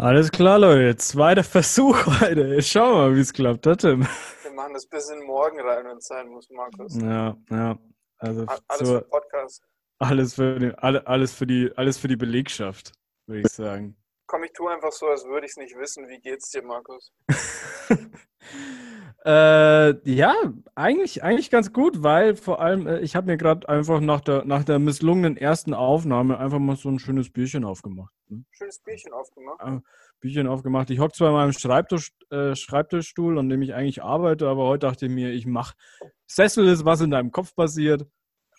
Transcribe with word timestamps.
Alles 0.00 0.30
klar, 0.30 0.60
Leute. 0.60 0.96
Zweiter 0.96 1.42
Versuch 1.42 2.06
heute. 2.20 2.62
Schauen 2.62 2.92
wir 2.92 3.08
mal, 3.08 3.16
wie 3.16 3.20
es 3.20 3.32
klappt. 3.32 3.62
Tim. 3.80 4.06
Wir 4.42 4.52
machen 4.52 4.72
das 4.74 4.86
bis 4.86 5.10
in 5.10 5.26
morgen 5.26 5.58
rein, 5.60 5.84
wenn 5.86 5.96
es 5.96 6.06
sein 6.06 6.28
muss, 6.28 6.48
Markus. 6.50 6.96
Ja, 7.02 7.36
ja. 7.50 7.76
Also 8.18 8.46
Alles 8.68 8.88
so, 8.88 8.94
für 8.94 9.00
Podcast. 9.02 9.64
alles, 9.98 10.34
für 10.34 10.58
die, 10.60 10.72
alle, 10.78 11.04
alles, 11.04 11.34
für 11.34 11.48
die, 11.48 11.72
alles 11.74 11.98
für 11.98 12.06
die 12.06 12.14
Belegschaft, 12.14 12.92
würde 13.26 13.40
ich 13.40 13.48
sagen. 13.48 13.96
Komm, 14.28 14.44
ich 14.44 14.52
tue 14.52 14.70
einfach 14.70 14.92
so, 14.92 15.06
als 15.06 15.24
würde 15.24 15.46
ich 15.46 15.52
es 15.52 15.56
nicht 15.56 15.74
wissen. 15.78 16.06
Wie 16.06 16.20
geht's 16.20 16.50
dir, 16.50 16.62
Markus? 16.62 17.14
äh, 19.24 20.10
ja, 20.10 20.34
eigentlich, 20.74 21.22
eigentlich 21.22 21.50
ganz 21.50 21.72
gut, 21.72 22.02
weil 22.02 22.36
vor 22.36 22.60
allem, 22.60 22.86
äh, 22.86 23.00
ich 23.00 23.16
habe 23.16 23.26
mir 23.26 23.38
gerade 23.38 23.66
einfach 23.70 24.00
nach 24.00 24.20
der, 24.20 24.44
nach 24.44 24.64
der 24.64 24.78
misslungenen 24.80 25.38
ersten 25.38 25.72
Aufnahme 25.72 26.38
einfach 26.38 26.58
mal 26.58 26.76
so 26.76 26.90
ein 26.90 26.98
schönes 26.98 27.32
Bierchen 27.32 27.64
aufgemacht. 27.64 28.12
Ne? 28.28 28.44
Schönes 28.50 28.78
Bierchen 28.80 29.14
aufgemacht. 29.14 29.62
Äh, 29.62 29.80
Bierchen 30.20 30.46
aufgemacht. 30.46 30.90
Ich 30.90 31.00
hocke 31.00 31.14
zwar 31.14 31.28
in 31.28 31.34
meinem 31.34 31.52
Schreibtisch, 31.52 32.12
äh, 32.28 32.54
Schreibtischstuhl, 32.54 33.38
an 33.38 33.48
dem 33.48 33.62
ich 33.62 33.72
eigentlich 33.72 34.02
arbeite, 34.02 34.46
aber 34.46 34.66
heute 34.66 34.86
dachte 34.88 35.06
ich 35.06 35.12
mir, 35.12 35.30
ich 35.30 35.46
mache 35.46 35.74
Sessel 36.26 36.68
ist, 36.68 36.84
was 36.84 37.00
in 37.00 37.10
deinem 37.10 37.32
Kopf 37.32 37.54
passiert. 37.54 38.06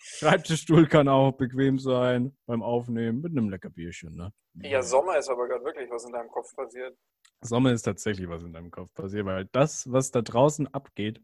Schreibtischstuhl 0.02 0.86
kann 0.88 1.08
auch 1.08 1.32
bequem 1.32 1.78
sein 1.78 2.36
beim 2.46 2.62
Aufnehmen 2.62 3.20
mit 3.20 3.32
einem 3.32 3.50
lecker 3.50 3.70
Bierchen. 3.70 4.14
Ne? 4.16 4.32
Ja, 4.54 4.82
Sommer 4.82 5.18
ist 5.18 5.28
aber 5.28 5.46
gerade 5.46 5.64
wirklich, 5.64 5.90
was 5.90 6.04
in 6.04 6.12
deinem 6.12 6.30
Kopf 6.30 6.54
passiert. 6.56 6.96
Sommer 7.42 7.72
ist 7.72 7.82
tatsächlich 7.82 8.28
was 8.28 8.42
in 8.42 8.52
deinem 8.52 8.70
Kopf 8.70 8.92
passiert, 8.94 9.26
weil 9.26 9.46
das, 9.52 9.90
was 9.92 10.10
da 10.10 10.22
draußen 10.22 10.72
abgeht, 10.74 11.22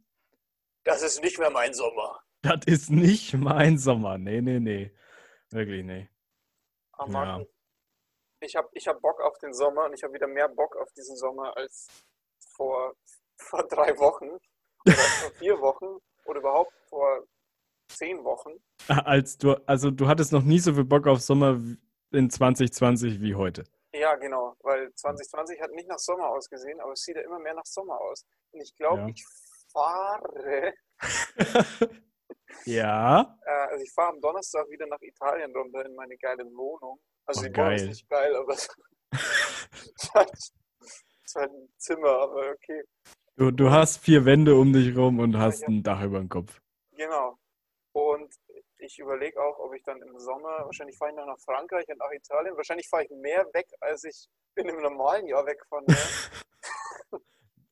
Das 0.85 1.03
ist 1.03 1.23
nicht 1.23 1.39
mehr 1.39 1.51
mein 1.51 1.73
Sommer. 1.75 2.21
das 2.43 2.61
ist 2.67 2.91
nicht 2.91 3.35
mein 3.35 3.79
Sommer. 3.79 4.19
Nee, 4.19 4.41
nee, 4.41 4.61
nee. 4.61 4.95
Wirklich 5.51 5.85
nee. 5.85 6.09
Ah, 6.93 7.05
Ja. 7.07 7.13
Markus, 7.13 7.49
ich 8.41 8.55
habe 8.57 8.69
ich 8.73 8.87
hab 8.87 9.01
Bock 9.01 9.21
auf 9.21 9.39
den 9.39 9.53
Sommer 9.55 9.87
und 9.87 9.95
ich 9.95 10.03
habe 10.05 10.13
wieder 10.15 10.27
mehr 10.29 10.49
Bock 10.49 10.77
auf 10.77 10.93
diesen 10.93 11.17
Sommer 11.17 11.57
als 11.57 11.89
vor, 12.55 12.95
vor 13.39 13.67
drei 13.69 13.97
Wochen 13.99 14.29
oder 14.87 14.95
vor 14.97 15.31
vier 15.33 15.61
Wochen 15.61 15.99
oder 16.27 16.41
überhaupt 16.41 16.73
vor 16.89 17.25
zehn 17.89 18.23
Wochen. 18.25 18.53
Als 18.89 19.39
du, 19.39 19.55
also 19.67 19.91
du 19.91 20.07
hattest 20.09 20.33
noch 20.33 20.43
nie 20.43 20.59
so 20.59 20.75
viel 20.75 20.85
Bock 20.85 21.07
auf 21.07 21.21
Sommer 21.21 21.61
in 22.13 22.31
2020 22.31 23.21
wie 23.21 23.35
heute. 23.35 23.65
Ja, 23.95 24.15
genau, 24.17 24.55
weil 24.63 24.93
2020 24.95 25.61
hat 25.61 25.71
nicht 25.73 25.89
nach 25.89 25.99
Sommer 25.99 26.29
ausgesehen, 26.29 26.81
aber 26.81 26.93
es 26.93 27.01
sieht 27.03 27.17
ja 27.17 27.23
immer 27.23 27.39
mehr 27.39 27.55
nach 27.55 27.65
Sommer 27.65 27.99
aus. 28.01 28.25
Und 28.53 28.61
ich 28.61 28.75
glaube, 28.77 29.01
Ja. 29.03 29.09
ich 29.09 29.25
fahre, 29.73 30.75
ja. 32.65 33.39
äh, 33.45 33.51
also 33.71 33.85
ich 33.85 33.93
fahre 33.93 34.11
am 34.13 34.21
Donnerstag 34.21 34.69
wieder 34.69 34.87
nach 34.87 35.01
Italien 35.01 35.55
runter 35.55 35.85
in 35.87 35.95
meine 35.95 36.17
geile 36.19 36.45
Wohnung. 36.45 36.99
Also 37.27 37.41
Oh, 37.41 37.49
die 37.49 37.57
Wohnung 37.57 37.73
ist 37.73 37.81
geil. 37.81 37.89
nicht 37.89 38.09
geil, 38.09 38.37
aber 38.37 38.53
es 38.53 38.69
ist 41.25 41.35
halt 41.35 41.51
ein 41.51 41.69
Zimmer, 41.79 42.09
aber 42.21 42.51
okay. 42.51 42.83
Du, 43.37 43.51
du 43.51 43.71
hast 43.71 43.99
vier 43.99 44.25
Wände 44.25 44.55
um 44.57 44.73
dich 44.73 44.97
rum 44.97 45.19
und 45.21 45.37
hast 45.37 45.63
ja. 45.63 45.69
ein 45.69 45.83
Dach 45.83 46.03
über 46.03 46.19
dem 46.19 46.29
Kopf. 46.29 46.61
Genau. 46.97 47.39
Und 47.97 48.31
ich 48.77 48.99
überlege 48.99 49.43
auch, 49.43 49.59
ob 49.59 49.75
ich 49.75 49.83
dann 49.83 50.03
im 50.03 50.19
Sommer, 50.19 50.67
wahrscheinlich 50.67 50.99
fahre 50.99 51.13
ich 51.13 51.17
noch 51.17 51.25
nach 51.25 51.39
Frankreich 51.39 51.89
und 51.89 51.97
nach 51.97 52.13
Italien. 52.13 52.55
Wahrscheinlich 52.55 52.87
fahre 52.91 53.05
ich 53.05 53.11
mehr 53.11 53.47
weg, 53.55 53.67
als 53.81 54.05
ich 54.05 54.29
in 54.57 54.69
einem 54.69 54.83
normalen 54.83 55.27
Jahr 55.27 55.47
wegfahren 55.47 55.87
werde. 55.87 57.25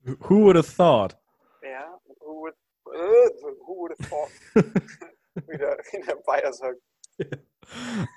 Who 0.27 0.45
would 0.45 0.57
have 0.57 0.75
thought? 0.75 1.19
Ja, 1.63 2.01
who 2.21 2.41
would, 2.41 2.55
äh, 2.87 3.31
who 3.67 3.77
would 3.77 3.93
have 3.93 4.09
thought? 4.09 4.31
wie, 5.47 5.59
der, 5.59 5.79
wie 5.93 6.01
der 6.01 6.17
Bayer 6.17 6.53
sagt. 6.55 6.81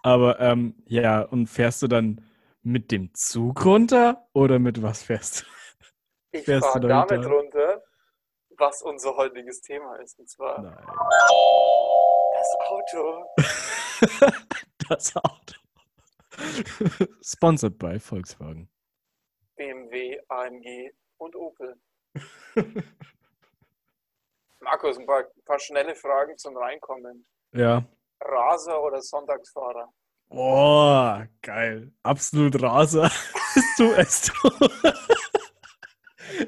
Aber 0.04 0.40
ähm, 0.40 0.82
ja, 0.86 1.24
und 1.24 1.48
fährst 1.48 1.82
du 1.82 1.88
dann 1.88 2.22
mit 2.62 2.90
dem 2.92 3.14
Zug 3.16 3.66
runter 3.66 4.30
oder 4.32 4.60
mit 4.60 4.82
was 4.82 5.04
fährst 5.04 5.42
du? 5.42 5.46
Ich 6.38 6.46
fahre 6.46 6.80
damit 6.80 7.26
runter? 7.26 7.30
runter, 7.30 7.84
was 8.58 8.82
unser 8.82 9.18
heutiges 9.18 9.62
Thema 9.62 9.96
ist. 9.98 10.18
Und 10.20 10.30
zwar 10.30 10.62
Nein. 10.62 10.86
Das 12.38 12.56
Auto. 12.70 13.26
Das 14.90 15.16
Auto. 15.18 15.56
Sponsored 17.22 17.78
by 17.78 18.00
Volkswagen. 18.00 18.70
BMW, 19.58 20.18
AMG 20.30 20.92
und 21.18 21.36
Opel. 21.36 21.76
Markus, 24.60 24.98
ein 24.98 25.06
paar, 25.06 25.24
ein 25.24 25.44
paar 25.46 25.60
schnelle 25.60 25.96
Fragen 25.96 26.38
zum 26.38 26.56
Reinkommen. 26.56 27.26
Ja. 27.54 27.84
Raser 28.22 28.82
oder 28.82 29.02
Sonntagsfahrer? 29.02 29.92
Oh, 30.30 31.22
geil. 31.42 31.92
Absolut 32.04 32.62
Raser. 32.62 33.06
es, 33.56 33.76
tut, 33.76 33.98
es, 33.98 34.22
tut, 34.22 34.54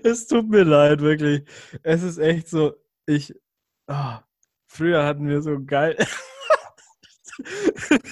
es 0.03 0.27
tut 0.27 0.49
mir 0.49 0.63
leid, 0.63 1.01
wirklich. 1.01 1.43
Es 1.83 2.03
ist 2.03 2.19
echt 2.19 2.47
so, 2.47 2.75
ich. 3.05 3.33
ah, 3.87 4.23
früher 4.69 5.05
hatten 5.05 5.27
wir 5.27 5.41
so 5.41 5.57
geil. 5.63 5.97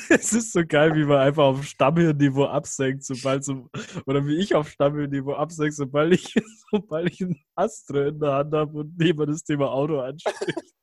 es 0.10 0.34
ist 0.34 0.54
so 0.54 0.66
geil, 0.66 0.96
wie 0.96 1.06
man 1.06 1.20
einfach 1.20 1.44
auf 1.44 1.64
Stammhirnniveau 1.64 2.46
absenkt, 2.46 3.04
sobald 3.04 3.44
so. 3.44 3.70
Oder 4.06 4.26
wie 4.26 4.38
ich 4.38 4.56
auf 4.56 4.70
Stammhirnniveau 4.70 5.34
absenke, 5.34 5.74
sobald 5.74 6.14
ich, 6.14 6.34
sobald 6.72 7.12
ich 7.12 7.22
einen 7.22 7.44
Astra 7.56 8.08
in 8.08 8.20
der 8.20 8.34
Hand 8.34 8.54
habe 8.54 8.80
und 8.80 9.02
jemand 9.02 9.30
das 9.30 9.44
Thema 9.44 9.72
Auto 9.72 10.00
anspricht. 10.00 10.74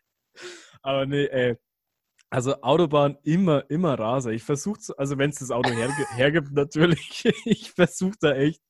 Aber 0.82 1.06
nee, 1.06 1.26
ey. 1.26 1.56
Also 2.30 2.60
Autobahn 2.62 3.16
immer, 3.22 3.68
immer 3.70 3.98
Raser. 3.98 4.32
Ich 4.32 4.42
versuche, 4.42 4.80
also 4.96 5.16
wenn 5.18 5.30
es 5.30 5.38
das 5.38 5.52
Auto 5.52 5.70
herge 5.70 5.94
hergibt, 6.14 6.52
natürlich. 6.52 7.24
Ich 7.44 7.72
versuche 7.72 8.16
da 8.20 8.34
echt. 8.34 8.60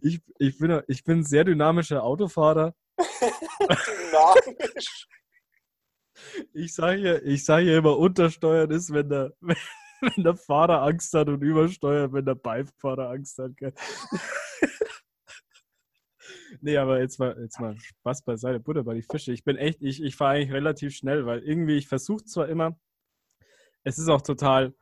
Ich, 0.00 0.20
ich, 0.38 0.58
bin, 0.58 0.82
ich 0.88 1.04
bin 1.04 1.18
ein 1.18 1.24
sehr 1.24 1.44
dynamischer 1.44 2.02
Autofahrer. 2.02 2.74
Dynamisch. 2.98 5.06
Ich 6.52 6.74
sage 6.74 7.00
ja, 7.00 7.16
ich 7.22 7.44
sage 7.44 7.70
ja 7.70 7.78
immer, 7.78 7.96
untersteuern 7.98 8.70
ist, 8.70 8.92
wenn 8.92 9.08
der, 9.08 9.32
wenn 10.00 10.24
der 10.24 10.36
Fahrer 10.36 10.82
Angst 10.82 11.12
hat 11.14 11.28
und 11.28 11.42
übersteuern, 11.42 12.12
wenn 12.12 12.24
der 12.24 12.34
Beifahrer 12.34 13.10
Angst 13.10 13.38
hat. 13.38 13.52
Nee, 16.60 16.76
aber 16.76 17.00
jetzt 17.00 17.18
mal, 17.18 17.36
jetzt 17.40 17.60
mal 17.60 17.78
Spaß 17.78 18.22
beiseite, 18.22 18.60
Butter 18.60 18.82
bei 18.84 18.94
die 18.94 19.02
Fische. 19.02 19.32
Ich 19.32 19.44
bin 19.44 19.56
echt, 19.56 19.82
ich, 19.82 20.02
ich 20.02 20.16
fahre 20.16 20.34
eigentlich 20.36 20.52
relativ 20.52 20.94
schnell, 20.94 21.24
weil 21.26 21.40
irgendwie, 21.40 21.76
ich 21.76 21.88
versuche 21.88 22.24
zwar 22.24 22.48
immer, 22.48 22.76
es 23.84 23.98
ist 23.98 24.08
auch 24.08 24.22
total, 24.22 24.74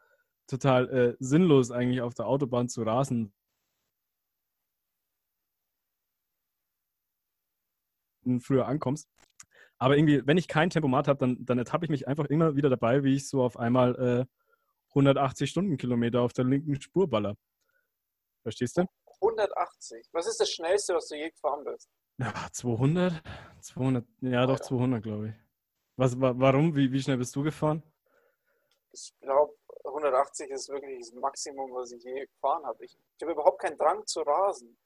total 0.46 0.88
äh, 0.90 1.16
sinnlos 1.20 1.70
eigentlich 1.70 2.00
auf 2.02 2.14
der 2.14 2.26
Autobahn 2.26 2.68
zu 2.68 2.82
rasen. 2.82 3.32
Früher 8.40 8.66
ankommst. 8.66 9.08
Aber 9.78 9.96
irgendwie, 9.96 10.26
wenn 10.26 10.36
ich 10.36 10.48
kein 10.48 10.70
Tempomat 10.70 11.08
habe, 11.08 11.18
dann, 11.18 11.44
dann 11.44 11.58
ertappe 11.58 11.84
ich 11.84 11.90
mich 11.90 12.08
einfach 12.08 12.26
immer 12.26 12.56
wieder 12.56 12.68
dabei, 12.68 13.04
wie 13.04 13.14
ich 13.14 13.28
so 13.28 13.42
auf 13.42 13.56
einmal 13.56 13.94
äh, 13.96 14.26
180 14.90 15.50
Stundenkilometer 15.50 16.20
auf 16.20 16.32
der 16.32 16.44
linken 16.44 16.80
Spur 16.80 17.08
baller. 17.08 17.36
Verstehst 18.42 18.78
du? 18.78 18.86
180. 19.20 20.08
Was 20.12 20.26
ist 20.26 20.40
das 20.40 20.50
Schnellste, 20.50 20.94
was 20.94 21.08
du 21.08 21.16
je 21.16 21.30
gefahren 21.30 21.64
bist? 21.64 21.88
Ja, 22.18 22.32
200? 22.50 23.22
200, 23.60 24.04
ja, 24.20 24.46
doch 24.46 24.58
ja. 24.58 24.64
200, 24.64 25.02
glaube 25.02 25.28
ich. 25.28 25.34
Was, 25.96 26.20
wa 26.20 26.32
warum? 26.36 26.74
Wie, 26.74 26.90
wie 26.92 27.00
schnell 27.00 27.16
bist 27.16 27.34
du 27.36 27.42
gefahren? 27.42 27.82
Ich 28.92 29.12
glaube, 29.20 29.54
180 29.84 30.50
ist 30.50 30.68
wirklich 30.68 30.98
das 31.00 31.12
Maximum, 31.12 31.72
was 31.72 31.92
ich 31.92 32.02
je 32.02 32.26
gefahren 32.26 32.64
habe. 32.64 32.84
Ich, 32.84 32.96
ich 33.16 33.22
habe 33.22 33.32
überhaupt 33.32 33.60
keinen 33.60 33.76
Drang 33.76 34.04
zu 34.06 34.20
rasen. 34.20 34.76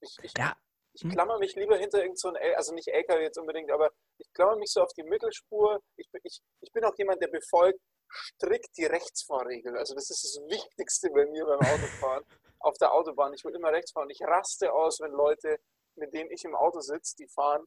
Ich, 0.00 0.16
ich, 0.22 0.32
Ja. 0.36 0.56
Ich 0.98 1.04
Hm. 1.04 1.10
klammer 1.10 1.38
mich 1.38 1.54
lieber 1.54 1.76
hinter 1.76 2.02
irgend 2.02 2.18
so 2.18 2.28
ein, 2.28 2.36
L- 2.36 2.54
also 2.56 2.74
nicht 2.74 2.88
LKW 2.88 3.22
jetzt 3.22 3.38
unbedingt, 3.38 3.70
aber 3.70 3.90
ich 4.18 4.32
klammer 4.32 4.56
mich 4.56 4.70
so 4.72 4.82
auf 4.82 4.92
die 4.94 5.04
Mittelspur. 5.04 5.80
Ich, 5.96 6.10
bin- 6.10 6.20
ich, 6.24 6.40
ich 6.60 6.72
bin 6.72 6.84
auch 6.84 6.94
jemand, 6.98 7.22
der 7.22 7.28
befolgt 7.28 7.78
strikt 8.10 8.76
die 8.76 8.86
Rechtsfahrregel. 8.86 9.76
Also 9.76 9.94
das 9.94 10.10
ist 10.10 10.24
das 10.24 10.42
Wichtigste 10.50 11.10
bei 11.10 11.26
mir 11.26 11.44
beim 11.44 11.60
Autofahren 11.60 12.24
auf 12.60 12.76
der 12.78 12.92
Autobahn. 12.92 13.32
Ich 13.34 13.44
will 13.44 13.54
immer 13.54 13.70
rechts 13.70 13.92
fahren. 13.92 14.10
Ich 14.10 14.20
raste 14.22 14.72
aus, 14.72 14.98
wenn 15.00 15.12
Leute, 15.12 15.58
mit 15.96 16.12
denen 16.14 16.30
ich 16.30 16.44
im 16.44 16.54
Auto 16.56 16.80
sitze, 16.80 17.14
die 17.16 17.28
fahren, 17.28 17.64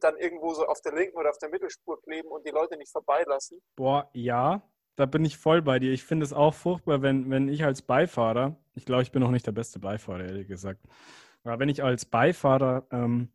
dann 0.00 0.16
irgendwo 0.18 0.52
so 0.52 0.66
auf 0.66 0.80
der 0.80 0.92
linken 0.92 1.16
oder 1.16 1.30
auf 1.30 1.38
der 1.38 1.48
Mittelspur 1.48 2.02
kleben 2.02 2.28
und 2.28 2.44
die 2.46 2.50
Leute 2.50 2.76
nicht 2.76 2.90
vorbeilassen. 2.90 3.60
Boah, 3.76 4.10
ja, 4.12 4.68
da 4.96 5.06
bin 5.06 5.24
ich 5.24 5.38
voll 5.38 5.62
bei 5.62 5.78
dir. 5.78 5.92
Ich 5.92 6.04
finde 6.04 6.24
es 6.24 6.32
auch 6.32 6.52
furchtbar, 6.54 7.00
wenn, 7.02 7.30
wenn 7.30 7.48
ich 7.48 7.64
als 7.64 7.80
Beifahrer, 7.82 8.56
ich 8.74 8.84
glaube, 8.84 9.02
ich 9.02 9.12
bin 9.12 9.22
noch 9.22 9.30
nicht 9.30 9.46
der 9.46 9.52
beste 9.52 9.78
Beifahrer, 9.78 10.24
ehrlich 10.24 10.48
gesagt, 10.48 10.80
aber 11.44 11.58
wenn 11.58 11.68
ich 11.68 11.82
als 11.82 12.06
Beifahrer 12.06 12.86
ähm, 12.90 13.32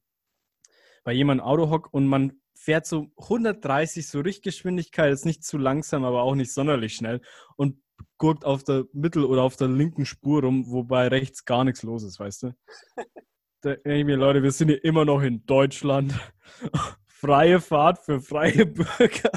bei 1.03 1.13
jemandem 1.13 1.45
Auto 1.45 1.69
hock 1.69 1.94
und 1.94 2.07
man 2.07 2.41
fährt 2.56 2.85
so 2.85 3.07
130, 3.17 4.07
so 4.07 4.19
Richtgeschwindigkeit, 4.19 5.13
ist 5.13 5.25
nicht 5.25 5.44
zu 5.44 5.57
langsam, 5.57 6.03
aber 6.03 6.23
auch 6.23 6.35
nicht 6.35 6.53
sonderlich 6.53 6.95
schnell 6.95 7.21
und 7.56 7.81
gurkt 8.17 8.45
auf 8.45 8.63
der 8.63 8.85
Mittel- 8.91 9.25
oder 9.25 9.44
auf 9.44 9.56
der 9.56 9.69
linken 9.69 10.06
Spur 10.06 10.44
rum, 10.44 10.69
wobei 10.69 11.07
rechts 11.07 11.45
gar 11.45 11.63
nichts 11.63 11.83
los 11.83 12.03
ist, 12.03 12.19
weißt 12.19 12.44
du? 12.44 12.53
Da 13.61 13.75
denke 13.75 14.00
ich 14.00 14.06
mir, 14.06 14.15
Leute, 14.15 14.41
wir 14.41 14.53
sind 14.53 14.69
hier 14.69 14.81
immer 14.85 15.03
noch 15.03 15.21
in 15.21 15.45
Deutschland. 15.45 16.13
Freie 17.07 17.59
Fahrt 17.59 18.00
für 18.00 18.21
freie 18.21 18.65
Bürger. 18.65 19.31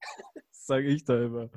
sage 0.50 0.88
ich 0.88 1.04
da 1.04 1.22
immer. 1.22 1.48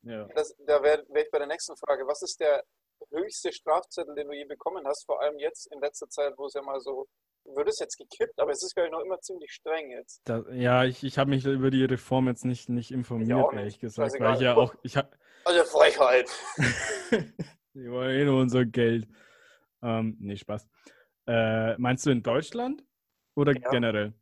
Ja. 0.00 0.26
Das, 0.34 0.56
da 0.66 0.82
wäre 0.82 1.04
wär 1.10 1.24
ich 1.24 1.30
bei 1.30 1.38
der 1.38 1.48
nächsten 1.48 1.76
Frage. 1.76 2.06
Was 2.06 2.22
ist 2.22 2.40
der 2.40 2.64
höchste 3.10 3.52
Strafzettel, 3.52 4.14
den 4.14 4.28
du 4.28 4.34
je 4.34 4.44
bekommen 4.44 4.86
hast, 4.86 5.04
vor 5.06 5.20
allem 5.20 5.38
jetzt 5.38 5.72
in 5.72 5.80
letzter 5.80 6.08
Zeit, 6.08 6.34
wo 6.36 6.46
es 6.46 6.54
ja 6.54 6.62
mal 6.62 6.80
so, 6.80 7.06
wird 7.44 7.68
es 7.68 7.78
jetzt 7.78 7.96
gekippt, 7.96 8.38
aber 8.40 8.50
es 8.50 8.62
ist, 8.62 8.74
glaube 8.74 8.88
ich, 8.88 8.92
noch 8.92 9.00
immer 9.04 9.20
ziemlich 9.20 9.52
streng 9.52 9.90
jetzt. 9.90 10.20
Da, 10.24 10.44
ja, 10.50 10.84
ich, 10.84 11.04
ich 11.04 11.16
habe 11.18 11.30
mich 11.30 11.44
über 11.46 11.70
die 11.70 11.84
Reform 11.84 12.26
jetzt 12.28 12.44
nicht, 12.44 12.68
nicht 12.68 12.90
informiert, 12.90 13.38
auch 13.38 13.52
ehrlich 13.52 13.74
nicht. 13.74 13.80
gesagt, 13.80 14.18
weil 14.18 14.34
ich 14.34 14.40
ja 14.40 14.56
auch, 14.56 14.74
ich 14.82 14.96
habe, 14.96 15.10
Also 15.44 15.64
Frechheit. 15.64 16.28
die 17.74 17.90
wollen 17.90 18.10
eh 18.18 18.24
nur 18.24 18.40
unser 18.40 18.64
Geld. 18.64 19.06
Ähm, 19.82 20.16
nee, 20.20 20.36
Spaß. 20.36 20.66
Äh, 21.28 21.76
meinst 21.78 22.06
du 22.06 22.10
in 22.10 22.22
Deutschland 22.22 22.84
oder 23.36 23.52
Ja. 23.52 23.68
generell? 23.70 24.12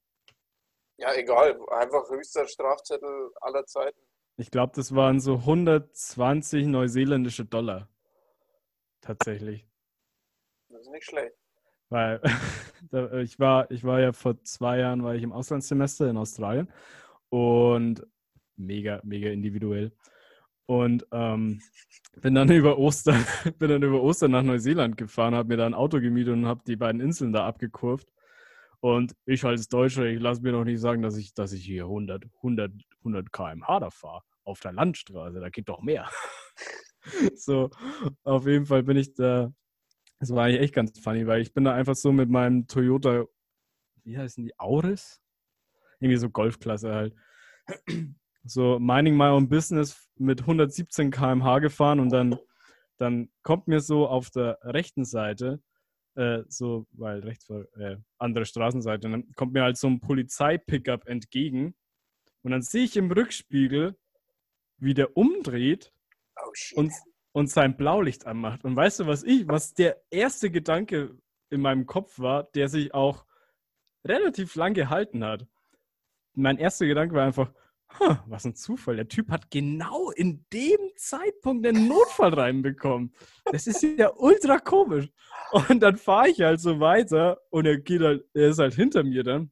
Ja, 0.99 1.13
egal. 1.15 1.59
Einfach 1.71 2.09
höchster 2.11 2.47
Strafzettel 2.47 3.31
aller 3.41 3.65
Zeiten. 3.67 3.99
Ich 4.37 4.51
glaube, 4.51 4.73
das 4.75 4.95
waren 4.95 5.21
so 5.21 5.35
120 5.37 6.67
neuseeländische 6.67 7.45
Dollar. 7.45 7.89
Tatsächlich. 9.05 9.67
Das 10.71 10.81
ist 10.81 10.91
nicht 10.91 11.05
schlecht. 11.05 11.37
Weil 11.91 12.21
ich 13.23 13.39
war, 13.39 13.71
ich 13.71 13.85
war 13.85 14.01
ja 14.01 14.13
vor 14.13 14.43
zwei 14.45 14.79
Jahren 14.79 15.05
war 15.05 15.15
ich 15.15 15.23
im 15.23 15.33
Auslandssemester 15.33 16.09
in 16.09 16.17
Australien 16.17 16.73
und 17.29 18.07
mega, 18.57 19.01
mega 19.05 19.29
individuell. 19.29 19.93
Und 20.67 21.07
ähm, 21.13 21.61
bin 22.17 22.35
dann 22.35 22.49
über 22.51 22.79
Ostern, 22.79 23.27
bin 23.59 23.69
dann 23.69 23.83
über 23.83 24.03
Ostern 24.03 24.31
nach 24.31 24.43
Neuseeland 24.43 24.97
gefahren, 24.97 25.35
habe 25.35 25.49
mir 25.49 25.59
da 25.59 25.67
ein 25.67 25.75
Auto 25.75 26.01
gemietet 26.01 26.33
und 26.33 26.47
habe 26.47 26.63
die 26.67 26.77
beiden 26.77 27.03
Inseln 27.03 27.33
da 27.33 27.47
abgekurvt. 27.47 28.11
Und 28.81 29.15
ich 29.27 29.45
als 29.45 29.69
Deutscher, 29.69 30.07
ich 30.07 30.21
lasse 30.21 30.41
mir 30.41 30.53
doch 30.53 30.65
nicht 30.65 30.81
sagen, 30.81 31.03
dass 31.03 31.19
ich, 31.19 31.35
dass 31.35 31.53
ich 31.53 31.65
hier 31.65 31.85
100, 31.85 32.25
100, 32.37 32.73
100 33.01 33.33
km/h 33.33 33.81
da 33.81 33.91
fahre. 33.91 34.23
Auf 34.45 34.61
der 34.61 34.73
Landstraße, 34.73 35.41
da 35.41 35.51
geht 35.51 35.69
doch 35.69 35.83
mehr. 35.83 36.09
so, 37.35 37.71
auf 38.23 38.47
jeden 38.47 38.67
Fall 38.67 38.83
bin 38.83 38.97
ich 38.97 39.15
da. 39.15 39.53
Das 40.21 40.31
war 40.31 40.45
eigentlich 40.45 40.63
echt 40.63 40.75
ganz 40.75 40.99
funny, 40.99 41.27
weil 41.27 41.43
ich 41.43 41.53
bin 41.53 41.65
da 41.65 41.75
einfach 41.75 41.95
so 41.95 42.13
mit 42.13 42.31
meinem 42.31 42.67
Toyota, 42.67 43.27
wie 44.05 44.17
heißen 44.17 44.45
die, 44.45 44.59
Auris? 44.59 45.21
Irgendwie 46.01 46.19
so 46.19 46.31
Golfklasse 46.31 46.95
halt. 46.95 47.15
So 48.47 48.79
minding 48.79 49.17
my 49.17 49.29
own 49.29 49.49
business 49.49 50.07
mit 50.17 50.43
117 50.43 51.11
km/h 51.11 51.61
gefahren 51.61 51.99
und 51.99 52.11
dann, 52.11 52.39
dann 52.99 53.31
kommt 53.43 53.69
mir 53.69 53.81
so 53.81 54.07
auf 54.07 54.29
der 54.29 54.59
rechten 54.61 55.07
Seite, 55.07 55.63
äh, 56.15 56.43
so, 56.49 56.87
weil 56.93 57.21
rechts 57.21 57.47
vor, 57.47 57.65
äh, 57.79 57.97
andere 58.19 58.45
Straßenseite, 58.45 59.09
dann 59.09 59.33
kommt 59.33 59.55
mir 59.55 59.63
halt 59.63 59.79
so 59.79 59.87
ein 59.87 59.99
Polizei-Pickup 59.99 61.07
entgegen 61.07 61.75
und 62.43 62.51
dann 62.51 62.61
sehe 62.61 62.85
ich 62.85 62.99
im 62.99 63.11
Rückspiegel, 63.11 63.97
wie 64.77 64.93
der 64.93 65.17
umdreht. 65.17 65.94
Und, 66.75 66.93
und 67.33 67.51
sein 67.51 67.77
Blaulicht 67.77 68.27
anmacht. 68.27 68.65
Und 68.65 68.77
weißt 68.77 69.01
du, 69.01 69.07
was 69.07 69.23
ich, 69.23 69.47
was 69.49 69.75
der 69.75 70.01
erste 70.11 70.51
Gedanke 70.51 71.17
in 71.51 71.61
meinem 71.61 71.87
Kopf 71.87 72.19
war, 72.19 72.45
der 72.55 72.69
sich 72.69 72.95
auch 72.95 73.27
relativ 74.07 74.55
lang 74.55 74.75
gehalten 74.75 75.25
hat? 75.25 75.47
Mein 76.35 76.59
erster 76.59 76.87
Gedanke 76.87 77.15
war 77.15 77.27
einfach, 77.27 77.53
"Huh, 77.99 78.17
was 78.27 78.45
ein 78.45 78.57
Zufall. 78.57 78.97
Der 78.97 79.09
Typ 79.09 79.31
hat 79.31 79.51
genau 79.51 80.11
in 80.11 80.45
dem 80.53 80.81
Zeitpunkt 80.97 81.67
einen 81.67 81.89
Notfall 81.89 82.35
reinbekommen. 82.35 83.15
Das 83.45 83.67
ist 83.67 83.83
ja 83.83 84.13
ultra 84.17 84.59
komisch. 84.59 85.09
Und 85.69 85.81
dann 85.81 85.97
fahre 85.97 86.31
ich 86.31 86.41
halt 86.41 86.61
so 86.61 86.81
weiter 86.81 87.41
und 87.51 87.67
er 87.67 87.79
geht 87.79 88.01
halt, 88.01 88.25
er 88.35 88.49
ist 88.49 88.59
halt 88.59 88.75
hinter 88.75 89.05
mir 89.05 89.23
dann 89.23 89.51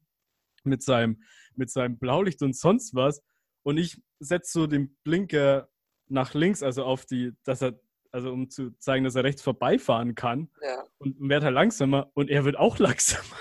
mit 0.63 0.83
seinem, 0.83 1.21
mit 1.55 1.69
seinem 1.69 1.97
Blaulicht 1.97 2.41
und 2.41 2.55
sonst 2.55 2.93
was. 2.93 3.21
Und 3.63 3.77
ich 3.77 4.01
setze 4.19 4.51
so 4.51 4.67
den 4.67 4.97
Blinker 5.03 5.69
nach 6.13 6.33
links, 6.33 6.63
also 6.63 6.83
auf 6.85 7.05
die, 7.05 7.33
dass 7.43 7.61
er, 7.61 7.79
also 8.11 8.31
um 8.31 8.49
zu 8.49 8.71
zeigen, 8.77 9.03
dass 9.03 9.15
er 9.15 9.23
rechts 9.23 9.41
vorbeifahren 9.41 10.15
kann 10.15 10.49
ja. 10.61 10.83
und 10.99 11.15
werde 11.19 11.47
halt 11.47 11.55
langsamer 11.55 12.11
und 12.13 12.29
er 12.29 12.45
wird 12.45 12.57
auch 12.57 12.77
langsamer. 12.79 13.37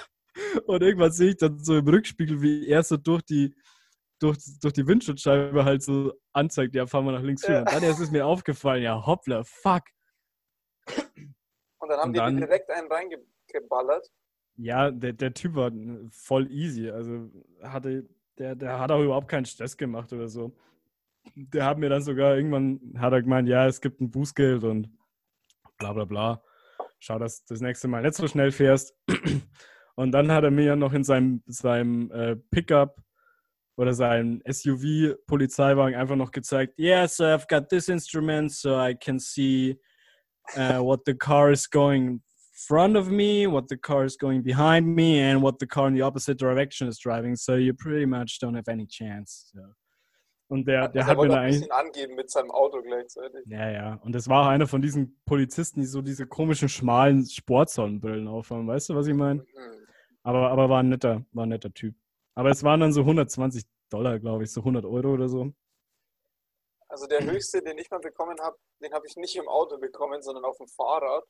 Und 0.66 0.82
irgendwann 0.82 1.12
sehe 1.12 1.30
ich 1.30 1.36
dann 1.36 1.58
so 1.58 1.76
im 1.76 1.86
Rückspiegel, 1.86 2.40
wie 2.42 2.66
er 2.66 2.82
so 2.82 2.96
durch 2.96 3.22
die, 3.22 3.54
durch, 4.19 4.38
durch 4.60 4.72
die 4.72 4.86
Windschutzscheibe 4.86 5.64
halt 5.64 5.82
so 5.82 6.12
anzeigt, 6.32 6.74
ja, 6.74 6.86
fahren 6.86 7.04
wir 7.04 7.12
nach 7.12 7.22
links 7.22 7.46
Ja. 7.46 7.60
Und 7.60 7.72
dann 7.72 7.82
erst 7.82 8.00
ist 8.00 8.12
mir 8.12 8.26
aufgefallen, 8.26 8.82
ja, 8.82 9.04
hoppla, 9.06 9.44
fuck. 9.44 9.82
Und 11.78 11.88
dann 11.88 11.98
haben 11.98 12.08
Und 12.08 12.12
die 12.14 12.19
dann- 12.19 12.36
dir 12.36 12.46
direkt 12.46 12.70
einen 12.70 12.88
reingeballert. 12.90 14.10
Ja, 14.56 14.90
der, 14.90 15.12
der 15.14 15.32
Typ 15.34 15.54
war 15.54 15.72
voll 16.10 16.50
easy. 16.50 16.90
Also 16.90 17.30
hatte, 17.62 18.06
der, 18.38 18.54
der 18.54 18.78
hat 18.78 18.90
auch 18.90 19.02
überhaupt 19.02 19.28
keinen 19.28 19.46
Stress 19.46 19.76
gemacht 19.76 20.12
oder 20.12 20.28
so. 20.28 20.54
Der 21.34 21.64
hat 21.64 21.78
mir 21.78 21.88
dann 21.88 22.02
sogar 22.02 22.36
irgendwann, 22.36 22.80
hat 22.98 23.12
er 23.12 23.22
gemeint, 23.22 23.48
ja, 23.48 23.66
es 23.66 23.80
gibt 23.80 24.00
ein 24.00 24.10
Bußgeld 24.10 24.64
und 24.64 24.90
bla 25.78 25.92
bla 25.92 26.04
bla. 26.04 26.42
Schau, 26.98 27.19
dass 27.19 27.44
du 27.44 27.54
das 27.54 27.60
nächste 27.60 27.88
Mal 27.88 28.02
nicht 28.02 28.14
so 28.14 28.28
schnell 28.28 28.52
fährst. 28.52 28.94
Und 29.94 30.12
dann 30.12 30.32
hat 30.32 30.44
er 30.44 30.50
mir 30.50 30.64
ja 30.64 30.76
noch 30.76 30.92
in 30.94 31.04
seinem, 31.04 31.42
seinem 31.46 32.10
äh, 32.12 32.36
Pickup 32.36 33.02
oder 33.76 33.92
seinem 33.92 34.40
SUV-Polizeiwagen 34.46 35.94
einfach 35.94 36.16
noch 36.16 36.30
gezeigt, 36.30 36.74
yes, 36.78 37.20
I've 37.20 37.46
got 37.48 37.69
this 37.69 37.88
instrument 37.88 38.52
so 38.52 38.80
I 38.80 38.94
can 38.94 39.19
see 39.19 39.78
uh, 40.56 40.78
what 40.78 41.00
the 41.04 41.14
car 41.14 41.50
is 41.50 41.69
going 41.69 42.06
in 42.06 42.22
front 42.66 42.96
of 42.96 43.10
me, 43.10 43.46
what 43.46 43.69
the 43.69 43.76
car 43.76 44.04
is 44.04 44.16
going 44.16 44.42
behind 44.42 44.86
me, 44.86 45.20
and 45.20 45.42
what 45.42 45.58
the 45.58 45.66
car 45.66 45.88
in 45.88 45.94
the 45.94 46.02
opposite 46.02 46.38
direction 46.38 46.88
is 46.88 46.98
driving. 46.98 47.36
So 47.36 47.56
you 47.56 47.74
pretty 47.74 48.06
much 48.06 48.38
don't 48.38 48.54
have 48.54 48.69
any 48.69 48.86
chance. 48.86 49.52
So. 49.52 49.60
Und 50.52 50.66
der, 50.69 50.88
der 50.88 51.02
Also 51.06 51.10
hat 51.12 51.19
mir 51.19 51.28
da 51.28 51.40
eigentlich. 51.40 51.60
bisschen 51.60 51.72
angeben 51.72 52.14
mit 52.14 52.31
seinem 52.31 52.50
Auto 52.50 52.82
gleichzeitig. 52.82 53.40
Ja, 53.46 53.70
ja. 53.70 53.94
Und 54.04 54.12
das 54.14 54.28
war 54.28 54.43
auch 54.43 54.49
einer 54.49 54.66
von 54.66 54.82
diesen 54.82 55.19
Polizisten, 55.25 55.81
die 55.81 55.87
so 55.87 56.02
diese 56.02 56.26
komischen, 56.26 56.69
schmalen 56.69 57.25
Sportsonnenbrillen 57.26 58.28
aufhaben. 58.28 58.66
Weißt 58.69 58.90
du, 58.90 58.94
was 58.94 59.06
ich 59.06 59.14
meine? 59.14 59.40
Mhm. 59.43 59.87
Aber, 60.22 60.50
aber 60.50 60.69
war 60.69 60.81
ein 60.82 60.90
netter, 60.90 61.25
war 61.32 61.46
ein 61.46 61.49
netter 61.49 61.72
Typ. 61.72 61.94
Aber 62.34 62.50
es 62.50 62.62
waren 62.62 62.81
dann 62.81 62.93
so 62.93 63.00
120 63.00 63.64
Dollar, 63.90 64.19
glaube 64.19 64.44
ich, 64.44 64.52
so 64.52 64.60
100 64.60 64.84
Euro 64.84 65.14
oder 65.14 65.28
so. 65.28 65.52
Also 66.88 67.06
der 67.06 67.25
höchste, 67.25 67.62
den 67.62 67.78
ich 67.78 67.90
mal 67.90 68.00
bekommen 68.00 68.38
habe, 68.43 68.56
den 68.82 68.93
habe 68.93 69.06
ich 69.06 69.16
nicht 69.16 69.34
im 69.37 69.48
Auto 69.48 69.78
bekommen, 69.78 70.20
sondern 70.22 70.44
auf 70.44 70.58
dem 70.58 70.69
Fahrrad. 70.69 71.25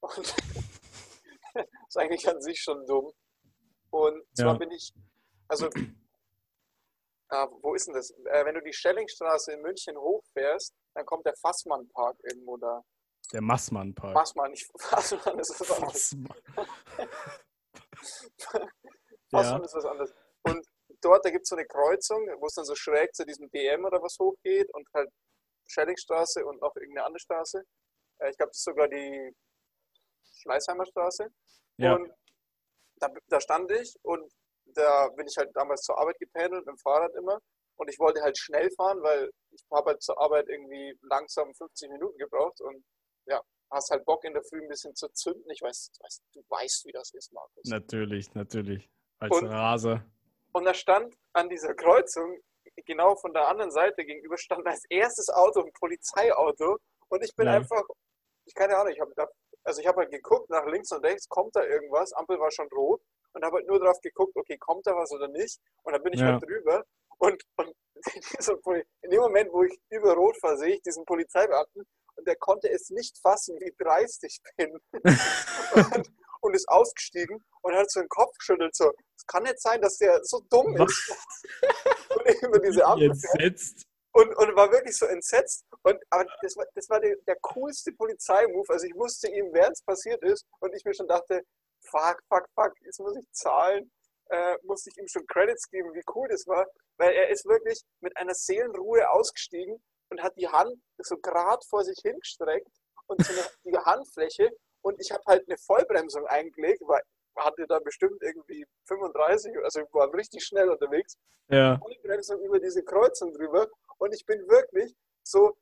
Und 0.00 0.18
das 0.18 0.36
ist 1.88 1.98
eigentlich 1.98 2.28
an 2.28 2.40
sich 2.40 2.60
schon 2.60 2.86
dumm. 2.86 3.10
Und 3.90 4.22
zwar 4.34 4.52
Ja. 4.52 4.58
bin 4.58 4.70
ich, 4.70 4.92
also, 5.48 5.68
ah, 7.30 7.46
wo 7.62 7.74
ist 7.74 7.86
denn 7.86 7.94
das? 7.94 8.10
Äh, 8.10 8.44
wenn 8.44 8.54
du 8.54 8.62
die 8.62 8.72
Schellingstraße 8.72 9.52
in 9.52 9.62
München 9.62 9.96
hochfährst, 9.96 10.74
dann 10.94 11.06
kommt 11.06 11.26
der 11.26 11.34
Fassmann-Park 11.40 12.16
irgendwo 12.24 12.56
da. 12.56 12.82
Der 13.32 13.42
Massmann-Park. 13.42 14.14
Fassmann, 14.14 14.50
nicht 14.50 14.68
Fassmann 14.80 15.38
ist 15.38 15.60
was 15.60 15.70
anderes. 15.70 16.08
Fassmann. 16.08 16.38
Fassmann 19.30 19.60
Ja. 19.60 19.64
ist 19.64 19.74
was 19.74 19.84
anderes. 19.84 20.14
Und 20.42 20.66
dort, 21.02 21.24
da 21.24 21.30
gibt 21.30 21.42
es 21.42 21.48
so 21.48 21.56
eine 21.56 21.66
Kreuzung, 21.66 22.26
wo 22.40 22.46
es 22.46 22.54
dann 22.54 22.64
so 22.64 22.74
schräg 22.74 23.14
zu 23.14 23.24
diesem 23.24 23.50
DM 23.50 23.84
oder 23.84 24.00
was 24.02 24.16
hochgeht 24.18 24.72
und 24.74 24.88
halt 24.94 25.10
Schellingstraße 25.66 26.44
und 26.46 26.60
noch 26.60 26.74
irgendeine 26.76 27.06
andere 27.06 27.20
Straße. 27.20 27.62
Äh, 28.18 28.30
ich 28.30 28.36
glaube, 28.36 28.50
das 28.50 28.58
ist 28.58 28.64
sogar 28.64 28.88
die 28.88 29.34
Schleißheimer 30.40 30.86
Straße. 30.86 31.28
Ja. 31.76 31.94
Und 31.94 32.10
da, 32.96 33.08
da 33.28 33.40
stand 33.40 33.70
ich 33.72 33.94
und 34.02 34.32
da 34.74 35.08
bin 35.16 35.26
ich 35.26 35.36
halt 35.36 35.50
damals 35.54 35.82
zur 35.82 35.98
Arbeit 35.98 36.18
gependelt 36.18 36.66
mit 36.66 36.74
dem 36.74 36.78
Fahrrad 36.78 37.14
immer. 37.14 37.38
Und 37.76 37.88
ich 37.88 37.98
wollte 37.98 38.20
halt 38.22 38.36
schnell 38.36 38.70
fahren, 38.72 39.00
weil 39.02 39.30
ich 39.50 39.62
habe 39.72 39.90
halt 39.90 40.02
zur 40.02 40.20
Arbeit 40.20 40.48
irgendwie 40.48 40.98
langsam 41.02 41.54
50 41.54 41.90
Minuten 41.90 42.18
gebraucht 42.18 42.60
und 42.60 42.84
ja, 43.26 43.40
hast 43.70 43.90
halt 43.90 44.04
Bock 44.04 44.24
in 44.24 44.32
der 44.34 44.42
Früh 44.42 44.60
ein 44.62 44.68
bisschen 44.68 44.94
zu 44.96 45.08
zünden. 45.10 45.48
Ich 45.50 45.62
weiß, 45.62 45.92
du 45.92 46.02
weißt, 46.04 46.22
du 46.34 46.42
weißt 46.48 46.86
wie 46.86 46.92
das 46.92 47.12
ist, 47.14 47.32
Markus. 47.32 47.62
Natürlich, 47.64 48.34
natürlich. 48.34 48.88
Als 49.20 49.36
Und- 49.36 49.46
Raser. 49.48 50.04
Und 50.52 50.64
da 50.64 50.74
stand 50.74 51.14
an 51.34 51.48
dieser 51.48 51.74
Kreuzung, 51.74 52.40
genau 52.86 53.14
von 53.16 53.32
der 53.32 53.46
anderen 53.48 53.70
Seite 53.70 54.04
gegenüber, 54.04 54.36
stand 54.38 54.66
als 54.66 54.84
erstes 54.88 55.28
Auto 55.28 55.60
ein 55.62 55.72
Polizeiauto. 55.74 56.78
Und 57.10 57.24
ich 57.24 57.34
bin 57.36 57.46
Ja. 57.46 57.54
einfach, 57.54 57.82
ich 58.44 58.54
keine 58.54 58.76
Ahnung, 58.76 58.92
ich 58.92 59.00
habe 59.00 59.12
also 59.64 59.80
ich 59.82 59.86
habe 59.86 59.98
halt 59.98 60.10
geguckt 60.10 60.48
nach 60.48 60.64
links 60.66 60.90
und 60.92 61.04
rechts, 61.04 61.28
kommt 61.28 61.54
da 61.54 61.62
irgendwas? 61.62 62.12
Ampel 62.14 62.38
war 62.40 62.50
schon 62.50 62.68
rot 62.68 63.02
und 63.32 63.44
habe 63.44 63.56
halt 63.56 63.66
nur 63.66 63.78
drauf 63.80 64.00
geguckt, 64.00 64.36
okay, 64.36 64.56
kommt 64.58 64.86
da 64.86 64.94
was 64.96 65.10
oder 65.12 65.28
nicht? 65.28 65.58
Und 65.82 65.92
dann 65.92 66.02
bin 66.02 66.12
ich 66.12 66.20
Ja. 66.20 66.32
halt 66.32 66.42
drüber 66.42 66.84
und, 67.18 67.42
und 67.56 67.74
in 69.02 69.10
dem 69.10 69.20
Moment, 69.20 69.52
wo 69.52 69.64
ich 69.64 69.78
über 69.90 70.14
rot 70.14 70.36
fahre, 70.40 70.56
sehe 70.58 70.74
ich 70.76 70.82
diesen 70.82 71.04
Polizeibeamten 71.04 71.84
und 72.16 72.26
der 72.26 72.36
konnte 72.36 72.70
es 72.70 72.90
nicht 72.90 73.18
fassen, 73.18 73.58
wie 73.60 73.74
dreist 73.78 74.22
ich 74.24 74.40
bin. 74.56 74.78
und, 75.94 76.10
und 76.40 76.54
ist 76.54 76.68
ausgestiegen 76.68 77.42
und 77.62 77.74
hat 77.74 77.90
so 77.90 78.00
den 78.00 78.08
Kopf 78.08 78.36
geschüttelt, 78.38 78.74
so, 78.74 78.92
es 79.16 79.26
kann 79.26 79.42
nicht 79.42 79.60
sein, 79.60 79.80
dass 79.80 79.96
der 79.98 80.20
so 80.22 80.40
dumm 80.50 80.76
ist 80.76 81.12
und 82.10 82.42
über 82.42 82.58
diese 82.60 82.84
Ampel 82.84 83.10
Entsetzt. 83.10 83.86
und, 84.12 84.34
und 84.36 84.54
war 84.56 84.70
wirklich 84.70 84.96
so 84.96 85.06
entsetzt. 85.06 85.64
Und, 85.82 85.98
aber 86.10 86.26
das 86.42 86.56
war, 86.56 86.66
das 86.74 86.88
war 86.88 87.00
der, 87.00 87.16
der 87.26 87.36
coolste 87.40 87.92
Polizeimove. 87.92 88.68
Also 88.70 88.86
ich 88.86 88.94
wusste 88.94 89.28
ihm, 89.28 89.52
während 89.52 89.72
es 89.76 89.82
passiert 89.82 90.22
ist 90.22 90.44
und 90.60 90.72
ich 90.74 90.84
mir 90.84 90.94
schon 90.94 91.08
dachte, 91.08 91.42
fuck, 91.90 92.22
fuck, 92.28 92.46
fuck, 92.54 92.72
jetzt 92.82 93.00
muss 93.00 93.16
ich 93.16 93.30
zahlen. 93.32 93.90
Äh, 94.30 94.56
musste 94.62 94.90
ich 94.90 94.98
ihm 94.98 95.08
schon 95.08 95.26
Credits 95.26 95.68
geben, 95.70 95.94
wie 95.94 96.02
cool 96.14 96.28
das 96.28 96.46
war. 96.46 96.66
Weil 96.98 97.14
er 97.14 97.30
ist 97.30 97.46
wirklich 97.46 97.80
mit 98.00 98.16
einer 98.16 98.34
Seelenruhe 98.34 99.08
ausgestiegen 99.10 99.82
und 100.10 100.22
hat 100.22 100.36
die 100.36 100.48
Hand 100.48 100.74
so 100.98 101.16
gerade 101.16 101.64
vor 101.68 101.84
sich 101.84 101.98
hingestreckt 102.02 102.68
und 103.06 103.24
so 103.24 103.32
eine, 103.32 103.42
die 103.64 103.78
Handfläche 103.78 104.50
und 104.82 105.00
ich 105.00 105.10
habe 105.10 105.22
halt 105.26 105.48
eine 105.48 105.58
Vollbremsung 105.58 106.26
eingelegt, 106.26 106.82
weil 106.86 107.02
hatte 107.36 107.66
da 107.68 107.78
bestimmt 107.78 108.20
irgendwie 108.20 108.66
35, 108.86 109.56
also 109.62 109.80
ich 109.80 109.94
war 109.94 110.12
richtig 110.12 110.44
schnell 110.44 110.68
unterwegs. 110.70 111.16
Ja. 111.48 111.78
Vollbremsung 111.78 112.40
über 112.40 112.58
diese 112.58 112.82
Kreuzung 112.82 113.32
drüber 113.32 113.68
und 113.98 114.12
ich 114.12 114.24
bin 114.26 114.40
wirklich 114.48 114.94
so, 115.22 115.56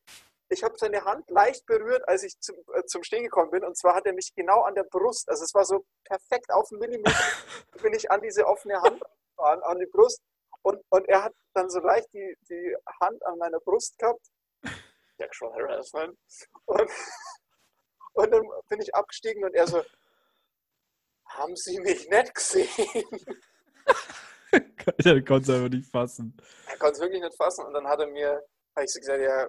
ich 0.48 0.62
habe 0.62 0.78
seine 0.78 1.04
Hand 1.04 1.28
leicht 1.30 1.66
berührt, 1.66 2.06
als 2.08 2.22
ich 2.22 2.38
zum, 2.40 2.56
äh, 2.74 2.84
zum 2.86 3.02
Stehen 3.02 3.24
gekommen 3.24 3.50
bin. 3.50 3.64
Und 3.64 3.76
zwar 3.76 3.94
hat 3.94 4.06
er 4.06 4.12
mich 4.12 4.32
genau 4.34 4.62
an 4.62 4.74
der 4.74 4.84
Brust, 4.84 5.28
also 5.28 5.44
es 5.44 5.54
war 5.54 5.64
so 5.64 5.84
perfekt 6.04 6.50
auf 6.52 6.70
einen 6.70 6.80
Millimeter, 6.80 7.12
bin 7.82 7.94
ich 7.94 8.10
an 8.10 8.20
diese 8.22 8.46
offene 8.46 8.80
Hand 8.80 9.02
an, 9.38 9.62
an 9.62 9.78
die 9.78 9.86
Brust. 9.86 10.20
Und, 10.62 10.82
und 10.90 11.08
er 11.08 11.24
hat 11.24 11.34
dann 11.54 11.70
so 11.70 11.80
leicht 11.80 12.12
die, 12.12 12.36
die 12.48 12.76
Hand 13.00 13.24
an 13.26 13.38
meiner 13.38 13.60
Brust 13.60 13.98
gehabt. 13.98 14.26
Sexual 15.18 15.52
Harassment. 15.54 16.18
Und, 16.64 16.90
und 18.14 18.30
dann 18.30 18.42
bin 18.68 18.80
ich 18.80 18.94
abgestiegen 18.94 19.44
und 19.44 19.54
er 19.54 19.66
so, 19.66 19.82
haben 21.26 21.56
Sie 21.56 21.80
mich 21.80 22.08
nicht 22.08 22.34
gesehen? 22.34 22.68
er 25.04 25.24
konnte 25.24 25.52
es 25.52 25.56
einfach 25.56 25.68
nicht 25.68 25.90
fassen. 25.90 26.36
Er 26.66 26.78
konnte 26.78 26.94
es 26.94 27.00
wirklich 27.00 27.22
nicht 27.22 27.36
fassen. 27.36 27.64
Und 27.66 27.74
dann 27.74 27.86
hat 27.86 28.00
er 28.00 28.06
mir, 28.06 28.42
habe 28.74 28.84
ich 28.84 28.92
so 28.92 29.00
gesagt, 29.00 29.20
ja, 29.20 29.48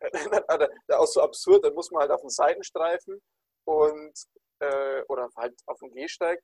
auch 0.92 1.06
so 1.06 1.22
absurd, 1.22 1.64
dann 1.64 1.74
muss 1.74 1.90
man 1.90 2.02
halt 2.02 2.10
auf 2.10 2.20
den 2.20 2.30
Seitenstreifen 2.30 3.20
und 3.64 4.12
äh, 4.60 5.02
oder 5.08 5.28
halt 5.36 5.54
auf 5.66 5.78
den 5.80 5.92
Gehsteig. 5.92 6.40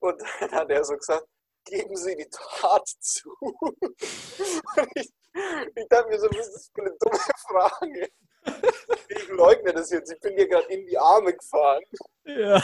Und 0.00 0.20
dann 0.40 0.50
hat 0.52 0.70
er 0.70 0.84
so 0.84 0.96
gesagt, 0.96 1.26
geben 1.64 1.96
Sie 1.96 2.16
die 2.16 2.28
Tat 2.30 2.88
zu. 3.00 3.30
ich, 4.94 5.10
ich 5.74 5.88
dachte 5.88 6.08
mir 6.08 6.18
so, 6.18 6.28
was 6.30 6.48
ist 6.48 6.54
das 6.54 6.70
für 6.74 6.82
eine 6.82 6.96
dumme 6.98 7.18
Frage? 7.48 8.08
Ich 9.08 9.28
leugne 9.28 9.72
das 9.72 9.90
jetzt, 9.90 10.12
ich 10.12 10.20
bin 10.20 10.36
dir 10.36 10.48
gerade 10.48 10.72
in 10.72 10.86
die 10.86 10.96
Arme 10.96 11.34
gefahren. 11.34 11.82
Ja, 12.24 12.62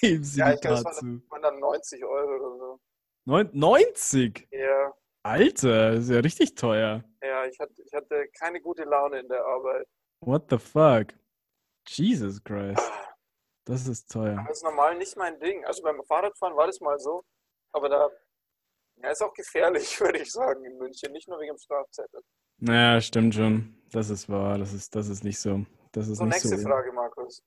geben 0.00 0.24
Sie 0.24 0.40
ja, 0.40 0.52
die 0.54 0.60
Tat 0.60 0.78
zu. 0.78 0.84
waren, 0.84 1.24
waren 1.28 1.42
dann 1.42 1.60
90 1.60 2.04
Euro 2.04 2.36
oder 2.36 2.58
so. 2.58 2.80
Neun- 3.26 3.50
90? 3.52 4.48
Ja, 4.50 4.92
Alter, 5.22 5.92
das 5.92 6.04
ist 6.04 6.10
ja 6.10 6.20
richtig 6.20 6.54
teuer. 6.54 7.04
ja 7.22 7.44
ich, 7.46 7.58
hatte, 7.60 7.82
ich 7.82 7.92
hatte 7.92 8.26
keine 8.38 8.60
gute 8.60 8.84
Laune 8.84 9.20
in 9.20 9.28
der 9.28 9.44
Arbeit. 9.44 9.86
What 10.20 10.44
the 10.50 10.58
fuck? 10.58 11.08
Jesus 11.86 12.42
Christ. 12.42 12.90
Das 13.66 13.86
ist 13.86 14.10
teuer. 14.10 14.42
Das 14.48 14.58
ist 14.58 14.64
normal 14.64 14.96
nicht 14.96 15.16
mein 15.16 15.38
Ding. 15.38 15.64
Also 15.64 15.82
beim 15.82 16.02
Fahrradfahren 16.04 16.56
war 16.56 16.66
das 16.66 16.80
mal 16.80 16.98
so, 16.98 17.24
aber 17.72 17.88
da 17.88 18.08
ja, 19.02 19.10
ist 19.10 19.22
auch 19.22 19.32
gefährlich, 19.34 20.00
würde 20.00 20.18
ich 20.18 20.32
sagen, 20.32 20.64
in 20.64 20.76
München. 20.78 21.12
Nicht 21.12 21.28
nur 21.28 21.38
wegen 21.40 21.54
dem 21.54 21.58
Strafzettel. 21.58 22.22
Naja, 22.58 23.00
stimmt 23.00 23.34
schon. 23.34 23.76
Das 23.92 24.10
ist 24.10 24.28
wahr. 24.28 24.58
Das 24.58 24.72
ist, 24.72 24.94
das 24.94 25.08
ist 25.08 25.24
nicht 25.24 25.38
so. 25.38 25.64
Das 25.92 26.08
ist 26.08 26.18
So, 26.18 26.24
nicht 26.24 26.34
nächste 26.34 26.58
so. 26.58 26.68
Frage, 26.68 26.92
Markus. 26.92 27.42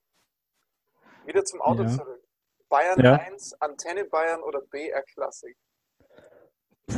Wieder 1.24 1.44
zum 1.44 1.60
Auto 1.62 1.82
Ja. 1.82 1.88
zurück. 1.88 2.22
Bayern 2.68 3.00
Ja. 3.00 3.14
1, 3.14 3.54
Antenne 3.60 4.04
Bayern 4.04 4.42
oder 4.42 4.60
BR 4.62 5.02
Classic? 5.02 5.56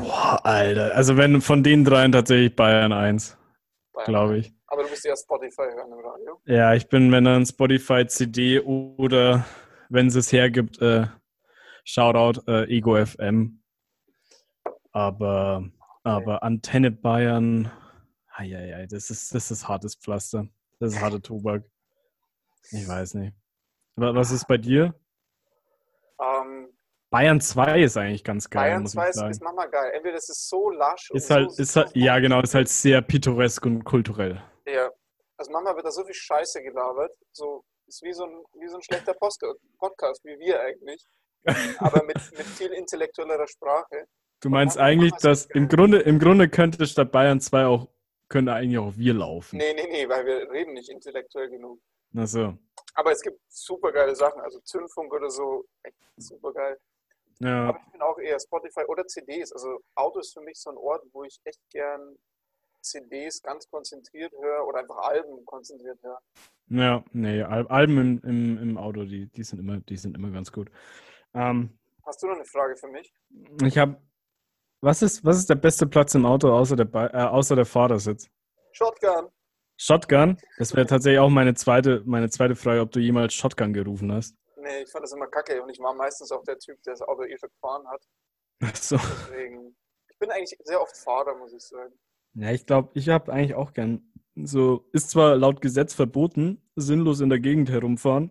Boah, 0.06 0.40
Alter. 0.44 0.94
Also 0.94 1.16
wenn 1.16 1.40
von 1.40 1.62
den 1.62 1.84
dreien 1.84 2.12
tatsächlich 2.12 2.54
Bayern 2.54 2.92
1, 2.92 3.36
Bayern. 3.92 4.06
glaube 4.06 4.38
ich. 4.38 4.52
Aber 4.68 4.82
du 4.82 4.88
bist 4.90 5.04
ja 5.04 5.16
Spotify 5.16 5.62
hören 5.62 5.92
im 5.92 5.98
Radio. 6.04 6.40
Ja, 6.44 6.74
ich 6.74 6.88
bin, 6.88 7.10
wenn 7.12 7.24
dann 7.24 7.46
Spotify 7.46 8.06
CD 8.06 8.60
oder 8.60 9.44
wenn 9.88 10.06
es 10.08 10.14
es 10.16 10.32
hergibt, 10.32 10.80
äh, 10.82 11.06
Shoutout 11.84 12.42
äh, 12.50 12.64
Ego 12.68 13.04
FM. 13.04 13.62
Aber, 14.92 15.64
aber 16.02 16.42
Antenne 16.42 16.90
Bayern, 16.90 17.70
ei, 18.34 18.86
das 18.90 19.10
ist, 19.10 19.34
das 19.34 19.50
ist 19.50 19.68
hartes 19.68 19.94
Pflaster. 19.94 20.48
Das 20.80 20.92
ist 20.94 21.00
harte 21.00 21.20
Tobak. 21.20 21.64
Ich 22.70 22.86
weiß 22.88 23.14
nicht. 23.14 23.34
Wa- 23.96 24.14
Was 24.14 24.30
ist 24.30 24.46
bei 24.48 24.58
dir? 24.58 24.94
Ähm, 26.20 26.68
Bayern 27.10 27.40
2 27.40 27.82
ist 27.82 27.96
eigentlich 27.96 28.24
ganz 28.24 28.50
geil, 28.50 28.70
Bayern 28.70 28.82
muss 28.82 28.92
2 28.92 29.04
ich 29.04 29.08
ist, 29.10 29.22
ist 29.22 29.42
manchmal 29.42 29.70
geil. 29.70 29.92
Entweder 29.94 30.14
das 30.14 30.28
ist 30.28 30.48
so 30.48 30.70
lasch 30.70 31.10
Ist 31.12 31.30
und 31.30 31.36
halt, 31.36 31.52
so, 31.52 31.62
ist 31.62 31.76
halt, 31.76 31.90
ja 31.94 32.18
genau, 32.18 32.40
ist 32.40 32.54
halt 32.54 32.68
sehr 32.68 33.00
pittoresk 33.00 33.64
und 33.64 33.84
kulturell. 33.84 34.42
Ja. 34.66 34.90
Also 35.36 35.52
manchmal 35.52 35.76
wird 35.76 35.86
da 35.86 35.90
so 35.90 36.04
viel 36.04 36.14
Scheiße 36.14 36.62
gelabert. 36.62 37.14
So, 37.32 37.64
ist 37.86 38.02
wie 38.02 38.12
so 38.12 38.24
ein, 38.24 38.44
wie 38.60 38.68
so 38.68 38.76
ein 38.76 38.82
schlechter 38.82 39.14
Post 39.14 39.44
Podcast, 39.78 40.24
wie 40.24 40.38
wir 40.38 40.60
eigentlich. 40.60 41.04
Aber 41.78 42.02
mit, 42.04 42.16
mit 42.36 42.46
viel 42.46 42.72
intellektuellerer 42.72 43.46
Sprache. 43.46 44.06
Du 44.40 44.50
meinst 44.50 44.78
eigentlich, 44.78 45.12
dass 45.14 45.46
im 45.46 45.68
Grunde, 45.68 46.00
im 46.00 46.18
Grunde 46.18 46.48
könnte 46.48 46.86
statt 46.86 47.12
Bayern 47.12 47.40
2 47.40 47.66
auch, 47.66 47.88
könnte 48.28 48.52
eigentlich 48.52 48.78
auch 48.78 48.92
wir 48.96 49.14
laufen. 49.14 49.58
Nee, 49.58 49.72
nee, 49.74 49.86
nee, 49.88 50.08
weil 50.08 50.26
wir 50.26 50.50
reden 50.50 50.72
nicht 50.72 50.90
intellektuell 50.90 51.48
genug. 51.48 51.80
Ach 52.16 52.26
so. 52.26 52.58
Aber 52.94 53.12
es 53.12 53.20
gibt 53.20 53.38
super 53.48 53.92
geile 53.92 54.14
Sachen, 54.16 54.40
also 54.40 54.58
Zündfunk 54.60 55.12
oder 55.12 55.30
so, 55.30 55.64
echt 55.82 55.96
super 56.16 56.52
geil. 56.52 56.78
Ja, 57.40 57.68
Aber 57.68 57.80
ich 57.84 57.92
bin 57.92 58.00
auch 58.02 58.18
eher 58.18 58.38
Spotify 58.40 58.84
oder 58.88 59.06
CDs. 59.06 59.52
Also 59.52 59.80
Auto 59.94 60.20
ist 60.20 60.32
für 60.32 60.40
mich 60.40 60.58
so 60.58 60.70
ein 60.70 60.76
Ort, 60.76 61.02
wo 61.12 61.24
ich 61.24 61.38
echt 61.44 61.60
gern 61.70 62.16
CDs 62.80 63.42
ganz 63.42 63.68
konzentriert 63.68 64.32
höre 64.40 64.66
oder 64.66 64.80
einfach 64.80 64.96
Alben 64.98 65.44
konzentriert 65.44 65.98
höre. 66.02 66.18
ja 66.68 67.04
nee, 67.12 67.42
Al 67.42 67.66
Alben 67.68 67.98
im, 67.98 68.20
im, 68.24 68.58
im 68.62 68.78
Auto, 68.78 69.04
die, 69.04 69.26
die, 69.28 69.42
sind 69.42 69.58
immer, 69.58 69.78
die 69.80 69.96
sind 69.96 70.16
immer 70.16 70.30
ganz 70.30 70.52
gut. 70.52 70.70
Ähm, 71.34 71.78
Hast 72.04 72.22
du 72.22 72.28
noch 72.28 72.36
eine 72.36 72.44
Frage 72.44 72.76
für 72.76 72.88
mich? 72.88 73.12
ich 73.64 73.76
habe, 73.76 74.00
was 74.80 75.02
ist, 75.02 75.24
was 75.24 75.38
ist 75.38 75.50
der 75.50 75.56
beste 75.56 75.86
Platz 75.86 76.14
im 76.14 76.24
Auto 76.24 76.52
außer 76.52 76.76
der, 76.76 76.88
äh, 76.94 77.22
außer 77.24 77.56
der 77.56 77.66
Fahrersitz? 77.66 78.30
Shotgun. 78.72 79.28
Shotgun? 79.76 80.38
Das 80.58 80.74
wäre 80.74 80.86
tatsächlich 80.86 81.18
auch 81.18 81.28
meine 81.28 81.54
zweite, 81.54 82.02
meine 82.06 82.30
zweite 82.30 82.54
Frage, 82.54 82.80
ob 82.80 82.92
du 82.92 83.00
jemals 83.00 83.34
Shotgun 83.34 83.72
gerufen 83.72 84.12
hast. 84.12 84.36
Nee, 84.66 84.82
ich 84.82 84.90
fand 84.90 85.04
das 85.04 85.12
immer 85.12 85.28
kacke 85.28 85.62
und 85.62 85.68
ich 85.68 85.78
war 85.78 85.94
meistens 85.94 86.32
auch 86.32 86.42
der 86.42 86.58
Typ, 86.58 86.82
der 86.82 86.94
das 86.94 87.02
Auto 87.02 87.22
eh 87.22 87.38
schon 87.38 87.50
gefahren 87.50 87.86
hat. 87.88 88.02
Ach 88.64 88.74
so. 88.74 88.96
Deswegen, 88.96 89.76
ich 90.08 90.18
bin 90.18 90.30
eigentlich 90.30 90.58
sehr 90.64 90.80
oft 90.82 90.96
Fahrer, 90.96 91.36
muss 91.36 91.52
ich 91.52 91.62
sagen. 91.62 91.94
Ja, 92.34 92.50
ich 92.50 92.66
glaube, 92.66 92.90
ich 92.94 93.08
habe 93.08 93.32
eigentlich 93.32 93.54
auch 93.54 93.72
gern 93.72 94.12
so, 94.34 94.88
ist 94.92 95.10
zwar 95.10 95.36
laut 95.36 95.60
Gesetz 95.60 95.94
verboten, 95.94 96.60
sinnlos 96.74 97.20
in 97.20 97.28
der 97.28 97.38
Gegend 97.38 97.70
herumfahren. 97.70 98.30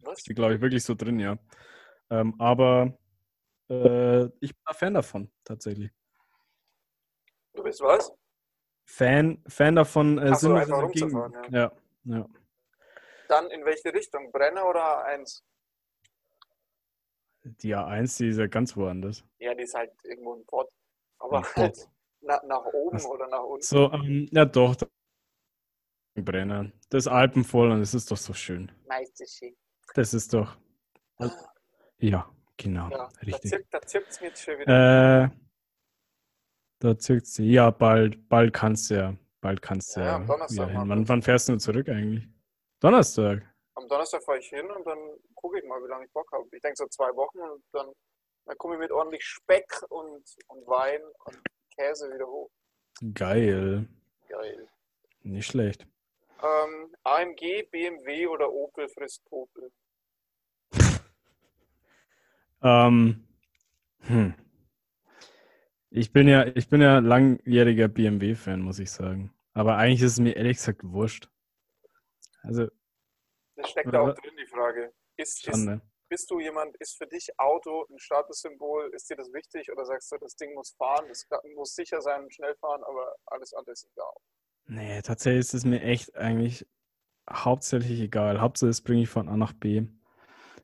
Was? 0.00 0.20
Steht, 0.20 0.36
glaube 0.36 0.54
ich, 0.54 0.60
wirklich 0.62 0.84
so 0.84 0.94
drin, 0.94 1.20
ja. 1.20 1.36
Ähm, 2.08 2.34
aber 2.40 2.98
äh, 3.68 4.24
ich 4.40 4.54
bin 4.54 4.62
ein 4.64 4.74
Fan 4.74 4.94
davon, 4.94 5.30
tatsächlich. 5.44 5.92
Du 7.52 7.62
bist 7.62 7.80
was? 7.82 8.10
Fan, 8.86 9.42
Fan 9.46 9.76
davon, 9.76 10.16
äh, 10.18 10.30
Ach 10.32 10.38
so, 10.38 10.48
sinnlos 10.48 10.62
einfach 10.62 10.78
in 10.78 10.84
der 10.84 10.90
Gegend. 10.92 11.14
rumzufahren, 11.14 11.54
Ja, 11.54 11.72
ja. 12.04 12.28
Dann 13.32 13.50
in 13.50 13.64
welche 13.64 13.94
Richtung? 13.94 14.30
Brenner 14.30 14.68
oder 14.68 15.06
A1? 15.06 15.42
Die 17.44 17.74
A1, 17.74 18.18
die 18.18 18.28
ist 18.28 18.36
ja 18.36 18.46
ganz 18.46 18.76
woanders. 18.76 19.24
Ja, 19.38 19.54
die 19.54 19.62
ist 19.62 19.72
halt 19.74 19.90
irgendwo 20.04 20.34
ein 20.34 20.44
Pott. 20.44 20.68
Aber 21.18 21.40
Pott. 21.40 21.56
halt 21.56 21.88
nach, 22.20 22.42
nach 22.42 22.64
oben 22.66 22.96
Was? 22.96 23.06
oder 23.06 23.26
nach 23.28 23.42
unten. 23.42 23.62
So, 23.62 23.90
ähm, 23.90 24.28
ja 24.32 24.44
doch. 24.44 24.76
da- 24.76 24.86
Brenner. 26.14 26.70
Das 26.90 27.06
Alpen 27.06 27.42
voll 27.42 27.70
und 27.70 27.80
es 27.80 27.94
ist 27.94 28.10
doch 28.10 28.18
so 28.18 28.34
schön. 28.34 28.70
Das 29.94 30.12
ist 30.12 30.34
doch. 30.34 30.58
Ja, 32.00 32.30
genau. 32.58 32.90
Ja, 32.90 32.98
da 32.98 33.06
richtig. 33.22 33.50
zirkt, 33.50 33.72
da 33.72 33.80
zirkt's 33.80 34.20
mir 34.20 34.26
jetzt 34.26 34.42
schon 34.42 34.58
wieder. 34.58 35.24
Äh, 35.24 35.30
da 36.80 36.98
zirkt 36.98 37.28
sie. 37.28 37.50
Ja, 37.50 37.70
bald, 37.70 38.28
bald 38.28 38.52
kannst 38.52 38.90
du 38.90 38.94
ja. 38.96 39.16
Bald 39.40 39.62
kannst 39.62 39.96
du 39.96 40.00
Ja, 40.00 40.20
ja, 40.50 40.66
hin. 40.68 40.88
Wann, 40.88 41.08
wann 41.08 41.22
fährst 41.22 41.48
du 41.48 41.56
zurück 41.56 41.88
eigentlich? 41.88 42.28
Donnerstag. 42.82 43.42
Am 43.74 43.86
Donnerstag 43.86 44.24
fahre 44.24 44.38
ich 44.38 44.48
hin 44.48 44.68
und 44.68 44.84
dann 44.84 44.98
gucke 45.36 45.60
ich 45.60 45.64
mal, 45.64 45.80
wie 45.84 45.88
lange 45.88 46.04
ich 46.04 46.12
Bock 46.12 46.28
habe. 46.32 46.44
Ich 46.50 46.60
denke 46.60 46.76
so 46.76 46.86
zwei 46.88 47.14
Wochen 47.14 47.38
und 47.38 47.62
dann, 47.72 47.86
dann 48.44 48.58
komme 48.58 48.74
ich 48.74 48.80
mit 48.80 48.90
ordentlich 48.90 49.24
Speck 49.24 49.82
und, 49.88 50.24
und 50.48 50.66
Wein 50.66 51.00
und 51.26 51.38
Käse 51.76 52.12
wieder 52.12 52.26
hoch. 52.26 52.50
Geil. 53.14 53.86
Geil. 54.28 54.68
Nicht 55.22 55.46
schlecht. 55.46 55.86
Ähm, 56.42 56.92
AMG, 57.04 57.68
BMW 57.70 58.26
oder 58.26 58.52
Opel 58.52 58.88
frisst 58.88 59.24
Popel? 59.26 59.70
Ähm, 62.64 63.26
hm. 64.02 64.34
Ich 65.90 66.12
bin 66.12 66.28
ja, 66.28 66.46
ich 66.46 66.68
bin 66.68 66.80
ja 66.80 67.00
langjähriger 67.00 67.88
BMW-Fan, 67.88 68.60
muss 68.60 68.78
ich 68.78 68.92
sagen. 68.92 69.34
Aber 69.52 69.78
eigentlich 69.78 70.02
ist 70.02 70.12
es 70.12 70.20
mir 70.20 70.36
ehrlich 70.36 70.58
gesagt 70.58 70.84
wurscht. 70.84 71.31
Also, 72.42 72.68
Das 73.56 73.70
steckt 73.70 73.92
da 73.92 74.00
auch 74.00 74.14
drin, 74.14 74.36
die 74.38 74.46
Frage. 74.46 74.92
Ist, 75.16 75.44
schon, 75.44 75.54
ist, 75.54 75.64
ne? 75.64 75.80
bist 76.08 76.30
du 76.30 76.40
jemand, 76.40 76.76
ist 76.76 76.96
für 76.96 77.06
dich 77.06 77.28
Auto 77.38 77.86
ein 77.90 77.98
Statussymbol? 77.98 78.90
Ist 78.94 79.08
dir 79.10 79.16
das 79.16 79.32
wichtig 79.32 79.70
oder 79.70 79.84
sagst 79.84 80.10
du, 80.12 80.16
das 80.18 80.36
Ding 80.36 80.54
muss 80.54 80.74
fahren, 80.76 81.06
das 81.08 81.26
muss 81.54 81.74
sicher 81.74 82.00
sein 82.00 82.24
und 82.24 82.34
schnell 82.34 82.54
fahren, 82.56 82.82
aber 82.84 83.14
alles 83.26 83.52
andere 83.54 83.72
ist 83.72 83.88
egal? 83.92 84.12
Nee, 84.66 85.02
tatsächlich 85.02 85.40
ist 85.40 85.54
es 85.54 85.64
mir 85.64 85.82
echt 85.82 86.14
eigentlich 86.16 86.66
hauptsächlich 87.30 88.00
egal. 88.00 88.40
Hauptsache, 88.40 88.70
es 88.70 88.82
bringe 88.82 89.02
ich 89.02 89.08
von 89.08 89.28
A 89.28 89.36
nach 89.36 89.52
B. 89.52 89.86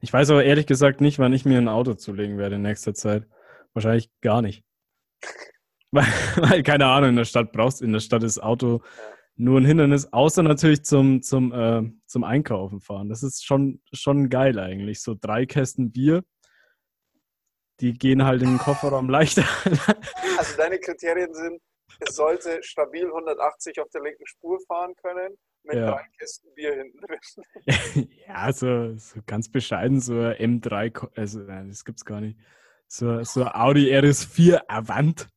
Ich 0.01 0.13
weiß 0.13 0.31
aber 0.31 0.45
ehrlich 0.45 0.67
gesagt 0.67 1.01
nicht, 1.01 1.19
wann 1.19 1.33
ich 1.33 1.45
mir 1.45 1.59
ein 1.59 1.69
Auto 1.69 1.95
zulegen 1.95 2.39
werde 2.39 2.57
in 2.57 2.63
nächster 2.63 2.95
Zeit. 2.95 3.27
Wahrscheinlich 3.75 4.11
gar 4.21 4.43
nicht. 4.43 4.65
Weil, 5.91 6.05
weil, 6.37 6.63
keine 6.63 6.85
Ahnung, 6.85 7.09
in 7.09 7.17
der 7.17 7.25
Stadt 7.25 7.51
brauchst 7.51 7.81
in 7.81 7.95
der 7.95 8.01
Stadt 8.01 8.23
ist 8.23 8.39
Auto 8.39 8.83
nur 9.39 9.61
ein 9.61 9.65
Hindernis, 9.65 10.13
außer 10.13 10.43
natürlich 10.43 10.85
zum, 10.85 11.23
zum, 11.23 11.53
äh, 11.53 11.83
zum 12.07 12.25
Einkaufen 12.25 12.81
fahren. 12.81 13.09
Das 13.09 13.23
ist 13.23 13.45
schon, 13.47 13.81
schon 13.93 14.29
geil 14.31 14.59
eigentlich. 14.59 15.01
So 15.01 15.15
drei 15.19 15.47
Kästen 15.47 15.93
Bier, 15.93 16.25
die 17.81 17.93
gehen 17.93 18.25
halt 18.25 18.43
in 18.43 18.49
den 18.51 18.59
Kofferraum 18.59 19.09
leichter. 19.09 19.45
Also 20.39 20.57
deine 20.57 20.79
Kriterien 20.79 21.35
sind, 21.35 21.61
es 21.99 22.15
sollte 22.15 22.63
stabil 22.63 23.05
180 23.07 23.81
auf 23.81 23.89
der 23.91 24.03
linken 24.03 24.25
Spur 24.25 24.61
fahren 24.69 24.95
können, 25.03 25.35
mit 25.65 25.75
Ja. 25.75 25.91
drei 25.93 26.05
Kästen 26.17 26.55
Bier 26.55 26.75
hinten 26.77 27.01
drin. 27.01 28.09
ja, 28.29 28.53
so, 28.53 28.95
so 28.97 29.19
ganz 29.27 29.49
bescheiden, 29.51 30.01
so 30.01 30.13
ein 30.15 30.61
M3, 30.61 30.91
Ko- 30.93 31.09
also 31.17 31.41
nein, 31.41 31.69
das 31.71 31.85
gibt's 31.85 32.05
gar 32.05 32.21
nicht. 32.21 32.39
So, 32.87 33.25
so 33.25 33.47
Audi 33.47 33.93
RS4 33.93 34.63
Avant. 34.69 35.29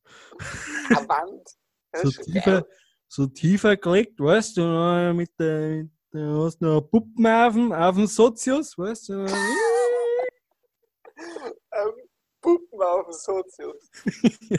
Avant. 0.94 1.48
So 1.94 2.10
geil. 2.32 2.64
So 3.12 3.26
tiefer 3.26 3.76
gelegt, 3.76 4.18
weißt 4.18 4.56
du, 4.56 4.62
noch 4.62 5.12
mit 5.12 5.38
der, 5.38 5.84
mit 5.84 5.90
der 6.14 6.28
hast 6.28 6.62
noch 6.62 6.80
Puppen 6.80 7.26
auf 7.26 7.52
dem, 7.52 7.70
auf 7.70 7.94
dem 7.94 8.06
Sozius, 8.06 8.76
weißt 8.76 9.08
du. 9.10 9.26
Ähm, 11.74 11.92
Puppen 12.40 12.82
auf 12.82 13.06
dem 13.06 13.12
Sozius. 13.12 13.90
Ja. 14.50 14.58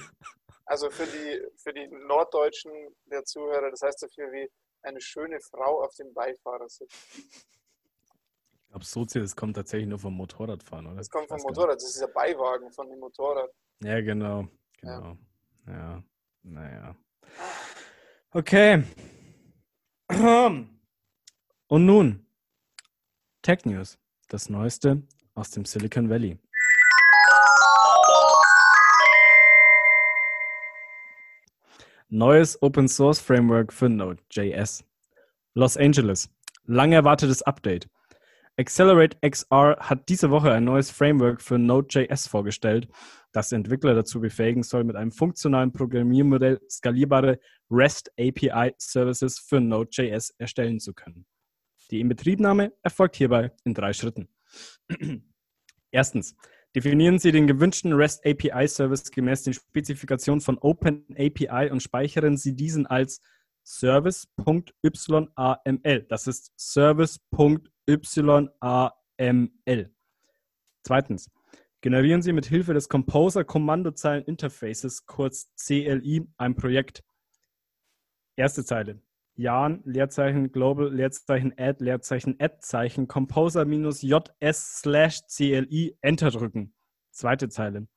Also 0.65 0.89
für 0.89 1.05
die, 1.05 1.45
für 1.57 1.73
die 1.73 1.87
Norddeutschen 1.87 2.71
der 3.05 3.23
Zuhörer, 3.25 3.69
das 3.69 3.81
heißt 3.81 3.99
so 3.99 4.07
viel 4.07 4.31
wie 4.31 4.49
eine 4.81 5.01
schöne 5.01 5.39
Frau 5.41 5.83
auf 5.83 5.93
dem 5.95 6.13
Beifahrersitz. 6.13 6.91
Ich 7.15 8.69
glaube, 8.69 8.85
Sozius 8.85 9.35
kommt 9.35 9.55
tatsächlich 9.55 9.89
nur 9.89 9.99
vom 9.99 10.15
Motorradfahren, 10.15 10.87
oder? 10.87 10.95
Das 10.95 11.09
kommt 11.09 11.27
vom. 11.27 11.41
Motorrad, 11.41 11.75
das 11.75 11.89
ist 11.89 12.01
der 12.01 12.07
Beiwagen 12.07 12.71
von 12.71 12.89
dem 12.89 12.99
Motorrad. 12.99 13.51
Ja, 13.83 14.01
genau. 14.01 14.47
Ja. 14.81 14.99
Genau. 14.99 15.17
Ja, 15.67 16.03
naja. 16.43 16.95
Okay. 18.35 18.83
Und 21.67 21.85
nun, 21.85 22.25
Tech 23.43 23.63
News, 23.65 23.99
das 24.27 24.49
Neueste 24.49 25.03
aus 25.35 25.51
dem 25.51 25.65
Silicon 25.65 26.09
Valley. 26.09 26.39
Neues 32.09 32.59
Open 32.63 32.87
Source 32.87 33.19
Framework 33.19 33.71
für 33.71 33.87
Node.js. 33.89 34.83
Los 35.53 35.77
Angeles. 35.77 36.27
Lang 36.65 36.91
erwartetes 36.91 37.43
Update. 37.43 37.87
Accelerate 38.55 39.17
XR 39.27 39.77
hat 39.79 40.07
diese 40.09 40.29
Woche 40.29 40.51
ein 40.51 40.63
neues 40.63 40.91
Framework 40.91 41.41
für 41.41 41.57
Node.js 41.57 42.27
vorgestellt, 42.27 42.87
das 43.31 43.51
Entwickler 43.51 43.95
dazu 43.95 44.21
befähigen 44.21 44.61
soll, 44.61 44.83
mit 44.83 44.95
einem 44.95 45.11
funktionalen 45.11 45.71
Programmiermodell 45.71 46.61
skalierbare 46.69 47.39
REST 47.71 48.11
API 48.19 48.75
Services 48.77 49.39
für 49.39 49.59
Node.js 49.59 50.35
erstellen 50.37 50.79
zu 50.79 50.93
können. 50.93 51.25
Die 51.89 51.99
Inbetriebnahme 51.99 52.73
erfolgt 52.83 53.15
hierbei 53.15 53.51
in 53.63 53.73
drei 53.73 53.91
Schritten. 53.91 54.29
Erstens, 55.91 56.35
definieren 56.75 57.17
Sie 57.17 57.31
den 57.31 57.47
gewünschten 57.47 57.93
REST 57.93 58.23
API 58.23 58.67
Service 58.67 59.09
gemäß 59.09 59.41
den 59.43 59.55
Spezifikationen 59.55 60.41
von 60.41 60.59
Open 60.59 61.07
API 61.17 61.71
und 61.71 61.81
speichern 61.81 62.37
Sie 62.37 62.55
diesen 62.55 62.85
als 62.85 63.19
Service.yaml. 63.65 66.05
Das 66.07 66.27
ist 66.27 66.51
Service.yaml. 66.59 67.72
Zweitens, 70.83 71.31
generieren 71.81 72.21
Sie 72.21 72.33
mit 72.33 72.45
Hilfe 72.45 72.73
des 72.73 72.87
Composer 72.87 73.43
Kommandozeilen 73.43 74.23
Interfaces, 74.23 75.05
kurz 75.05 75.53
CLI, 75.55 76.27
ein 76.37 76.55
Projekt. 76.55 77.03
Erste 78.35 78.63
Zeile. 78.63 79.01
Jan, 79.35 79.81
Leerzeichen, 79.83 80.51
Global, 80.51 80.93
Leerzeichen, 80.93 81.53
Add, 81.57 81.83
Leerzeichen, 81.83 82.35
Add-Zeichen, 82.39 83.07
Composer 83.07 83.65
minus 83.65 84.01
JS 84.01 84.79
slash 84.79 85.21
CLI, 85.27 85.97
Enter 86.01 86.29
drücken. 86.29 86.73
Zweite 87.11 87.49
Zeile. 87.49 87.87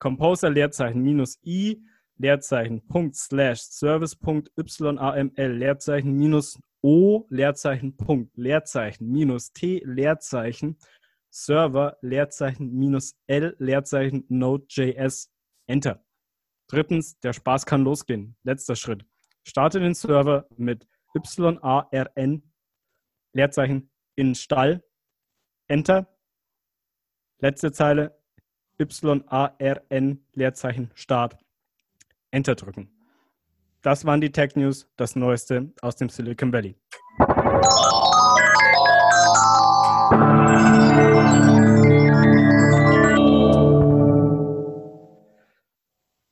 Composer, 0.00 0.50
Leerzeichen, 0.50 1.02
minus 1.02 1.38
I, 1.44 1.80
Leerzeichen, 2.16 2.86
Punkt, 2.88 3.16
slash, 3.16 3.60
Service, 3.60 4.16
Punkt, 4.16 4.50
YAML, 4.56 5.52
Leerzeichen, 5.52 6.16
minus 6.16 6.58
O, 6.82 7.26
Leerzeichen, 7.28 7.96
Punkt, 7.96 8.36
Leerzeichen, 8.36 9.10
minus 9.10 9.52
T, 9.52 9.82
Leerzeichen, 9.84 10.78
Server, 11.28 11.98
Leerzeichen, 12.00 12.72
minus 12.72 13.16
L, 13.26 13.54
Leerzeichen, 13.58 14.24
Node.js, 14.28 15.30
Enter. 15.66 16.04
Drittens, 16.68 17.18
der 17.20 17.32
Spaß 17.32 17.66
kann 17.66 17.84
losgehen. 17.84 18.36
Letzter 18.42 18.76
Schritt. 18.76 19.04
Starte 19.44 19.80
den 19.80 19.94
Server 19.94 20.46
mit 20.56 20.86
YARN, 21.14 22.42
Leerzeichen, 23.32 23.90
in 24.16 24.34
Stall, 24.34 24.82
Enter. 25.68 26.06
Letzte 27.38 27.72
Zeile, 27.72 28.18
YARN, 28.78 30.24
Leerzeichen, 30.32 30.90
Start, 30.94 31.36
Enter 32.30 32.54
drücken. 32.54 32.99
Das 33.82 34.04
waren 34.04 34.20
die 34.20 34.30
Tech 34.30 34.56
News, 34.56 34.86
das 34.96 35.16
Neueste 35.16 35.72
aus 35.80 35.96
dem 35.96 36.10
Silicon 36.10 36.52
Valley. 36.52 36.76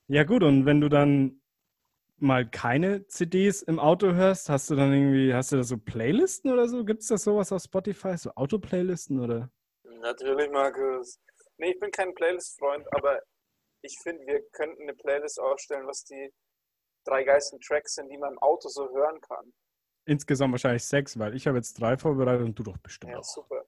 Ja 0.08 0.24
gut, 0.24 0.42
und 0.42 0.66
wenn 0.66 0.82
du 0.82 0.90
dann 0.90 1.40
mal 2.18 2.46
keine 2.46 3.06
CDs 3.06 3.62
im 3.62 3.78
Auto 3.78 4.12
hörst, 4.12 4.50
hast 4.50 4.68
du 4.68 4.76
dann 4.76 4.92
irgendwie, 4.92 5.32
hast 5.32 5.52
du 5.52 5.56
da 5.56 5.62
so 5.62 5.78
Playlisten 5.78 6.52
oder 6.52 6.68
so? 6.68 6.84
Gibt 6.84 7.00
es 7.00 7.08
da 7.08 7.16
sowas 7.16 7.50
auf 7.50 7.62
Spotify, 7.62 8.18
so 8.18 8.30
Autoplaylisten 8.34 9.20
oder? 9.20 9.50
Natürlich, 10.02 10.50
Markus. 10.50 11.18
Nee, 11.56 11.70
ich 11.70 11.80
bin 11.80 11.90
kein 11.92 12.14
Playlist-Freund, 12.14 12.86
aber 12.92 13.22
ich 13.80 13.96
finde, 14.02 14.26
wir 14.26 14.42
könnten 14.52 14.82
eine 14.82 14.94
Playlist 14.94 15.40
aufstellen, 15.40 15.86
was 15.86 16.04
die 16.04 16.30
drei 17.08 17.24
geilsten 17.24 17.60
Tracks 17.60 17.94
sind, 17.94 18.08
die 18.10 18.18
man 18.18 18.32
im 18.32 18.38
Auto 18.38 18.68
so 18.68 18.88
hören 18.90 19.20
kann. 19.20 19.52
Insgesamt 20.06 20.52
wahrscheinlich 20.52 20.84
sechs, 20.84 21.18
weil 21.18 21.34
ich 21.34 21.46
habe 21.46 21.58
jetzt 21.58 21.74
drei 21.80 21.96
vorbereitet 21.96 22.44
und 22.46 22.58
du 22.58 22.62
doch 22.62 22.78
bestimmt 22.78 23.12
Ja, 23.12 23.18
auch. 23.18 23.24
super. 23.24 23.64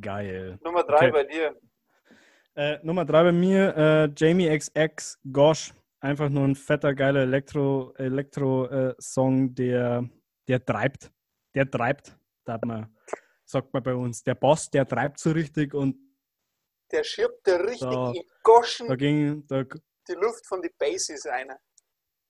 Geil. 0.00 0.58
Nummer 0.62 0.84
drei 0.84 1.08
Okay. 1.08 1.10
bei 1.12 1.24
dir. 1.24 1.56
Äh, 2.54 2.78
Nummer 2.84 3.04
drei 3.04 3.22
bei 3.24 3.32
mir, 3.32 3.76
äh, 3.76 4.12
Jamie 4.16 4.48
XX 4.58 5.18
Gosh. 5.32 5.72
Einfach 6.00 6.28
nur 6.28 6.44
ein 6.44 6.56
fetter, 6.56 6.94
geiler 6.94 7.20
Elektro, 7.20 7.94
Elektro 7.96 8.66
äh, 8.66 8.94
Song, 8.98 9.54
der, 9.54 10.08
der 10.48 10.64
treibt. 10.64 11.12
Der 11.54 11.70
treibt, 11.70 12.16
sagt 12.44 12.64
man, 12.64 12.96
sagt 13.44 13.72
man 13.72 13.82
bei 13.84 13.94
uns. 13.94 14.22
Der 14.24 14.34
Boss, 14.34 14.68
der 14.68 14.86
treibt 14.86 15.18
so 15.20 15.30
richtig 15.30 15.74
und 15.74 15.96
Der 16.90 17.04
schirbt 17.04 17.46
dir 17.46 17.60
richtig 17.64 17.88
Da- 17.88 18.12
in 18.12 18.22
Goschen 18.42 18.88
da 18.88 18.96
ging, 18.96 19.46
da, 19.46 19.62
die 19.62 20.14
Luft 20.14 20.44
von 20.46 20.60
den 20.60 20.72
Bases 20.76 21.24
rein. 21.26 21.52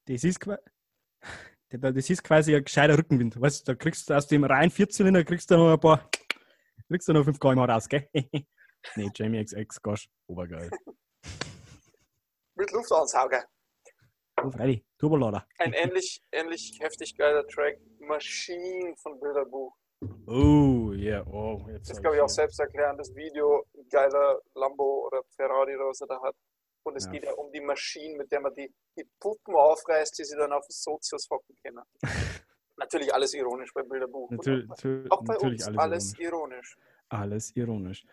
Das 0.06 0.24
ist, 0.24 0.38
das 1.70 2.10
ist 2.10 2.22
quasi 2.24 2.54
ein 2.54 2.64
gescheiter 2.64 2.98
Rückenwind. 2.98 3.40
Weißt 3.40 3.66
du, 3.66 3.72
da 3.72 3.78
kriegst 3.78 4.08
du 4.10 4.14
aus 4.14 4.26
dem 4.26 4.44
reinen 4.44 4.70
Vierzylinder 4.70 5.24
kriegst 5.24 5.50
du 5.50 5.56
noch 5.56 5.72
ein 5.72 5.80
paar, 5.80 6.08
kriegst 6.88 7.08
du 7.08 7.12
noch 7.12 7.24
5 7.24 7.38
km 7.38 7.60
raus, 7.60 7.88
gell? 7.88 8.08
nee, 8.96 9.10
Jamie 9.14 9.44
XX 9.44 9.80
Gosh, 9.82 10.08
obergeil. 10.26 10.70
Mit 12.54 12.70
Luftansauger. 12.72 13.44
Oh, 14.42 14.50
Freddy, 14.50 14.84
Turbolader. 14.98 15.46
Ein 15.58 15.72
ähnlich, 15.72 16.22
ähnlich 16.32 16.78
heftig 16.80 17.16
geiler 17.16 17.46
Track. 17.46 17.78
Machine 18.00 18.94
von 18.96 19.18
Bilderbuch. 19.20 19.74
Oh, 20.26 20.92
yeah, 20.94 21.24
oh. 21.26 21.64
Jetzt 21.68 21.90
Das 21.90 21.96
ist, 21.98 22.02
glaube 22.02 22.16
ich, 22.16 22.22
auch 22.22 22.26
hier- 22.26 22.34
selbsterklärendes 22.34 23.14
Video. 23.14 23.64
Ein 23.74 23.88
geiler 23.88 24.40
Lambo 24.54 25.06
oder 25.06 25.22
Ferrari 25.36 25.76
oder 25.76 25.86
was 25.88 26.00
er 26.00 26.08
da 26.08 26.20
hat. 26.22 26.34
Und 26.84 26.96
es 26.96 27.06
Ja. 27.06 27.12
geht 27.12 27.24
ja 27.24 27.32
um 27.34 27.52
die 27.52 27.60
Maschine, 27.60 28.16
mit 28.16 28.32
der 28.32 28.40
man 28.40 28.54
die, 28.54 28.72
die 28.96 29.08
Puppen 29.20 29.54
aufreißt, 29.54 30.18
die 30.18 30.24
sie 30.24 30.36
dann 30.36 30.52
auf 30.52 30.64
Sozius 30.68 31.28
hocken 31.30 31.56
können. 31.62 31.82
Natürlich 32.76 33.14
alles 33.14 33.34
ironisch 33.34 33.72
bei 33.72 33.82
Bilderbuch. 33.82 34.30
Natürlich, 34.30 34.68
auch, 35.10 35.22
bei 35.22 35.34
natürlich 35.34 35.66
uns 35.66 35.66
alles, 35.66 35.78
alles 35.78 36.18
ironisch. 36.18 36.18
ironisch. 36.18 36.78
Alles 37.08 37.56
ironisch. 37.56 38.04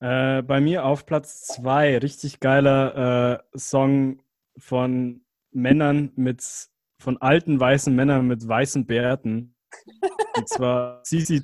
Äh, 0.00 0.42
bei 0.42 0.60
mir 0.60 0.84
auf 0.84 1.06
Platz 1.06 1.46
zwei 1.46 1.98
richtig 1.98 2.40
geiler 2.40 3.42
äh, 3.52 3.58
Song 3.58 4.22
von 4.58 5.24
Männern 5.50 6.12
mit, 6.16 6.44
von 7.00 7.20
alten 7.20 7.58
weißen 7.58 7.94
Männern 7.94 8.26
mit 8.26 8.46
weißen 8.46 8.86
Bärten. 8.86 9.56
Und 10.36 10.48
zwar 10.48 11.02
CC, 11.04 11.42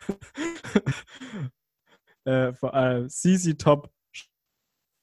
äh, 2.24 2.52
vor 2.52 2.74
allem 2.74 3.08
CC 3.08 3.54
Top 3.54 3.90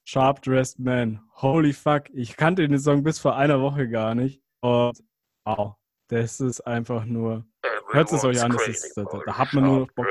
Sharp 0.06 0.40
Dressed 0.42 0.78
Man. 0.78 1.20
Holy 1.34 1.72
fuck, 1.72 2.08
ich 2.10 2.36
kannte 2.36 2.66
den 2.66 2.78
Song 2.78 3.02
bis 3.02 3.18
vor 3.18 3.34
einer 3.34 3.60
Woche 3.60 3.88
gar 3.88 4.14
nicht. 4.14 4.40
Und 4.60 5.02
wow, 5.44 5.74
das 6.06 6.40
ist 6.40 6.60
einfach 6.60 7.04
nur. 7.04 7.44
Hört 7.90 8.12
es 8.12 8.24
euch 8.24 8.40
an, 8.40 8.52
das 8.52 8.68
ist, 8.68 8.96
da, 8.96 9.02
da, 9.02 9.36
hat 9.36 9.52
man 9.52 9.64
nur 9.64 9.80
noch 9.80 9.90
Bock. 9.92 10.06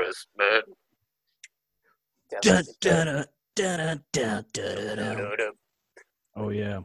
Oh 6.34 6.50
yeah. 6.50 6.84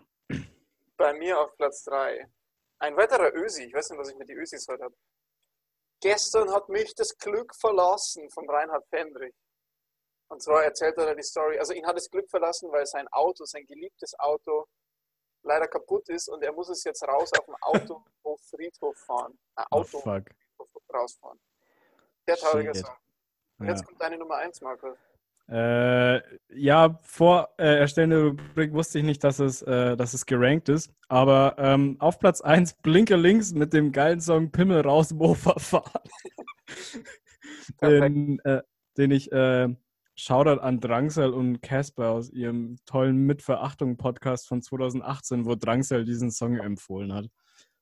Bei 0.96 1.14
mir 1.14 1.38
auf 1.38 1.54
Platz 1.58 1.84
3 1.84 2.26
Ein 2.80 2.96
weiterer 2.96 3.34
Ösi, 3.36 3.64
ich 3.64 3.74
weiß 3.74 3.90
nicht, 3.90 4.00
was 4.00 4.10
ich 4.10 4.18
mit 4.18 4.30
den 4.30 4.38
Ösis 4.38 4.66
heute 4.70 4.86
habe. 4.86 4.96
Gestern 6.02 6.50
hat 6.52 6.70
mich 6.70 6.96
das 6.96 7.18
Glück 7.18 7.54
verlassen 7.60 8.30
von 8.30 8.50
Reinhard 8.50 8.88
Fendrich. 8.88 9.36
Und 10.32 10.42
zwar 10.42 10.64
erzählt 10.64 10.98
er 10.98 11.14
die 11.14 11.24
Story. 11.24 11.60
Also 11.60 11.74
ihn 11.74 11.86
hat 11.86 11.98
das 11.98 12.10
Glück 12.10 12.30
verlassen, 12.30 12.72
weil 12.72 12.86
sein 12.86 13.06
Auto, 13.10 13.44
sein 13.44 13.66
geliebtes 13.66 14.18
Auto, 14.18 14.66
leider 15.44 15.68
kaputt 15.68 16.08
ist 16.08 16.30
und 16.30 16.42
er 16.42 16.54
muss 16.54 16.70
es 16.70 16.86
jetzt 16.86 17.04
raus 17.06 17.32
auf 17.38 17.46
dem 17.46 17.56
Autohof 17.60 18.40
Friedhof 18.50 18.98
fahren. 18.98 19.38
Äh, 19.58 19.64
Auto 19.72 19.98
oh, 19.98 20.02
fuck. 20.02 20.24
rausfahren. 20.94 21.38
Der 22.28 22.38
traurige 22.38 22.74
Song. 22.74 22.96
Und 23.60 23.66
ja. 23.66 23.74
jetzt 23.74 23.86
kommt 23.86 24.02
deine 24.02 24.18
Nummer 24.18 24.38
1, 24.38 24.62
Markus. 24.62 24.98
Äh, 25.50 26.22
ja, 26.48 26.98
vor 27.04 27.54
äh, 27.58 27.80
Erstellen 27.80 28.12
der 28.12 28.24
Rubrik 28.24 28.72
wusste 28.72 29.00
ich 29.00 29.04
nicht, 29.04 29.22
dass 29.26 29.40
es, 29.40 29.62
äh, 29.64 29.98
dass 29.98 30.14
es 30.14 30.26
gerankt 30.26 30.70
ist. 30.70 30.94
Aber 31.10 31.56
ähm, 31.58 31.98
auf 32.00 32.20
Platz 32.20 32.40
1 32.40 32.76
Blinker 32.76 33.18
links 33.18 33.52
mit 33.52 33.74
dem 33.74 33.92
geilen 33.92 34.22
Song 34.22 34.50
Pimmel 34.50 34.80
raus, 34.80 35.12
Mofa 35.12 35.60
fahren. 35.60 36.10
den, 37.82 38.40
äh, 38.46 38.62
den 38.96 39.12
ich 39.12 39.30
äh, 39.34 39.68
Shoutout 40.24 40.62
an 40.62 40.80
Drangsel 40.80 41.34
und 41.34 41.64
Casper 41.64 42.12
aus 42.12 42.30
ihrem 42.30 42.78
tollen 42.86 43.26
Mitverachtung-Podcast 43.26 44.48
von 44.48 44.62
2018, 44.62 45.48
wo 45.48 45.56
Drangsel 45.56 46.06
diesen 46.06 46.30
Song 46.30 46.58
empfohlen 46.58 47.12
hat. 47.12 47.26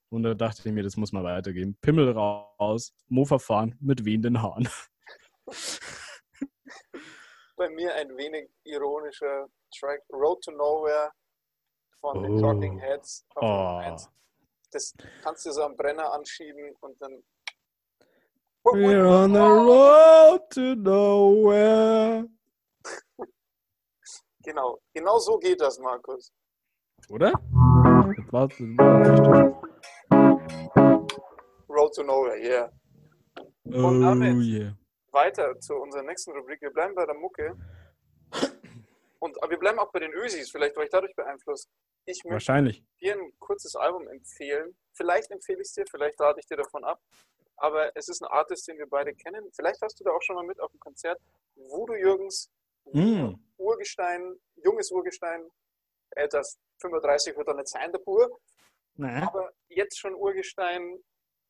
Und 0.08 0.24
da 0.24 0.34
dachte 0.36 0.62
ich 0.64 0.74
mir, 0.74 0.84
das 0.84 0.96
muss 0.96 1.12
mal 1.12 1.26
weitergehen. 1.26 1.78
Pimmel 1.82 2.14
raus, 2.14 2.94
Mofa 3.10 3.40
fahren 3.40 3.76
mit 3.82 4.06
wehenden 4.06 4.42
Haaren. 4.42 4.70
bei 7.58 7.70
mir 7.72 7.94
ein 7.96 8.16
wenig 8.16 8.50
ironischer 8.64 9.48
Track 9.78 10.04
Road 10.14 10.42
to 10.42 10.52
Nowhere 10.52 11.12
von 12.00 12.20
oh. 12.20 12.22
den 12.22 12.38
Talking 12.38 12.80
Heads. 12.80 13.28
Oh. 13.36 13.98
Das 14.72 14.94
kannst 15.24 15.46
du 15.46 15.52
so 15.52 15.64
am 15.64 15.76
Brenner 15.76 16.14
anschieben 16.14 16.74
und 16.80 17.02
dann. 17.02 17.22
We're 18.74 19.08
on 19.08 19.34
the 19.34 19.40
road 19.40 20.42
to 20.52 20.76
nowhere. 20.76 22.26
genau, 24.44 24.80
genau 24.94 25.20
so 25.20 25.38
geht 25.38 25.60
das, 25.62 25.80
Markus. 25.80 26.32
Oder? 27.10 27.32
Road 31.68 31.94
to 31.94 32.04
nowhere, 32.04 32.38
yeah. 32.38 32.70
Und 33.66 34.02
damit 34.02 34.36
oh, 34.36 34.42
yeah 34.42 34.74
weiter 35.12 35.60
zu 35.60 35.76
unserer 35.76 36.04
nächsten 36.04 36.32
Rubrik. 36.32 36.62
Wir 36.62 36.72
bleiben 36.72 36.96
bei 36.96 37.06
der 37.06 37.16
Mucke. 37.16 37.56
Und 39.20 39.36
wir 39.36 39.58
bleiben 39.58 39.80
auch 39.80 39.92
bei 39.92 40.00
den 40.00 40.14
Ösis, 40.14 40.50
vielleicht 40.50 40.78
war 40.78 40.84
ich 40.84 40.90
dadurch 40.90 41.14
beeinflusst. 41.14 41.70
Ich 42.06 42.24
möchte 42.24 42.82
dir 43.02 43.14
ein 43.14 43.32
kurzes 43.38 43.76
Album 43.76 44.08
empfehlen. 44.08 44.76
Vielleicht 44.94 45.30
empfehle 45.30 45.62
ich 45.62 45.68
es 45.68 45.74
dir, 45.74 45.86
vielleicht 45.90 46.20
rate 46.22 46.40
ich 46.40 46.48
dir 46.48 46.58
davon 46.58 46.84
ab. 46.86 47.02
Aber 47.60 47.96
es 47.96 48.08
ist 48.08 48.22
ein 48.22 48.28
Artist, 48.28 48.68
den 48.68 48.78
wir 48.78 48.88
beide 48.88 49.14
kennen. 49.14 49.50
Vielleicht 49.54 49.82
hast 49.82 50.00
du 50.00 50.04
da 50.04 50.12
auch 50.12 50.22
schon 50.22 50.36
mal 50.36 50.46
mit 50.46 50.60
auf 50.60 50.72
dem 50.72 50.80
Konzert. 50.80 51.20
Voodoo 51.56 51.96
Jürgens, 51.96 52.50
mm. 52.86 53.34
Urgestein, 53.58 54.36
junges 54.64 54.92
Urgestein, 54.92 55.50
älter 56.12 56.42
35 56.82 57.36
wird 57.38 57.48
er 57.48 57.56
nicht 57.56 57.68
sein, 57.68 57.92
der 57.92 58.00
Bur. 58.00 58.40
Naja. 58.96 59.28
Aber 59.28 59.52
jetzt 59.68 59.98
schon 60.00 60.16
Urgestein, 60.16 61.00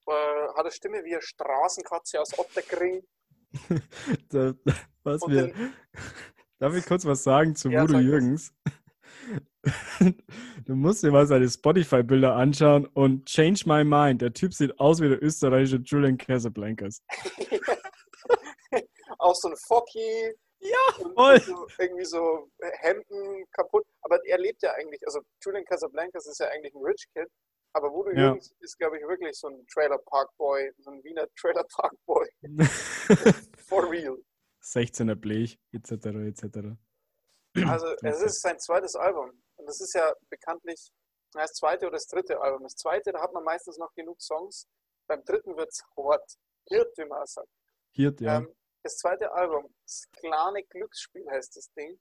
äh, 0.08 0.48
hat 0.50 0.60
eine 0.60 0.72
Stimme 0.72 1.04
wie 1.04 1.14
eine 1.14 1.22
Straßenkatze 1.22 2.20
aus 2.20 2.38
Otterkring. 2.38 3.04
da, 4.30 4.54
was 5.04 5.22
wir, 5.28 5.54
darf 6.60 6.76
ich 6.76 6.86
kurz 6.86 7.06
was 7.06 7.24
sagen 7.24 7.56
zu 7.56 7.70
ja, 7.70 7.84
Voodoo 7.84 8.00
Jürgens? 8.00 8.54
Du 10.66 10.76
musst 10.76 11.04
dir 11.04 11.12
mal 11.12 11.28
seine 11.28 11.50
Spotify-Bilder 11.50 12.36
anschauen 12.36 12.86
und 12.88 13.26
change 13.26 13.64
my 13.66 13.84
mind. 13.84 14.22
Der 14.22 14.34
Typ 14.34 14.54
sieht 14.54 14.80
aus 14.80 15.02
wie 15.02 15.10
der 15.10 15.22
österreichische 15.22 15.78
Julian 15.78 16.18
Casablancas. 16.18 17.04
Auch 19.20 19.36
so 19.36 19.50
ein 19.50 19.56
Focky. 19.68 20.34
Ja, 20.62 21.06
voll. 21.16 21.40
So, 21.42 21.68
irgendwie 21.78 22.06
so 22.06 22.50
Hemden 22.80 23.46
kaputt. 23.52 23.86
Aber 24.02 24.20
er 24.26 24.38
lebt 24.38 24.62
ja 24.62 24.72
eigentlich, 24.74 25.02
also 25.06 25.22
Julian 25.44 25.66
Casablancas 25.66 26.28
ist 26.28 26.40
ja 26.40 26.48
eigentlich 26.48 26.74
ein 26.74 26.84
Rich 26.84 27.08
Kid. 27.14 27.28
Aber 27.74 27.92
Voodoo 27.92 28.12
ja. 28.12 28.28
Jürgens 28.28 28.54
ist, 28.62 28.78
glaube 28.78 28.98
ich, 28.98 29.08
wirklich 29.08 29.38
so 29.38 29.48
ein 29.48 29.66
Trailer 29.68 30.00
Park 30.00 30.30
Boy, 30.38 30.72
so 30.80 30.92
ein 30.92 31.04
Wiener 31.04 31.28
Trailer 31.40 31.66
Park 31.76 31.94
Boy. 32.06 32.28
For 33.68 33.90
real. 33.90 34.18
16er 34.64 35.16
Blech, 35.16 35.60
etc., 35.72 35.92
etc. 36.28 36.76
Also, 37.66 37.88
es 38.04 38.22
ist 38.22 38.42
sein 38.42 38.60
zweites 38.60 38.96
Album. 38.96 39.32
Das 39.70 39.82
ist 39.82 39.94
ja 39.94 40.12
bekanntlich 40.32 40.92
das 41.34 41.54
zweite 41.54 41.86
oder 41.86 41.98
das 41.98 42.08
dritte 42.08 42.42
Album. 42.42 42.64
Das 42.64 42.74
zweite, 42.74 43.12
da 43.12 43.22
hat 43.22 43.34
man 43.34 43.44
meistens 43.44 43.78
noch 43.78 43.94
genug 43.94 44.20
Songs. 44.20 44.68
Beim 45.06 45.24
dritten 45.24 45.56
wird 45.56 45.70
es 45.70 45.84
hart. 45.96 46.38
Hirt, 46.68 46.98
wie 46.98 47.06
man 47.06 47.24
sagt. 47.28 47.50
Hirt, 47.92 48.20
ja. 48.20 48.38
Ähm, 48.38 48.56
das 48.82 48.98
zweite 48.98 49.32
Album, 49.32 49.72
das 49.84 50.10
kleine 50.14 50.64
Glücksspiel 50.64 51.30
heißt 51.30 51.56
das 51.56 51.72
Ding. 51.74 52.00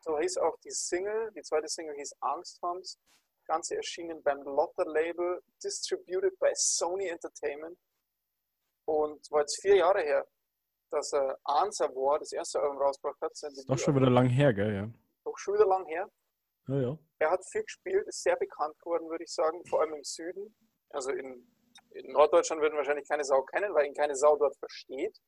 So 0.00 0.18
hieß 0.18 0.38
auch 0.38 0.56
die 0.64 0.70
Single. 0.70 1.30
Die 1.32 1.42
zweite 1.42 1.68
Single 1.68 1.94
hieß 1.94 2.14
Angsthams. 2.20 2.98
Ganze 3.44 3.76
erschienen 3.76 4.22
beim 4.22 4.40
Lotter 4.40 4.86
Label, 4.86 5.42
distributed 5.62 6.38
by 6.38 6.52
Sony 6.54 7.08
Entertainment. 7.08 7.78
Und 8.86 9.30
war 9.30 9.40
jetzt 9.40 9.60
vier 9.60 9.76
Jahre 9.76 10.00
her, 10.00 10.26
dass 10.90 11.12
er 11.12 11.38
Answer 11.44 11.94
War, 11.94 12.18
das 12.18 12.32
erste 12.32 12.60
Album 12.60 12.78
rausgebracht 12.78 13.20
hat. 13.20 13.32
Ist 13.32 13.68
doch 13.68 13.78
schon 13.78 13.94
wieder 13.94 14.08
lang 14.08 14.30
her, 14.30 14.54
gell? 14.54 14.74
Ja. 14.74 14.88
Doch 15.24 15.36
schon 15.36 15.52
wieder 15.52 15.66
lang 15.66 15.84
her. 15.84 16.10
Ja, 16.68 16.80
ja. 16.80 16.98
Er 17.18 17.30
hat 17.30 17.44
viel 17.50 17.62
gespielt, 17.62 18.06
ist 18.06 18.22
sehr 18.22 18.36
bekannt 18.36 18.78
geworden, 18.78 19.08
würde 19.10 19.24
ich 19.24 19.32
sagen, 19.32 19.64
vor 19.66 19.80
allem 19.80 19.94
im 19.94 20.04
Süden. 20.04 20.54
Also 20.90 21.10
in, 21.10 21.46
in 21.90 22.12
Norddeutschland 22.12 22.62
würden 22.62 22.76
wahrscheinlich 22.76 23.08
keine 23.08 23.24
Sau 23.24 23.42
kennen, 23.42 23.74
weil 23.74 23.86
ihn 23.86 23.94
keine 23.94 24.14
Sau 24.14 24.36
dort 24.36 24.56
versteht. 24.56 25.18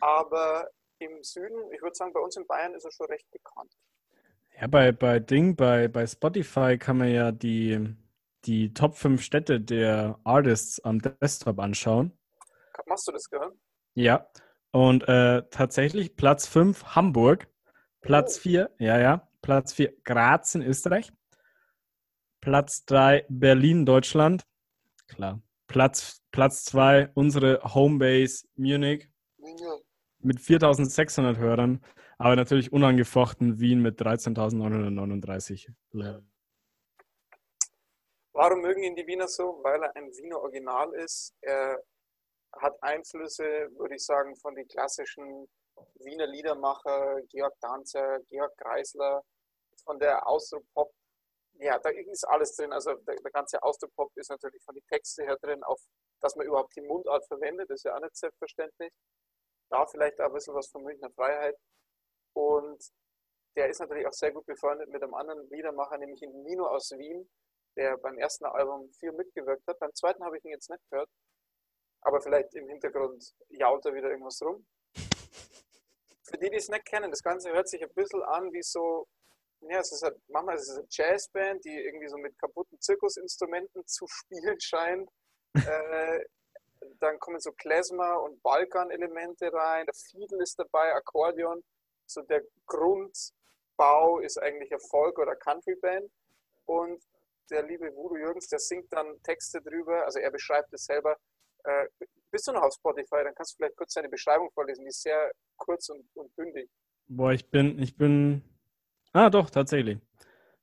Aber 0.00 0.70
im 0.98 1.22
Süden, 1.22 1.70
ich 1.72 1.82
würde 1.82 1.94
sagen, 1.94 2.12
bei 2.12 2.20
uns 2.20 2.36
in 2.36 2.46
Bayern 2.46 2.74
ist 2.74 2.84
er 2.84 2.92
schon 2.92 3.06
recht 3.06 3.30
bekannt. 3.30 3.74
Ja, 4.60 4.66
bei, 4.66 4.92
bei 4.92 5.18
Ding, 5.18 5.56
bei, 5.56 5.88
bei 5.88 6.06
Spotify 6.06 6.78
kann 6.78 6.98
man 6.98 7.10
ja 7.10 7.32
die, 7.32 7.94
die 8.44 8.72
Top 8.74 8.94
5 8.94 9.22
Städte 9.22 9.60
der 9.60 10.18
Artists 10.24 10.80
am 10.80 11.00
Desktop 11.00 11.58
anschauen. 11.58 12.16
Machst 12.86 13.06
du 13.08 13.12
das, 13.12 13.28
gell? 13.30 13.52
Ja. 13.94 14.28
Und 14.72 15.06
äh, 15.08 15.42
tatsächlich 15.50 16.16
Platz 16.16 16.46
5 16.46 16.94
Hamburg. 16.94 17.48
Platz 18.00 18.38
4, 18.38 18.68
oh. 18.70 18.74
ja, 18.78 18.98
ja. 18.98 19.29
Platz 19.50 19.72
4 19.72 19.92
Graz 20.04 20.54
in 20.54 20.62
Österreich. 20.62 21.12
Platz 22.40 22.84
3 22.84 23.26
Berlin, 23.28 23.84
Deutschland. 23.84 24.46
Klar. 25.08 25.42
Platz 25.66 26.22
2 26.30 26.30
Platz 26.30 26.72
unsere 27.14 27.60
Homebase 27.74 28.46
Munich. 28.54 29.10
Ja. 29.38 29.76
Mit 30.20 30.40
4600 30.40 31.38
Hörern. 31.38 31.84
Aber 32.18 32.36
natürlich 32.36 32.72
unangefochten 32.72 33.58
Wien 33.58 33.82
mit 33.82 34.00
13.939. 34.00 35.74
Warum 38.32 38.60
mögen 38.60 38.84
ihn 38.84 38.94
die 38.94 39.08
Wiener 39.08 39.26
so? 39.26 39.58
Weil 39.64 39.82
er 39.82 39.96
ein 39.96 40.12
Wiener 40.12 40.38
Original 40.38 40.94
ist. 40.94 41.34
Er 41.40 41.82
hat 42.52 42.80
Einflüsse, 42.84 43.68
würde 43.76 43.96
ich 43.96 44.04
sagen, 44.04 44.36
von 44.36 44.54
den 44.54 44.68
klassischen 44.68 45.48
Wiener 46.04 46.28
Liedermacher, 46.28 47.20
Georg 47.30 47.54
Danzer, 47.60 48.20
Georg 48.28 48.56
Kreisler, 48.56 49.24
von 49.82 49.98
der 49.98 50.26
Austropop. 50.26 50.92
Ja, 51.54 51.78
da 51.78 51.90
ist 51.90 52.24
alles 52.24 52.56
drin. 52.56 52.72
Also 52.72 52.94
der, 52.94 53.16
der 53.16 53.30
ganze 53.30 53.62
Austropop 53.62 54.10
ist 54.16 54.30
natürlich 54.30 54.62
von 54.62 54.74
den 54.74 54.86
Texten 54.86 55.24
her 55.24 55.36
drin, 55.36 55.62
auf 55.64 55.80
dass 56.20 56.36
man 56.36 56.46
überhaupt 56.46 56.74
die 56.76 56.82
Mundart 56.82 57.26
verwendet, 57.26 57.70
ist 57.70 57.84
ja 57.84 57.96
auch 57.96 58.00
nicht 58.00 58.16
selbstverständlich. 58.16 58.92
Da 59.70 59.86
vielleicht 59.86 60.20
auch 60.20 60.26
ein 60.26 60.32
bisschen 60.32 60.54
was 60.54 60.68
von 60.68 60.82
Münchner 60.82 61.10
Freiheit. 61.10 61.56
Und 62.34 62.82
der 63.56 63.68
ist 63.68 63.80
natürlich 63.80 64.06
auch 64.06 64.12
sehr 64.12 64.32
gut 64.32 64.46
befreundet 64.46 64.88
mit 64.88 65.02
einem 65.02 65.14
anderen 65.14 65.48
Liedermacher, 65.50 65.98
nämlich 65.98 66.20
Nino 66.20 66.66
aus 66.66 66.90
Wien, 66.92 67.28
der 67.76 67.96
beim 67.96 68.18
ersten 68.18 68.44
Album 68.44 68.92
viel 68.92 69.12
mitgewirkt 69.12 69.66
hat. 69.66 69.78
Beim 69.78 69.94
zweiten 69.94 70.24
habe 70.24 70.38
ich 70.38 70.44
ihn 70.44 70.52
jetzt 70.52 70.70
nicht 70.70 70.82
gehört, 70.90 71.08
aber 72.02 72.20
vielleicht 72.20 72.54
im 72.54 72.68
Hintergrund 72.68 73.34
jault 73.48 73.84
er 73.86 73.94
wieder 73.94 74.10
irgendwas 74.10 74.40
rum. 74.42 74.66
Für 76.24 76.38
die, 76.38 76.50
die 76.50 76.56
es 76.56 76.68
nicht 76.68 76.84
kennen, 76.84 77.10
das 77.10 77.22
Ganze 77.22 77.52
hört 77.52 77.68
sich 77.68 77.82
ein 77.82 77.92
bisschen 77.94 78.22
an 78.22 78.52
wie 78.52 78.62
so, 78.62 79.06
ja, 79.62 79.80
es 79.80 79.92
ist 79.92 80.02
halt, 80.02 80.16
manchmal 80.28 80.56
ist 80.56 80.68
es 80.68 80.78
eine 80.78 80.86
Jazzband, 80.90 81.64
die 81.64 81.76
irgendwie 81.76 82.08
so 82.08 82.16
mit 82.16 82.38
kaputten 82.38 82.80
Zirkusinstrumenten 82.80 83.86
zu 83.86 84.06
spielen 84.06 84.56
scheint. 84.60 85.10
äh, 85.54 86.20
dann 86.98 87.18
kommen 87.18 87.40
so 87.40 87.52
Klezmer 87.52 88.22
und 88.22 88.42
Balkan-Elemente 88.42 89.52
rein, 89.52 89.84
der 89.86 89.94
Fiedel 89.94 90.40
ist 90.40 90.58
dabei, 90.58 90.94
Akkordeon 90.94 91.62
so 92.10 92.22
der 92.22 92.42
Grundbau 92.66 94.18
ist 94.20 94.38
eigentlich 94.38 94.70
Erfolg 94.70 95.18
oder 95.18 95.36
Country 95.36 95.76
Band. 95.76 96.10
Und 96.66 97.02
der 97.50 97.62
liebe 97.64 97.94
Voodoo 97.94 98.16
Jürgens, 98.16 98.48
der 98.48 98.58
singt 98.58 98.92
dann 98.92 99.20
Texte 99.22 99.60
drüber, 99.60 100.04
also 100.04 100.18
er 100.18 100.30
beschreibt 100.30 100.72
es 100.72 100.84
selber. 100.84 101.16
Äh, 101.64 101.86
bist 102.30 102.46
du 102.46 102.52
noch 102.52 102.62
auf 102.62 102.74
Spotify? 102.74 103.24
Dann 103.24 103.34
kannst 103.34 103.52
du 103.52 103.56
vielleicht 103.56 103.76
kurz 103.76 103.94
seine 103.94 104.08
Beschreibung 104.08 104.50
vorlesen, 104.52 104.84
die 104.84 104.88
ist 104.88 105.02
sehr 105.02 105.32
kurz 105.56 105.88
und, 105.88 106.04
und 106.14 106.34
bündig. 106.36 106.70
Boah, 107.08 107.32
ich 107.32 107.48
bin, 107.50 107.78
ich 107.80 107.96
bin. 107.96 108.42
Ah, 109.12 109.28
doch, 109.28 109.50
tatsächlich. 109.50 109.98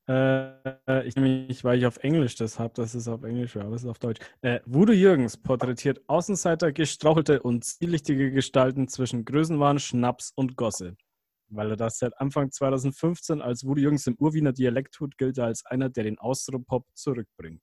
Äh, 0.08 1.06
ich 1.06 1.16
nämlich, 1.16 1.66
weil 1.66 1.80
ich 1.80 1.86
auf 1.86 1.98
Englisch 1.98 2.36
das 2.36 2.60
habe, 2.60 2.74
das 2.76 2.96
ist 2.96 3.10
auf 3.10 3.24
Englisch, 3.24 3.58
aber 3.58 3.76
es 3.76 3.84
ist 3.84 3.90
auf 3.90 4.00
Deutsch. 4.00 4.22
Äh, 4.42 4.62
Voodoo 4.66 4.94
Jürgens 4.94 5.36
porträtiert 5.36 6.02
Außenseiter, 6.08 6.72
gestrauchelte 6.72 7.42
und 7.42 7.66
zwielichtige 7.66 8.32
Gestalten 8.32 8.88
zwischen 8.88 9.26
Größenwahn, 9.26 9.80
Schnaps 9.80 10.32
und 10.34 10.56
Gosse. 10.56 10.96
Weil 11.50 11.72
er 11.72 11.78
das 11.78 12.00
seit 12.00 12.18
Anfang 12.20 12.52
2015 12.52 13.42
als 13.42 13.66
Voodoo 13.66 13.82
Jürgens 13.82 14.08
im 14.08 14.16
Urwiener 14.18 14.54
Dialekt 14.54 14.94
tut, 14.94 15.18
gilt 15.18 15.38
er 15.38 15.46
als 15.46 15.66
einer, 15.66 15.90
der 15.90 16.06
den 16.06 16.18
Austropop 16.18 16.86
zurückbringt. 16.94 17.62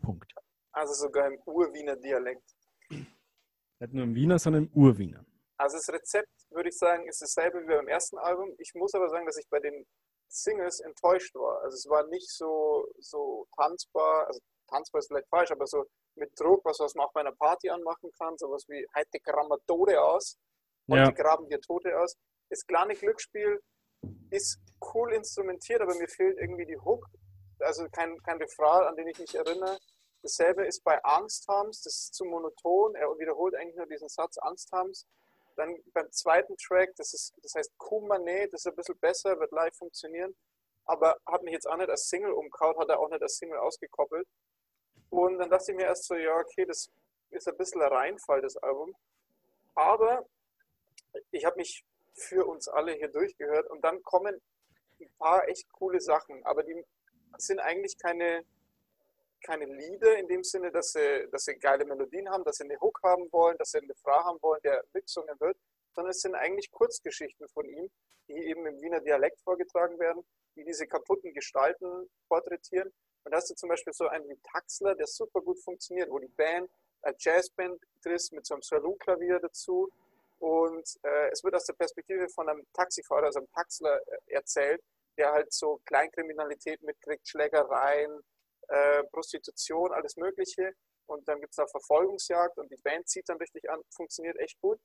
Punkt. 0.00 0.32
Also 0.72 0.94
sogar 0.94 1.26
im 1.26 1.38
Urwiener 1.44 1.96
Dialekt. 1.96 2.50
Nicht 2.88 3.92
nur 3.92 4.04
im 4.04 4.14
Wiener, 4.14 4.38
sondern 4.38 4.64
im 4.64 4.72
Urwiener. 4.72 5.24
Also 5.58 5.76
das 5.76 5.88
Rezept, 5.92 6.28
würde 6.50 6.70
ich 6.70 6.78
sagen, 6.78 7.06
ist 7.08 7.20
dasselbe 7.20 7.62
wie 7.62 7.74
beim 7.74 7.88
ersten 7.88 8.18
Album. 8.18 8.54
Ich 8.58 8.72
muss 8.74 8.94
aber 8.94 9.08
sagen, 9.08 9.26
dass 9.26 9.36
ich 9.36 9.48
bei 9.50 9.60
den 9.60 9.84
Singles 10.28 10.80
enttäuscht 10.80 11.34
war. 11.34 11.62
Also 11.62 11.76
es 11.76 11.88
war 11.88 12.06
nicht 12.08 12.30
so, 12.30 12.86
so 12.98 13.46
tanzbar, 13.56 14.26
also 14.26 14.40
tanzbar 14.68 15.00
ist 15.00 15.08
vielleicht 15.08 15.28
falsch, 15.28 15.50
aber 15.50 15.66
so 15.66 15.84
mit 16.16 16.38
Druck, 16.38 16.64
was, 16.64 16.78
was 16.80 16.94
man 16.94 17.06
auch 17.06 17.12
bei 17.12 17.20
einer 17.20 17.32
Party 17.32 17.70
anmachen 17.70 18.10
kann, 18.18 18.36
sowas 18.38 18.64
wie 18.68 18.86
heute 18.96 19.20
graben 19.20 19.48
wir 19.48 19.58
Tode 19.66 20.02
aus, 20.02 20.38
heute 20.88 21.02
ja. 21.02 21.10
graben 21.10 21.48
wir 21.48 21.60
Tote 21.60 21.98
aus. 21.98 22.16
Das 22.50 22.66
kleine 22.66 22.94
Glücksspiel 22.94 23.60
ist 24.30 24.58
cool 24.94 25.12
instrumentiert, 25.12 25.80
aber 25.80 25.94
mir 25.94 26.08
fehlt 26.08 26.38
irgendwie 26.38 26.66
die 26.66 26.78
Hook, 26.78 27.06
also 27.60 27.88
kein, 27.90 28.20
kein 28.22 28.38
Refrain, 28.38 28.86
an 28.86 28.96
den 28.96 29.08
ich 29.08 29.18
mich 29.18 29.34
erinnere. 29.34 29.78
Dasselbe 30.22 30.66
ist 30.66 30.82
bei 30.84 31.02
Angst 31.04 31.46
haben's, 31.48 31.82
das 31.82 31.94
ist 31.94 32.14
zu 32.14 32.24
monoton, 32.24 32.94
er 32.94 33.08
wiederholt 33.18 33.54
eigentlich 33.54 33.76
nur 33.76 33.86
diesen 33.86 34.08
Satz 34.08 34.38
Angst 34.38 34.70
haben's. 34.72 35.06
Dann 35.56 35.76
beim 35.92 36.10
zweiten 36.10 36.56
Track, 36.56 36.94
das, 36.96 37.14
ist, 37.14 37.34
das 37.42 37.54
heißt 37.54 37.78
Kumane, 37.78 38.48
das 38.48 38.62
ist 38.62 38.66
ein 38.66 38.76
bisschen 38.76 38.98
besser, 38.98 39.38
wird 39.38 39.52
live 39.52 39.74
funktionieren, 39.76 40.34
aber 40.84 41.16
hat 41.26 41.42
mich 41.42 41.52
jetzt 41.52 41.66
auch 41.68 41.76
nicht 41.76 41.90
als 41.90 42.08
Single 42.08 42.32
umgehauen, 42.32 42.78
hat 42.78 42.88
er 42.88 42.98
auch 42.98 43.08
nicht 43.08 43.22
als 43.22 43.36
Single 43.36 43.58
ausgekoppelt. 43.58 44.26
Und 45.10 45.38
dann 45.38 45.50
dachte 45.50 45.70
ich 45.70 45.76
mir 45.76 45.84
erst 45.84 46.04
so, 46.04 46.14
ja, 46.14 46.36
okay, 46.36 46.66
das 46.66 46.90
ist 47.30 47.48
ein 47.48 47.56
bisschen 47.56 47.82
ein 47.82 47.92
Reinfall, 47.92 48.40
das 48.40 48.56
Album. 48.56 48.94
Aber 49.74 50.26
ich 51.30 51.44
habe 51.44 51.56
mich 51.56 51.84
für 52.14 52.46
uns 52.46 52.68
alle 52.68 52.92
hier 52.92 53.08
durchgehört 53.08 53.70
und 53.70 53.82
dann 53.82 54.02
kommen 54.02 54.40
ein 55.00 55.10
paar 55.18 55.48
echt 55.48 55.70
coole 55.72 56.00
Sachen, 56.00 56.44
aber 56.44 56.62
die 56.62 56.84
sind 57.38 57.58
eigentlich 57.60 57.98
keine, 57.98 58.44
keine 59.44 59.66
Lieder 59.66 60.16
in 60.18 60.26
dem 60.26 60.42
Sinne, 60.42 60.72
dass 60.72 60.92
sie, 60.92 61.28
dass 61.30 61.44
sie 61.44 61.54
geile 61.54 61.84
Melodien 61.84 62.28
haben, 62.28 62.44
dass 62.44 62.56
sie 62.56 62.64
eine 62.64 62.80
Hook 62.80 63.00
haben 63.02 63.30
wollen, 63.30 63.56
dass 63.58 63.70
sie 63.70 63.78
eine 63.78 63.94
Frage 63.94 64.24
haben 64.24 64.42
wollen, 64.42 64.60
der 64.64 64.82
mitgesungen 64.92 65.38
wird, 65.38 65.56
sondern 65.94 66.10
es 66.10 66.20
sind 66.20 66.34
eigentlich 66.34 66.70
Kurzgeschichten 66.72 67.48
von 67.48 67.68
ihm, 67.68 67.90
die 68.28 68.48
eben 68.48 68.66
im 68.66 68.80
Wiener 68.80 69.00
Dialekt 69.00 69.40
vorgetragen 69.40 69.98
werden, 69.98 70.24
die 70.56 70.64
diese 70.64 70.86
kaputten 70.86 71.32
Gestalten 71.34 72.10
porträtieren. 72.28 72.92
Und 73.24 73.32
da 73.32 73.36
hast 73.38 73.50
du 73.50 73.54
zum 73.54 73.68
Beispiel 73.68 73.92
so 73.92 74.08
einen 74.08 74.28
wie 74.28 74.38
Taxler, 74.52 74.94
der 74.94 75.06
super 75.06 75.40
gut 75.40 75.58
funktioniert, 75.60 76.10
wo 76.10 76.18
die 76.18 76.28
Band, 76.28 76.70
eine 77.02 77.16
Jazzband 77.18 77.80
ist 78.04 78.32
mit 78.32 78.46
so 78.46 78.54
einem 78.54 78.62
Salon-Klavier 78.62 79.38
dazu. 79.40 79.90
Und 80.38 80.98
äh, 81.02 81.30
es 81.30 81.42
wird 81.44 81.54
aus 81.54 81.64
der 81.64 81.74
Perspektive 81.74 82.28
von 82.28 82.48
einem 82.48 82.66
Taxifahrer, 82.72 83.26
also 83.26 83.40
einem 83.40 83.50
Taxler, 83.52 84.00
äh, 84.06 84.34
erzählt, 84.34 84.82
der 85.16 85.32
halt 85.32 85.52
so 85.52 85.80
Kleinkriminalität 85.84 86.82
mitkriegt, 86.82 87.26
Schlägereien, 87.28 88.22
äh, 88.68 89.04
Prostitution, 89.04 89.92
alles 89.92 90.16
Mögliche. 90.16 90.74
Und 91.06 91.26
dann 91.28 91.40
gibt 91.40 91.52
es 91.52 91.56
da 91.56 91.66
Verfolgungsjagd 91.66 92.56
und 92.58 92.70
die 92.70 92.80
Band 92.82 93.06
zieht 93.08 93.28
dann 93.28 93.36
richtig 93.36 93.68
an, 93.70 93.80
funktioniert 93.90 94.38
echt 94.38 94.58
gut. 94.60 94.78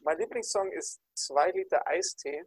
Mein 0.00 0.18
Lieblingssong 0.18 0.72
ist 0.72 1.00
2 1.14 1.52
Liter 1.52 1.86
Eistee. 1.86 2.44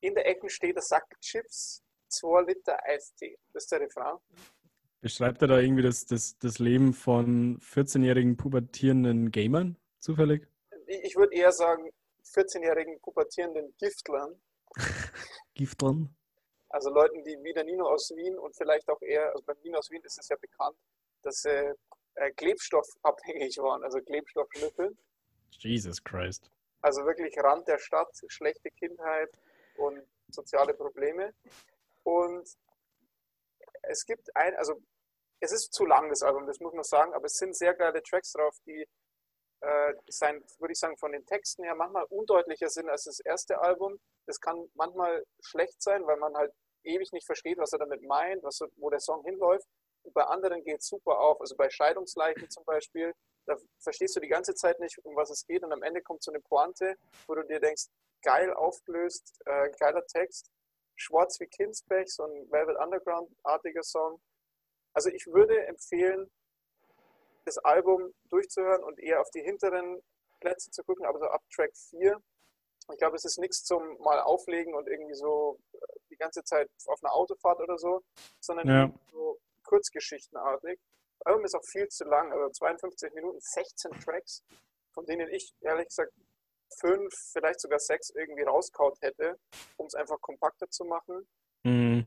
In 0.00 0.14
der 0.14 0.26
Ecke 0.26 0.48
steht 0.48 0.76
der 0.76 0.82
Sack 0.82 1.04
Chips, 1.20 1.82
2 2.08 2.42
Liter 2.42 2.78
Eistee. 2.84 3.38
Das 3.52 3.64
ist 3.64 3.72
der 3.72 3.80
Refrain. 3.80 4.16
Beschreibt 5.00 5.42
er 5.42 5.48
da 5.48 5.58
irgendwie 5.58 5.82
das, 5.82 6.06
das, 6.06 6.36
das 6.38 6.58
Leben 6.58 6.92
von 6.92 7.58
14-jährigen 7.60 8.36
pubertierenden 8.36 9.30
Gamern 9.30 9.76
zufällig? 10.00 10.48
Ich 10.86 11.14
würde 11.14 11.36
eher 11.36 11.52
sagen 11.52 11.90
14-jährigen 12.24 13.00
pubertierenden 13.00 13.74
Giftlern. 13.78 14.40
Giftlern? 15.54 16.17
Also 16.70 16.90
Leuten, 16.90 17.24
die 17.24 17.38
wie 17.42 17.52
der 17.52 17.64
Nino 17.64 17.86
aus 17.86 18.10
Wien 18.14 18.38
und 18.38 18.54
vielleicht 18.56 18.88
auch 18.90 19.00
eher, 19.00 19.30
also 19.30 19.42
beim 19.44 19.56
Nino 19.62 19.78
aus 19.78 19.90
Wien 19.90 20.02
ist 20.02 20.18
es 20.18 20.28
ja 20.28 20.36
bekannt, 20.36 20.76
dass 21.22 21.42
sie 21.42 21.74
äh, 22.14 22.30
klebstoffabhängig 22.32 23.58
waren, 23.58 23.82
also 23.84 24.00
Klebstoffschnüffel. 24.00 24.96
Jesus 25.50 26.02
Christ. 26.02 26.50
Also 26.80 27.04
wirklich 27.04 27.36
Rand 27.38 27.66
der 27.66 27.78
Stadt, 27.78 28.10
schlechte 28.28 28.70
Kindheit 28.70 29.30
und 29.76 30.02
soziale 30.28 30.74
Probleme. 30.74 31.34
Und 32.04 32.48
es 33.82 34.04
gibt 34.04 34.34
ein, 34.36 34.54
also 34.56 34.80
es 35.40 35.52
ist 35.52 35.72
zu 35.72 35.86
lang, 35.86 36.08
das 36.08 36.22
Album, 36.22 36.46
das 36.46 36.60
muss 36.60 36.74
man 36.74 36.84
sagen, 36.84 37.14
aber 37.14 37.26
es 37.26 37.34
sind 37.34 37.56
sehr 37.56 37.74
geile 37.74 38.02
Tracks 38.02 38.32
drauf, 38.32 38.56
die 38.66 38.86
äh, 39.60 39.94
sein, 40.08 40.42
würde 40.58 40.72
ich 40.72 40.78
sagen, 40.78 40.96
von 40.96 41.12
den 41.12 41.26
Texten 41.26 41.64
her 41.64 41.74
manchmal 41.74 42.04
undeutlicher 42.04 42.68
sind 42.68 42.88
als 42.88 43.04
das 43.04 43.20
erste 43.20 43.60
Album. 43.60 43.98
Das 44.26 44.40
kann 44.40 44.70
manchmal 44.74 45.24
schlecht 45.40 45.82
sein, 45.82 46.06
weil 46.06 46.16
man 46.16 46.36
halt 46.36 46.52
ewig 46.84 47.12
nicht 47.12 47.26
versteht, 47.26 47.58
was 47.58 47.72
er 47.72 47.78
damit 47.78 48.02
meint, 48.02 48.42
was, 48.42 48.60
wo 48.76 48.90
der 48.90 49.00
Song 49.00 49.24
hinläuft. 49.24 49.66
Und 50.02 50.14
bei 50.14 50.22
anderen 50.24 50.62
geht 50.62 50.80
es 50.80 50.88
super 50.88 51.18
auf. 51.18 51.40
Also 51.40 51.56
bei 51.56 51.68
Scheidungsleichen 51.68 52.48
zum 52.50 52.64
Beispiel, 52.64 53.12
da 53.46 53.56
verstehst 53.80 54.16
du 54.16 54.20
die 54.20 54.28
ganze 54.28 54.54
Zeit 54.54 54.78
nicht, 54.80 54.98
um 55.04 55.16
was 55.16 55.30
es 55.30 55.46
geht. 55.46 55.64
Und 55.64 55.72
am 55.72 55.82
Ende 55.82 56.02
kommt 56.02 56.22
so 56.22 56.30
eine 56.30 56.40
Pointe, 56.40 56.96
wo 57.26 57.34
du 57.34 57.42
dir 57.42 57.60
denkst, 57.60 57.86
geil 58.22 58.52
aufgelöst, 58.52 59.40
äh, 59.46 59.70
geiler 59.78 60.06
Text. 60.06 60.50
Schwarz 60.96 61.38
wie 61.40 61.46
Kindsbech, 61.46 62.08
so 62.08 62.24
ein 62.24 62.50
Velvet 62.50 62.76
Underground-artiger 62.76 63.82
Song. 63.82 64.20
Also 64.94 65.10
ich 65.10 65.26
würde 65.26 65.66
empfehlen, 65.66 66.28
das 67.48 67.58
Album 67.58 68.14
durchzuhören 68.30 68.82
und 68.84 68.98
eher 68.98 69.20
auf 69.20 69.30
die 69.30 69.42
hinteren 69.42 70.02
Plätze 70.40 70.70
zu 70.70 70.84
gucken, 70.84 71.04
aber 71.04 71.18
so 71.18 71.26
ab 71.26 71.42
Track 71.54 71.76
4. 71.76 72.20
Ich 72.92 72.98
glaube, 72.98 73.16
es 73.16 73.24
ist 73.24 73.38
nichts 73.38 73.64
zum 73.64 73.98
mal 74.00 74.20
auflegen 74.20 74.74
und 74.74 74.88
irgendwie 74.88 75.14
so 75.14 75.58
äh, 75.72 75.78
die 76.10 76.16
ganze 76.16 76.42
Zeit 76.44 76.70
auf 76.86 77.02
einer 77.02 77.12
Autofahrt 77.12 77.60
oder 77.60 77.78
so, 77.78 78.02
sondern 78.40 78.68
ja. 78.68 78.92
so 79.10 79.38
kurzgeschichtenartig. 79.64 80.78
Das 81.18 81.26
Album 81.26 81.44
ist 81.44 81.54
auch 81.54 81.64
viel 81.64 81.88
zu 81.88 82.04
lang, 82.04 82.32
also 82.32 82.48
52 82.50 83.12
Minuten, 83.12 83.40
16 83.40 83.90
Tracks, 84.00 84.42
von 84.92 85.04
denen 85.04 85.28
ich 85.30 85.52
ehrlich 85.60 85.88
gesagt 85.88 86.12
fünf, 86.80 87.12
vielleicht 87.32 87.60
sogar 87.60 87.78
sechs 87.78 88.10
irgendwie 88.10 88.42
rauskaut 88.42 89.00
hätte, 89.00 89.38
um 89.76 89.86
es 89.86 89.94
einfach 89.94 90.20
kompakter 90.20 90.68
zu 90.70 90.84
machen. 90.84 91.26
Mhm. 91.64 92.06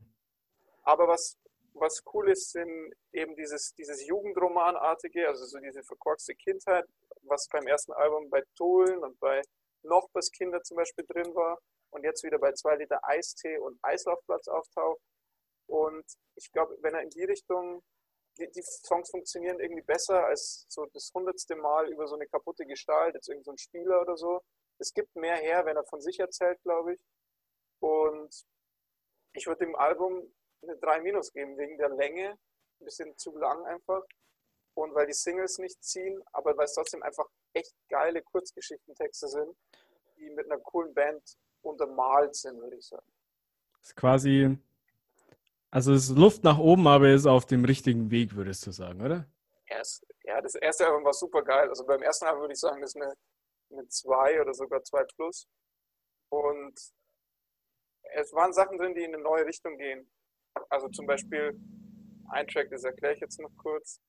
Aber 0.84 1.08
was 1.08 1.36
was 1.74 2.02
cool 2.12 2.30
ist, 2.30 2.52
sind 2.52 2.92
eben 3.12 3.34
dieses, 3.36 3.74
dieses 3.74 4.06
Jugendromanartige, 4.06 5.28
also 5.28 5.44
so 5.44 5.58
diese 5.58 5.82
verkorkste 5.82 6.34
Kindheit, 6.34 6.86
was 7.22 7.48
beim 7.48 7.66
ersten 7.66 7.92
Album 7.92 8.28
bei 8.30 8.42
Tolen 8.56 9.02
und 9.02 9.18
bei 9.20 9.42
Nochbers 9.82 10.30
Kinder 10.30 10.62
zum 10.62 10.76
Beispiel 10.76 11.04
drin 11.06 11.34
war 11.34 11.58
und 11.90 12.04
jetzt 12.04 12.22
wieder 12.24 12.38
bei 12.38 12.52
2 12.52 12.76
Liter 12.76 13.00
Eistee 13.02 13.58
und 13.58 13.78
Eislaufplatz 13.82 14.48
auftaucht. 14.48 15.00
Und 15.66 16.04
ich 16.36 16.50
glaube, 16.52 16.76
wenn 16.80 16.94
er 16.94 17.02
in 17.02 17.10
die 17.10 17.24
Richtung, 17.24 17.82
die, 18.38 18.50
die, 18.50 18.62
Songs 18.62 19.10
funktionieren 19.10 19.60
irgendwie 19.60 19.82
besser 19.82 20.24
als 20.24 20.66
so 20.68 20.86
das 20.86 21.10
hundertste 21.14 21.56
Mal 21.56 21.88
über 21.90 22.06
so 22.06 22.14
eine 22.14 22.26
kaputte 22.26 22.64
Gestalt, 22.64 23.14
jetzt 23.14 23.28
irgendein 23.28 23.56
so 23.56 23.62
Spieler 23.62 24.00
oder 24.00 24.16
so. 24.16 24.42
Es 24.78 24.92
gibt 24.92 25.14
mehr 25.16 25.36
her, 25.36 25.64
wenn 25.64 25.76
er 25.76 25.84
von 25.84 26.00
sich 26.00 26.18
erzählt, 26.18 26.60
glaube 26.62 26.94
ich. 26.94 27.00
Und 27.80 28.44
ich 29.34 29.46
würde 29.46 29.64
dem 29.64 29.76
Album 29.76 30.32
eine 30.62 30.76
3 30.76 31.00
minus 31.00 31.32
geben, 31.32 31.56
wegen 31.58 31.78
der 31.78 31.90
Länge. 31.90 32.38
Ein 32.80 32.84
bisschen 32.84 33.16
zu 33.16 33.36
lang 33.36 33.64
einfach. 33.64 34.02
Und 34.74 34.94
weil 34.94 35.06
die 35.06 35.12
Singles 35.12 35.58
nicht 35.58 35.82
ziehen, 35.82 36.22
aber 36.32 36.56
weil 36.56 36.64
es 36.64 36.74
trotzdem 36.74 37.02
einfach 37.02 37.26
echt 37.52 37.74
geile 37.88 38.22
Kurzgeschichtentexte 38.22 39.28
sind, 39.28 39.56
die 40.16 40.30
mit 40.30 40.50
einer 40.50 40.60
coolen 40.60 40.94
Band 40.94 41.22
untermalt 41.60 42.34
sind, 42.34 42.60
würde 42.60 42.76
ich 42.76 42.86
sagen. 42.86 43.06
Das 43.78 43.88
ist 43.88 43.96
quasi, 43.96 44.56
also 45.70 45.92
es 45.92 46.08
ist 46.08 46.16
Luft 46.16 46.44
nach 46.44 46.58
oben, 46.58 46.86
aber 46.86 47.08
es 47.08 47.22
ist 47.22 47.26
auf 47.26 47.44
dem 47.44 47.64
richtigen 47.64 48.10
Weg, 48.10 48.34
würdest 48.34 48.66
du 48.66 48.70
sagen, 48.70 49.02
oder? 49.02 49.26
Ja, 50.24 50.40
das 50.40 50.54
erste 50.54 50.86
Album 50.86 51.04
war 51.04 51.12
super 51.12 51.42
geil. 51.42 51.68
Also 51.68 51.84
beim 51.84 52.02
ersten 52.02 52.26
Album 52.26 52.42
würde 52.42 52.54
ich 52.54 52.60
sagen, 52.60 52.80
das 52.80 52.94
ist 52.94 53.02
eine, 53.02 53.14
eine 53.70 53.88
2 53.88 54.40
oder 54.40 54.54
sogar 54.54 54.82
2 54.82 55.04
plus. 55.04 55.48
Und 56.30 56.78
es 58.14 58.32
waren 58.32 58.52
Sachen 58.52 58.78
drin, 58.78 58.94
die 58.94 59.02
in 59.02 59.14
eine 59.14 59.22
neue 59.22 59.44
Richtung 59.44 59.76
gehen. 59.76 60.10
Also 60.68 60.88
zum 60.88 61.06
Beispiel 61.06 61.58
ein 62.30 62.46
Track, 62.46 62.70
das 62.70 62.84
erkläre 62.84 63.14
ich 63.14 63.20
jetzt 63.20 63.38
noch 63.40 63.54
kurz. 63.56 64.00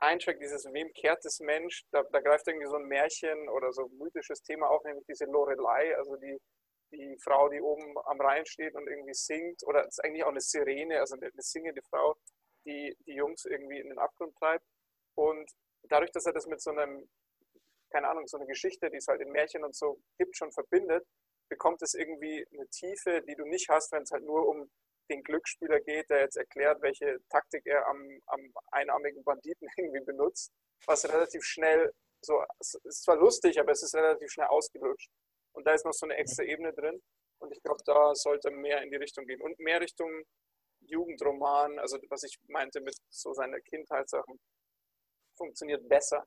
Ein 0.00 0.20
Track, 0.20 0.38
dieses 0.38 0.64
Wem 0.72 0.92
kehrt 0.92 1.24
das 1.24 1.40
Mensch, 1.40 1.84
da, 1.90 2.04
da 2.04 2.20
greift 2.20 2.46
irgendwie 2.46 2.68
so 2.68 2.76
ein 2.76 2.86
Märchen 2.86 3.48
oder 3.48 3.72
so 3.72 3.86
ein 3.86 3.98
mythisches 3.98 4.42
Thema 4.42 4.68
auf, 4.68 4.84
nämlich 4.84 5.04
diese 5.06 5.24
Lorelei, 5.24 5.96
also 5.96 6.14
die, 6.16 6.38
die 6.92 7.18
Frau, 7.18 7.48
die 7.48 7.60
oben 7.60 7.96
am 8.04 8.20
Rhein 8.20 8.46
steht 8.46 8.74
und 8.76 8.86
irgendwie 8.86 9.14
singt, 9.14 9.64
oder 9.66 9.80
es 9.80 9.98
ist 9.98 10.04
eigentlich 10.04 10.22
auch 10.22 10.30
eine 10.30 10.40
Sirene, 10.40 11.00
also 11.00 11.16
eine, 11.16 11.30
singende 11.38 11.82
Frau, 11.82 12.16
die 12.64 12.96
die 13.06 13.14
Jungs 13.14 13.44
irgendwie 13.44 13.80
in 13.80 13.88
den 13.88 13.98
Abgrund 13.98 14.36
treibt. 14.36 14.64
Und 15.16 15.50
dadurch, 15.88 16.12
dass 16.12 16.26
er 16.26 16.32
das 16.32 16.46
mit 16.46 16.60
so 16.60 16.70
einem, 16.70 17.08
keine 17.90 18.08
Ahnung, 18.08 18.28
so 18.28 18.36
einer 18.36 18.46
Geschichte, 18.46 18.90
die 18.90 18.98
es 18.98 19.08
halt 19.08 19.20
in 19.20 19.32
Märchen 19.32 19.64
und 19.64 19.74
so 19.74 20.00
gibt, 20.16 20.36
schon 20.36 20.52
verbindet, 20.52 21.04
bekommt 21.48 21.82
es 21.82 21.94
irgendwie 21.94 22.46
eine 22.52 22.68
Tiefe, 22.68 23.22
die 23.22 23.34
du 23.34 23.46
nicht 23.46 23.68
hast, 23.68 23.90
wenn 23.90 24.02
es 24.02 24.12
halt 24.12 24.24
nur 24.24 24.46
um 24.46 24.70
den 25.08 25.22
Glücksspieler 25.22 25.80
geht, 25.80 26.08
der 26.10 26.20
jetzt 26.20 26.36
erklärt, 26.36 26.82
welche 26.82 27.18
Taktik 27.30 27.66
er 27.66 27.86
am, 27.86 28.20
am 28.26 28.52
einarmigen 28.70 29.24
Banditen 29.24 29.68
irgendwie 29.76 30.04
benutzt, 30.04 30.52
was 30.86 31.08
relativ 31.08 31.44
schnell 31.44 31.92
so, 32.20 32.42
es 32.58 32.74
ist 32.84 33.02
zwar 33.04 33.16
lustig, 33.16 33.58
aber 33.60 33.72
es 33.72 33.82
ist 33.82 33.94
relativ 33.94 34.30
schnell 34.30 34.48
ausgelutscht. 34.48 35.10
Und 35.52 35.66
da 35.66 35.72
ist 35.72 35.84
noch 35.84 35.92
so 35.92 36.06
eine 36.06 36.16
extra 36.16 36.42
Ebene 36.42 36.72
drin. 36.72 37.00
Und 37.40 37.52
ich 37.52 37.62
glaube, 37.62 37.80
da 37.84 38.14
sollte 38.14 38.50
mehr 38.50 38.82
in 38.82 38.90
die 38.90 38.96
Richtung 38.96 39.24
gehen. 39.26 39.40
Und 39.40 39.58
mehr 39.60 39.80
Richtung 39.80 40.10
Jugendroman, 40.80 41.78
also 41.78 41.98
was 42.08 42.24
ich 42.24 42.36
meinte 42.48 42.80
mit 42.80 42.96
so 43.08 43.32
seiner 43.32 43.60
Kindheitssachen, 43.60 44.38
funktioniert 45.36 45.88
besser. 45.88 46.26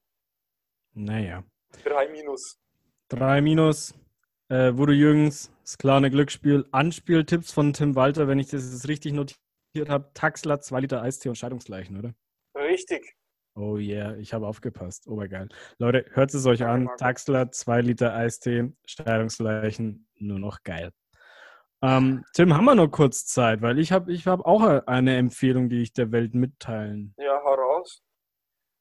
Naja. 0.94 1.44
Drei 1.84 2.08
Minus. 2.10 2.58
Drei 3.10 3.42
Minus. 3.42 3.94
Äh, 4.52 4.76
Wurde 4.76 4.92
Jürgens, 4.92 5.50
das 5.62 5.78
kleine 5.78 6.12
Glücksspiel. 6.12 6.66
Anspieltipps 6.74 7.54
von 7.54 7.72
Tim 7.72 7.96
Walter, 7.96 8.28
wenn 8.28 8.38
ich 8.38 8.50
das 8.50 8.70
jetzt 8.70 8.86
richtig 8.90 9.14
notiert 9.14 9.88
habe. 9.88 10.12
Taxler, 10.14 10.60
zwei 10.60 10.82
Liter 10.82 11.02
Eistee 11.02 11.30
und 11.30 11.38
Scheidungsleichen, 11.38 11.98
oder? 11.98 12.14
Richtig. 12.56 13.16
Oh 13.56 13.78
yeah, 13.78 14.14
ich 14.18 14.34
habe 14.34 14.46
aufgepasst. 14.46 15.08
Obergeil. 15.08 15.48
Leute, 15.78 16.06
hört 16.10 16.34
es 16.34 16.46
euch 16.46 16.66
an. 16.66 16.90
Taxler, 16.98 17.50
zwei 17.52 17.80
Liter 17.80 18.14
Eistee, 18.14 18.74
Scheidungsleichen, 18.86 20.10
nur 20.16 20.40
noch 20.40 20.64
geil. 20.64 20.92
Ähm, 21.82 22.26
Tim, 22.34 22.54
haben 22.54 22.66
wir 22.66 22.76
noch 22.76 22.90
kurz 22.90 23.26
Zeit? 23.26 23.62
Weil 23.62 23.80
ich 23.80 23.94
habe 23.94 24.12
ich 24.12 24.28
hab 24.28 24.42
auch 24.42 24.64
eine 24.86 25.16
Empfehlung, 25.16 25.70
die 25.70 25.82
ich 25.82 25.94
der 25.94 26.12
Welt 26.12 26.36
mitteilen. 26.36 27.16
Ja, 27.18 27.40
hau 27.42 27.54
raus. 27.54 28.04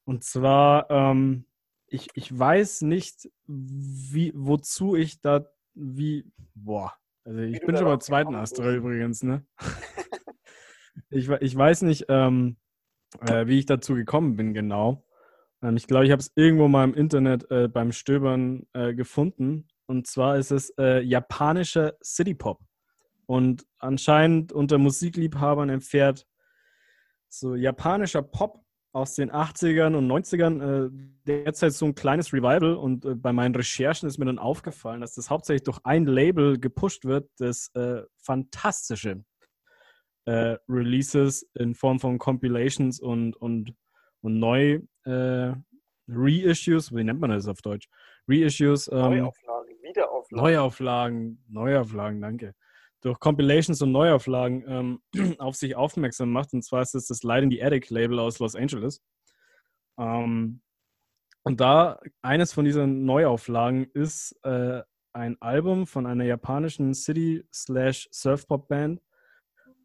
Und 0.05 0.25
zwar, 0.25 0.91
ähm, 0.91 1.47
ich, 1.87 2.09
ich 2.15 2.37
weiß 2.37 2.83
nicht, 2.83 3.31
wie, 3.47 4.33
wozu 4.35 4.97
ich 4.97 5.21
da, 5.21 5.47
wie, 5.75 6.31
boah, 6.55 6.95
also 7.25 7.41
ich 7.41 7.61
bin 7.61 7.77
schon 7.77 7.87
beim 7.87 8.01
zweiten 8.01 8.35
Astra 8.35 8.73
übrigens, 8.73 9.23
ne? 9.23 9.45
ich, 11.11 11.29
ich 11.29 11.57
weiß 11.57 11.83
nicht, 11.83 12.07
ähm, 12.09 12.57
äh, 13.21 13.47
wie 13.47 13.59
ich 13.59 13.67
dazu 13.67 13.95
gekommen 13.95 14.37
bin 14.37 14.55
genau. 14.55 15.05
Ähm, 15.63 15.77
ich 15.77 15.87
glaube, 15.87 16.07
ich 16.07 16.13
habe 16.13 16.21
es 16.21 16.33
irgendwo 16.35 16.69
mal 16.69 16.85
im 16.85 16.95
Internet 16.95 17.51
äh, 17.51 17.69
beim 17.69 17.93
Stöbern 17.93 18.67
äh, 18.73 18.95
gefunden. 18.95 19.69
Und 19.87 20.07
zwar 20.07 20.37
ist 20.39 20.51
es 20.51 20.71
äh, 20.79 21.01
japanischer 21.01 21.95
City 22.03 22.35
Pop. 22.35 22.61
Und 23.27 23.67
anscheinend 23.79 24.53
unter 24.53 24.79
Musikliebhabern 24.79 25.69
empfährt 25.69 26.27
so 27.29 27.55
japanischer 27.55 28.23
Pop 28.23 28.65
aus 28.93 29.15
den 29.15 29.31
80ern 29.31 29.95
und 29.95 30.11
90ern 30.11 30.87
äh, 30.87 30.91
derzeit 31.27 31.73
so 31.73 31.87
ein 31.87 31.95
kleines 31.95 32.33
Revival. 32.33 32.75
Und 32.75 33.05
äh, 33.05 33.15
bei 33.15 33.33
meinen 33.33 33.55
Recherchen 33.55 34.09
ist 34.09 34.19
mir 34.19 34.25
dann 34.25 34.39
aufgefallen, 34.39 35.01
dass 35.01 35.15
das 35.15 35.31
hauptsächlich 35.31 35.63
durch 35.63 35.79
ein 35.85 36.07
Label 36.07 36.59
gepusht 36.59 37.05
wird, 37.05 37.31
das 37.39 37.71
äh, 37.75 38.03
fantastische 38.17 39.25
äh, 40.25 40.57
Releases 40.69 41.49
in 41.55 41.75
Form 41.75 42.01
von 42.01 42.19
Compilations 42.19 43.01
und, 43.01 43.37
und, 43.37 43.75
und 44.23 44.39
neu 44.39 44.81
äh, 45.05 45.53
Reissues, 46.09 46.95
wie 46.95 47.05
nennt 47.05 47.21
man 47.21 47.31
das 47.31 47.47
auf 47.47 47.63
Deutsch? 47.63 47.89
Reissues. 48.27 48.89
Ähm, 48.89 48.99
Neuauflagen, 48.99 49.83
Wiederauflagen. 49.83 50.45
Neuauflagen, 50.45 51.45
Neuauflagen, 51.49 52.21
danke 52.21 52.55
durch 53.01 53.19
Compilations 53.19 53.81
und 53.83 53.93
Neuauflagen 53.93 54.65
ähm, 54.67 55.03
auf 55.39 55.57
sich 55.57 55.77
aufmerksam 55.77 56.31
macht. 56.31 56.53
Und 56.53 56.63
zwar 56.63 56.83
ist 56.83 56.95
es 56.95 57.07
das 57.07 57.23
Light 57.23 57.45
in 57.45 57.51
the 57.51 57.63
Attic 57.63 57.91
Label 57.91 58.19
aus 58.19 58.39
Los 58.39 58.55
Angeles. 58.55 59.03
Ähm, 59.99 60.61
und 61.43 61.61
da 61.61 62.01
eines 62.23 62.53
von 62.53 62.65
diesen 62.65 63.05
Neuauflagen 63.05 63.87
ist 63.95 64.39
äh, 64.45 64.83
ein 65.13 65.37
Album 65.41 65.87
von 65.87 66.07
einer 66.07 66.25
japanischen 66.25 66.95
City-Slash-Surfpop-Band 66.95 69.01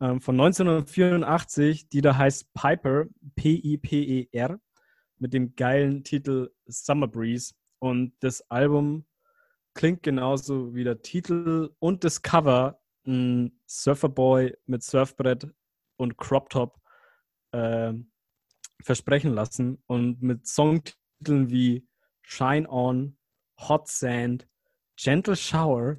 ähm, 0.01 0.21
von 0.21 0.39
1984, 0.39 1.89
die 1.89 2.01
da 2.01 2.17
heißt 2.17 2.54
Piper, 2.54 3.06
P-I-P-E-R, 3.36 4.60
mit 5.17 5.34
dem 5.34 5.56
geilen 5.56 6.04
Titel 6.04 6.51
Summer 6.67 7.08
Breeze. 7.08 7.54
Und 7.80 8.13
das 8.19 8.41
Album 8.51 9.06
klingt 9.73 10.04
genauso 10.04 10.75
wie 10.75 10.84
der 10.84 11.01
Titel 11.01 11.71
und 11.80 12.04
das 12.04 12.21
Cover 12.21 12.80
ein 13.08 13.60
Surferboy 13.68 14.56
mit 14.65 14.84
Surfbrett 14.84 15.48
und 15.98 16.18
Crop 16.18 16.50
Top 16.50 16.80
äh, 17.52 17.94
versprechen 18.82 19.34
lassen 19.34 19.82
und 19.88 20.22
mit 20.22 20.48
Songtiteln 20.48 21.50
wie 21.50 21.88
Shine 22.22 22.70
On, 22.70 23.18
Hot 23.60 23.88
Sand, 23.88 24.48
Gentle 24.98 25.36
Shower 25.36 25.98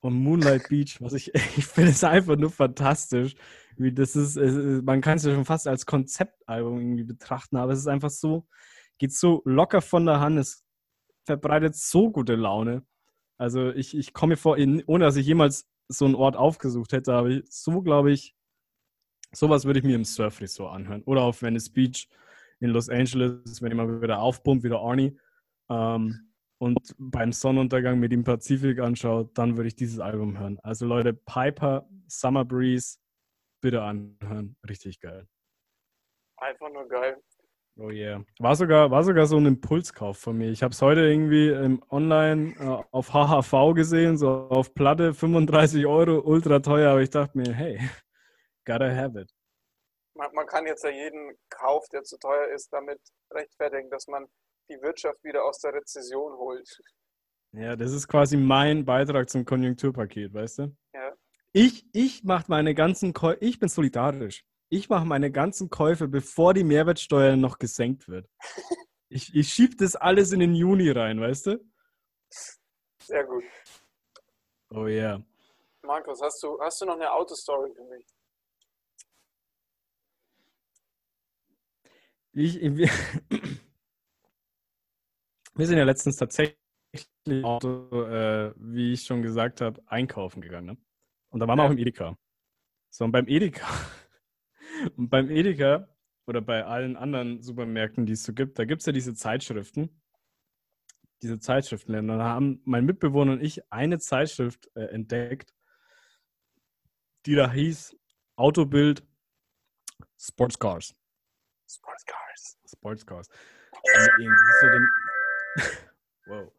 und 0.00 0.14
Moonlight 0.14 0.68
Beach, 0.68 1.00
was 1.00 1.12
ich, 1.12 1.34
ich 1.34 1.66
finde 1.66 1.90
es 1.90 2.04
einfach 2.04 2.36
nur 2.36 2.50
fantastisch. 2.50 3.34
Wie 3.76 3.92
das 3.92 4.16
ist, 4.16 4.36
man 4.36 5.02
kann 5.02 5.18
es 5.18 5.24
ja 5.24 5.34
schon 5.34 5.44
fast 5.44 5.68
als 5.68 5.84
Konzeptalbum 5.84 6.80
irgendwie 6.80 7.04
betrachten, 7.04 7.56
aber 7.56 7.72
es 7.72 7.80
ist 7.80 7.88
einfach 7.88 8.10
so, 8.10 8.46
geht 8.96 9.12
so 9.12 9.42
locker 9.44 9.82
von 9.82 10.06
der 10.06 10.20
Hand, 10.20 10.38
es 10.38 10.64
verbreitet 11.26 11.76
so 11.76 12.10
gute 12.10 12.36
Laune. 12.36 12.86
Also 13.36 13.70
ich, 13.70 13.94
ich 13.94 14.14
komme 14.14 14.32
mir 14.32 14.36
vor, 14.38 14.56
ohne 14.56 15.04
dass 15.04 15.16
ich 15.16 15.26
jemals 15.26 15.68
so 15.88 16.04
einen 16.04 16.14
Ort 16.14 16.36
aufgesucht 16.36 16.92
hätte, 16.92 17.14
aber 17.14 17.28
ich, 17.28 17.44
so 17.48 17.82
glaube 17.82 18.12
ich, 18.12 18.34
sowas 19.32 19.64
würde 19.64 19.80
ich 19.80 19.84
mir 19.84 19.94
im 19.94 20.04
Surf-Resort 20.04 20.74
anhören. 20.74 21.02
Oder 21.02 21.22
auf 21.22 21.42
Venice 21.42 21.70
Beach 21.70 22.08
in 22.60 22.70
Los 22.70 22.88
Angeles, 22.88 23.60
wenn 23.60 23.70
ich 23.70 23.76
mal 23.76 24.00
wieder 24.00 24.18
aufpumpt, 24.18 24.64
wieder 24.64 24.80
Arnie. 24.80 25.18
Ähm, 25.68 26.32
und 26.58 26.94
beim 26.98 27.32
Sonnenuntergang 27.32 27.98
mit 27.98 28.12
dem 28.12 28.24
Pazifik 28.24 28.80
anschaue, 28.80 29.28
dann 29.34 29.56
würde 29.56 29.68
ich 29.68 29.76
dieses 29.76 29.98
Album 29.98 30.38
hören. 30.38 30.58
Also 30.62 30.86
Leute, 30.86 31.12
Piper, 31.12 31.86
Summer 32.06 32.44
Breeze, 32.44 32.98
bitte 33.60 33.82
anhören. 33.82 34.56
Richtig 34.66 35.00
geil. 35.00 35.28
Einfach 36.38 36.70
nur 36.72 36.88
geil. 36.88 37.22
Oh 37.78 37.90
yeah. 37.90 38.24
War 38.38 38.56
sogar, 38.56 38.90
war 38.90 39.04
sogar 39.04 39.26
so 39.26 39.36
ein 39.36 39.44
Impulskauf 39.44 40.16
von 40.16 40.38
mir. 40.38 40.50
Ich 40.50 40.62
habe 40.62 40.72
es 40.72 40.80
heute 40.80 41.02
irgendwie 41.02 41.50
im 41.50 41.82
online 41.90 42.54
äh, 42.58 42.82
auf 42.90 43.12
HHV 43.12 43.74
gesehen, 43.74 44.16
so 44.16 44.30
auf 44.30 44.72
Platte 44.72 45.12
35 45.12 45.84
Euro, 45.84 46.20
ultra 46.20 46.60
teuer, 46.60 46.92
aber 46.92 47.02
ich 47.02 47.10
dachte 47.10 47.36
mir, 47.36 47.52
hey, 47.52 47.78
gotta 48.64 48.88
have 48.88 49.20
it. 49.20 49.30
Man, 50.14 50.32
man 50.32 50.46
kann 50.46 50.64
jetzt 50.64 50.84
ja 50.84 50.90
jeden 50.90 51.36
Kauf, 51.50 51.86
der 51.92 52.02
zu 52.02 52.18
teuer 52.18 52.48
ist, 52.54 52.72
damit 52.72 52.98
rechtfertigen, 53.30 53.90
dass 53.90 54.06
man 54.06 54.24
die 54.70 54.80
Wirtschaft 54.80 55.22
wieder 55.22 55.44
aus 55.44 55.58
der 55.60 55.74
Rezession 55.74 56.32
holt. 56.32 56.68
Ja, 57.52 57.74
das 57.74 57.92
ist 57.92 58.06
quasi 58.06 58.36
mein 58.36 58.84
Beitrag 58.84 59.30
zum 59.30 59.46
Konjunkturpaket, 59.46 60.34
weißt 60.34 60.58
du? 60.58 60.76
Ja. 60.92 61.12
Ich, 61.52 61.86
ich 61.94 62.22
mache 62.22 62.46
meine 62.48 62.74
ganzen 62.74 63.14
Käufe, 63.14 63.38
ich 63.40 63.58
bin 63.58 63.70
solidarisch 63.70 64.44
ich 64.68 64.88
mache 64.88 65.04
meine 65.04 65.30
ganzen 65.30 65.70
Käufe, 65.70 66.08
bevor 66.08 66.54
die 66.54 66.64
Mehrwertsteuer 66.64 67.36
noch 67.36 67.58
gesenkt 67.58 68.08
wird. 68.08 68.28
Ich, 69.08 69.32
ich 69.36 69.52
schiebe 69.52 69.76
das 69.76 69.94
alles 69.94 70.32
in 70.32 70.40
den 70.40 70.52
Juni 70.52 70.90
rein, 70.90 71.20
weißt 71.20 71.46
du? 71.46 71.64
Sehr 72.98 73.22
gut. 73.22 73.44
Oh 74.70 74.88
yeah. 74.88 75.22
Markus, 75.84 76.20
hast 76.20 76.42
du, 76.42 76.60
hast 76.60 76.80
du 76.80 76.86
noch 76.86 76.96
eine 76.96 77.12
Autostory 77.12 77.72
für 77.72 77.84
mich? 77.84 78.04
Ich, 82.32 82.60
wir, 82.60 82.90
wir 85.54 85.66
sind 85.66 85.78
ja 85.78 85.84
letztens 85.84 86.16
tatsächlich 86.16 86.58
Auto, 87.44 88.02
äh, 88.06 88.52
wie 88.56 88.92
ich 88.92 89.04
schon 89.04 89.22
gesagt 89.22 89.60
habe, 89.60 89.80
einkaufen 89.86 90.40
gegangen. 90.40 90.66
Ne? 90.66 90.76
Und 91.30 91.38
da 91.38 91.46
waren 91.46 91.58
wir 91.58 91.64
auch 91.64 91.70
im 91.70 91.78
Edeka. 91.78 92.18
So, 92.90 93.04
und 93.04 93.12
beim 93.12 93.28
Edeka 93.28 93.68
und 94.96 95.08
beim 95.08 95.30
Edeka 95.30 95.88
oder 96.26 96.40
bei 96.40 96.64
allen 96.64 96.96
anderen 96.96 97.42
Supermärkten, 97.42 98.06
die 98.06 98.14
es 98.14 98.24
so 98.24 98.32
gibt, 98.32 98.58
da 98.58 98.64
gibt 98.64 98.80
es 98.80 98.86
ja 98.86 98.92
diese 98.92 99.14
Zeitschriften. 99.14 100.02
Diese 101.22 101.38
Zeitschriften. 101.38 101.94
Und 101.94 102.08
dann 102.08 102.22
haben 102.22 102.60
mein 102.64 102.84
Mitbewohner 102.84 103.32
und 103.32 103.42
ich 103.42 103.72
eine 103.72 103.98
Zeitschrift 103.98 104.70
äh, 104.74 104.86
entdeckt, 104.86 105.54
die 107.24 107.34
da 107.34 107.50
hieß 107.50 107.96
Autobild 108.36 109.02
Sportscars. 110.18 110.94
Sportscars. 111.68 112.58
Sportscars. 112.70 113.28
So, 114.60 114.68
dem, 114.68 114.88
wow. 116.26 116.52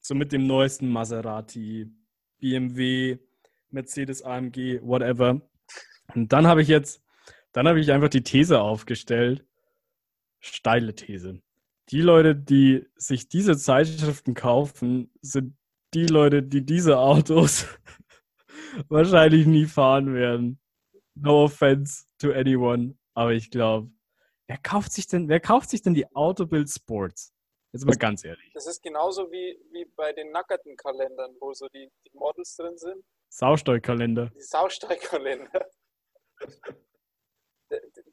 so 0.00 0.14
mit 0.14 0.32
dem 0.32 0.46
neuesten 0.46 0.88
Maserati, 0.88 1.90
BMW, 2.38 3.18
Mercedes 3.70 4.22
AMG, 4.22 4.80
whatever. 4.82 5.40
Und 6.14 6.32
dann 6.32 6.46
habe 6.46 6.62
ich 6.62 6.68
jetzt, 6.68 7.02
dann 7.52 7.68
habe 7.68 7.80
ich 7.80 7.90
einfach 7.92 8.08
die 8.08 8.22
These 8.22 8.60
aufgestellt, 8.60 9.46
steile 10.40 10.94
These. 10.94 11.40
Die 11.90 12.00
Leute, 12.00 12.34
die 12.34 12.86
sich 12.96 13.28
diese 13.28 13.56
Zeitschriften 13.56 14.34
kaufen, 14.34 15.10
sind 15.20 15.56
die 15.94 16.06
Leute, 16.06 16.42
die 16.42 16.64
diese 16.64 16.98
Autos 16.98 17.66
wahrscheinlich 18.88 19.46
nie 19.46 19.66
fahren 19.66 20.14
werden. 20.14 20.58
No 21.14 21.44
offense 21.44 22.06
to 22.18 22.32
anyone, 22.32 22.96
aber 23.14 23.32
ich 23.32 23.50
glaube, 23.50 23.90
wer 24.46 24.56
kauft 24.58 24.92
sich 24.92 25.06
denn, 25.06 25.28
wer 25.28 25.40
kauft 25.40 25.68
sich 25.68 25.82
denn 25.82 25.94
die 25.94 26.10
Autobild 26.14 26.70
Sports? 26.70 27.34
Jetzt 27.72 27.86
mal 27.86 27.96
ganz 27.96 28.24
ehrlich. 28.24 28.50
Das 28.52 28.66
ist 28.66 28.82
genauso 28.82 29.30
wie, 29.30 29.58
wie 29.72 29.86
bei 29.96 30.12
den 30.12 30.30
nackerten 30.30 30.76
Kalendern, 30.76 31.34
wo 31.40 31.54
so 31.54 31.68
die, 31.68 31.90
die 32.06 32.10
Models 32.14 32.54
drin 32.56 32.76
sind. 32.76 33.02
Saustallkalender. 33.30 34.30
Die 34.34 34.42
Saustallkalender. 34.42 35.66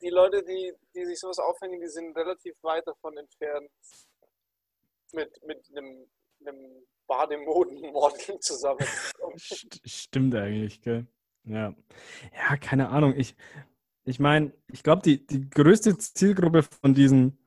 Die 0.01 0.09
Leute, 0.09 0.43
die, 0.43 0.73
die 0.95 1.05
sich 1.05 1.19
sowas 1.19 1.39
aufhängen, 1.39 1.79
die 1.81 1.87
sind 1.87 2.15
relativ 2.15 2.55
weit 2.61 2.87
davon 2.87 3.17
entfernt, 3.17 3.69
mit, 5.13 5.29
mit 5.45 5.65
einem, 5.75 6.05
einem 6.41 6.87
Bademoden-Model 7.07 8.39
zusammen. 8.39 8.85
Stimmt 9.37 10.35
eigentlich, 10.35 10.81
gell? 10.81 11.07
Ja. 11.43 11.73
Ja, 12.33 12.57
keine 12.57 12.89
Ahnung. 12.89 13.13
Ich, 13.17 13.35
ich 14.05 14.19
meine, 14.19 14.53
ich 14.67 14.83
glaube, 14.83 15.01
die, 15.01 15.25
die 15.25 15.49
größte 15.49 15.97
Zielgruppe 15.97 16.63
von 16.63 16.93
diesen, 16.93 17.39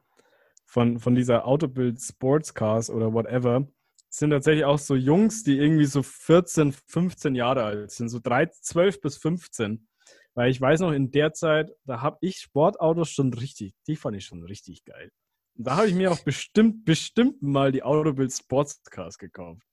von, 0.64 0.98
von 0.98 1.14
dieser 1.14 1.46
Autobild 1.46 2.00
Sportscars 2.00 2.90
oder 2.90 3.12
whatever, 3.12 3.66
sind 4.08 4.30
tatsächlich 4.30 4.66
auch 4.66 4.78
so 4.78 4.94
Jungs, 4.94 5.42
die 5.42 5.58
irgendwie 5.58 5.86
so 5.86 6.02
14, 6.02 6.72
15 6.72 7.34
Jahre 7.34 7.64
alt 7.64 7.90
sind, 7.92 8.10
so 8.10 8.18
3, 8.22 8.46
12 8.46 9.00
bis 9.00 9.16
15. 9.16 9.88
Weil 10.34 10.50
ich 10.50 10.60
weiß 10.60 10.80
noch, 10.80 10.92
in 10.92 11.10
der 11.10 11.32
Zeit, 11.32 11.70
da 11.84 12.00
habe 12.00 12.18
ich 12.20 12.38
Sportautos 12.38 13.10
schon 13.10 13.32
richtig, 13.34 13.74
die 13.86 13.96
fand 13.96 14.16
ich 14.16 14.24
schon 14.24 14.42
richtig 14.44 14.84
geil. 14.84 15.10
Und 15.56 15.66
da 15.66 15.76
habe 15.76 15.88
ich 15.88 15.94
mir 15.94 16.10
auch 16.10 16.20
bestimmt, 16.20 16.84
bestimmt 16.84 17.42
mal 17.42 17.72
die 17.72 17.82
Autobild 17.82 18.32
Sportscars 18.32 19.18
gekauft. 19.18 19.66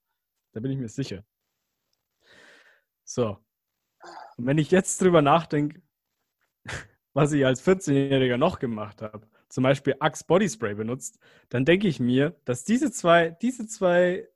Da 0.51 0.59
bin 0.59 0.71
ich 0.71 0.77
mir 0.77 0.89
sicher. 0.89 1.23
So. 3.05 3.37
Und 4.37 4.45
wenn 4.45 4.57
ich 4.57 4.71
jetzt 4.71 5.01
drüber 5.01 5.21
nachdenke, 5.21 5.81
was 7.13 7.31
ich 7.31 7.45
als 7.45 7.65
14-Jähriger 7.65 8.37
noch 8.37 8.59
gemacht 8.59 9.01
habe, 9.01 9.27
zum 9.47 9.63
Beispiel 9.63 9.95
Axe 9.99 10.23
Body 10.25 10.47
Spray 10.47 10.75
benutzt, 10.75 11.19
dann 11.49 11.65
denke 11.65 11.87
ich 11.87 11.99
mir, 11.99 12.39
dass 12.45 12.63
diese 12.65 12.91
zwei, 12.91 13.31
diese 13.41 13.67
zwei 13.67 14.29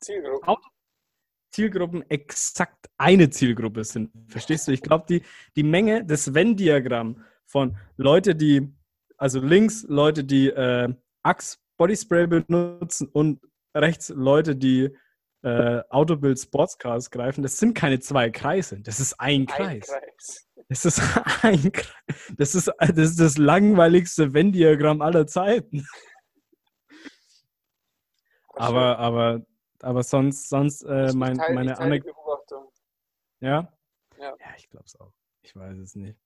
Zielgruppen. 0.00 0.48
Zielgruppen 1.54 2.02
exakt 2.10 2.90
eine 2.98 3.30
Zielgruppe 3.30 3.84
sind. 3.84 4.10
Verstehst 4.26 4.66
du? 4.66 4.72
Ich 4.72 4.82
glaube, 4.82 5.04
die, 5.08 5.22
die 5.54 5.62
Menge 5.62 6.04
des 6.04 6.34
Venn-Diagramm 6.34 7.22
von 7.46 7.76
Leute, 7.96 8.34
die, 8.34 8.74
also 9.18 9.38
links 9.38 9.84
Leute, 9.88 10.24
die 10.24 10.48
äh, 10.48 10.92
Axe 11.22 11.58
Body 11.76 11.96
Spray 11.96 12.26
benutzen 12.26 13.06
und 13.06 13.40
rechts 13.72 14.08
Leute, 14.08 14.56
die 14.56 14.90
äh, 15.42 15.80
Autobild 15.90 16.40
Sportscars 16.40 17.10
greifen, 17.10 17.42
das 17.42 17.58
sind 17.58 17.74
keine 17.74 18.00
zwei 18.00 18.30
Kreise, 18.30 18.80
das 18.80 18.98
ist 18.98 19.20
ein 19.20 19.46
Kreis. 19.46 19.90
Ein 19.90 20.00
Kreis. 20.00 20.48
Das 20.68 20.84
ist 20.84 21.00
ein 21.42 21.70
das 22.36 22.56
ist, 22.56 22.72
das 22.78 23.10
ist 23.10 23.20
das 23.20 23.38
langweiligste 23.38 24.34
Venn-Diagramm 24.34 25.02
aller 25.02 25.28
Zeiten. 25.28 25.86
Aber, 28.56 28.98
aber, 28.98 29.44
aber 29.84 30.02
sonst, 30.02 30.48
sonst 30.48 30.82
äh, 30.82 31.12
mein, 31.14 31.36
meine 31.36 31.78
Anekdote. 31.78 32.68
Ja? 33.40 33.72
ja? 34.18 34.36
Ja, 34.38 34.54
ich 34.56 34.68
glaube 34.68 34.86
es 34.86 34.98
auch. 34.98 35.12
Ich 35.42 35.54
weiß 35.54 35.78
es 35.78 35.94
nicht. 35.94 36.18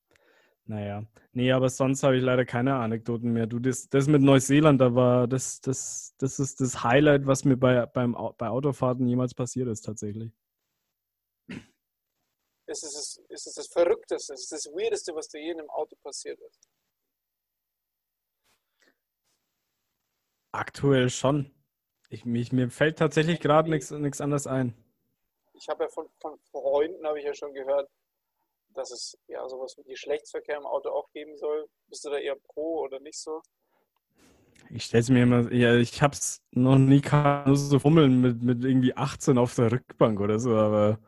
Naja. 0.64 1.02
Nee, 1.32 1.50
aber 1.52 1.70
sonst 1.70 2.02
habe 2.02 2.16
ich 2.18 2.22
leider 2.22 2.44
keine 2.44 2.74
Anekdoten 2.76 3.32
mehr. 3.32 3.46
Du, 3.46 3.58
das, 3.58 3.88
das 3.88 4.06
mit 4.06 4.20
Neuseeland, 4.20 4.80
da 4.80 4.94
war, 4.94 5.26
das, 5.26 5.60
das, 5.62 6.14
das 6.18 6.38
ist 6.38 6.60
das 6.60 6.84
Highlight, 6.84 7.26
was 7.26 7.44
mir 7.44 7.56
bei, 7.56 7.86
beim, 7.86 8.12
bei 8.36 8.48
Autofahrten 8.48 9.06
jemals 9.08 9.34
passiert 9.34 9.68
ist, 9.68 9.80
tatsächlich. 9.82 10.30
Es 12.66 12.82
ist 12.82 12.94
das, 12.94 13.22
es 13.30 13.46
ist 13.46 13.56
das 13.56 13.66
Verrückteste, 13.68 14.34
es 14.34 14.42
ist 14.42 14.52
das 14.52 14.66
Weirdeste, 14.66 15.14
was 15.14 15.28
dir 15.28 15.40
je 15.40 15.52
in 15.52 15.60
einem 15.60 15.70
Auto 15.70 15.96
passiert 16.02 16.38
ist. 16.38 16.68
Aktuell 20.52 21.08
schon. 21.08 21.57
Ich, 22.08 22.24
mich, 22.24 22.52
mir 22.52 22.70
fällt 22.70 22.98
tatsächlich 22.98 23.40
gerade 23.40 23.68
nichts 23.70 24.20
anderes 24.20 24.46
ein. 24.46 24.74
Ich 25.54 25.68
habe 25.68 25.84
ja 25.84 25.90
von, 25.90 26.08
von 26.20 26.38
Freunden, 26.50 27.06
habe 27.06 27.18
ich 27.18 27.24
ja 27.24 27.34
schon 27.34 27.52
gehört, 27.52 27.90
dass 28.74 28.90
es 28.92 29.18
ja 29.26 29.46
sowas 29.48 29.76
wie 29.76 29.90
Geschlechtsverkehr 29.90 30.56
im 30.56 30.66
Auto 30.66 30.90
auch 30.90 31.10
geben 31.12 31.36
soll. 31.36 31.68
Bist 31.88 32.04
du 32.04 32.10
da 32.10 32.18
eher 32.18 32.36
pro 32.36 32.80
oder 32.82 33.00
nicht 33.00 33.18
so? 33.18 33.42
Ich 34.70 34.84
stelle 34.84 35.00
es 35.00 35.10
mir 35.10 35.22
immer, 35.22 35.52
ja, 35.52 35.76
ich 35.76 36.02
habe 36.02 36.12
es 36.12 36.42
noch 36.50 36.76
nie 36.76 37.00
kann, 37.00 37.54
so 37.54 37.78
fummeln 37.78 38.20
mit, 38.20 38.42
mit 38.42 38.64
irgendwie 38.64 38.94
18 38.94 39.38
auf 39.38 39.54
der 39.54 39.72
Rückbank 39.72 40.20
oder 40.20 40.38
so, 40.38 40.54
aber 40.54 40.98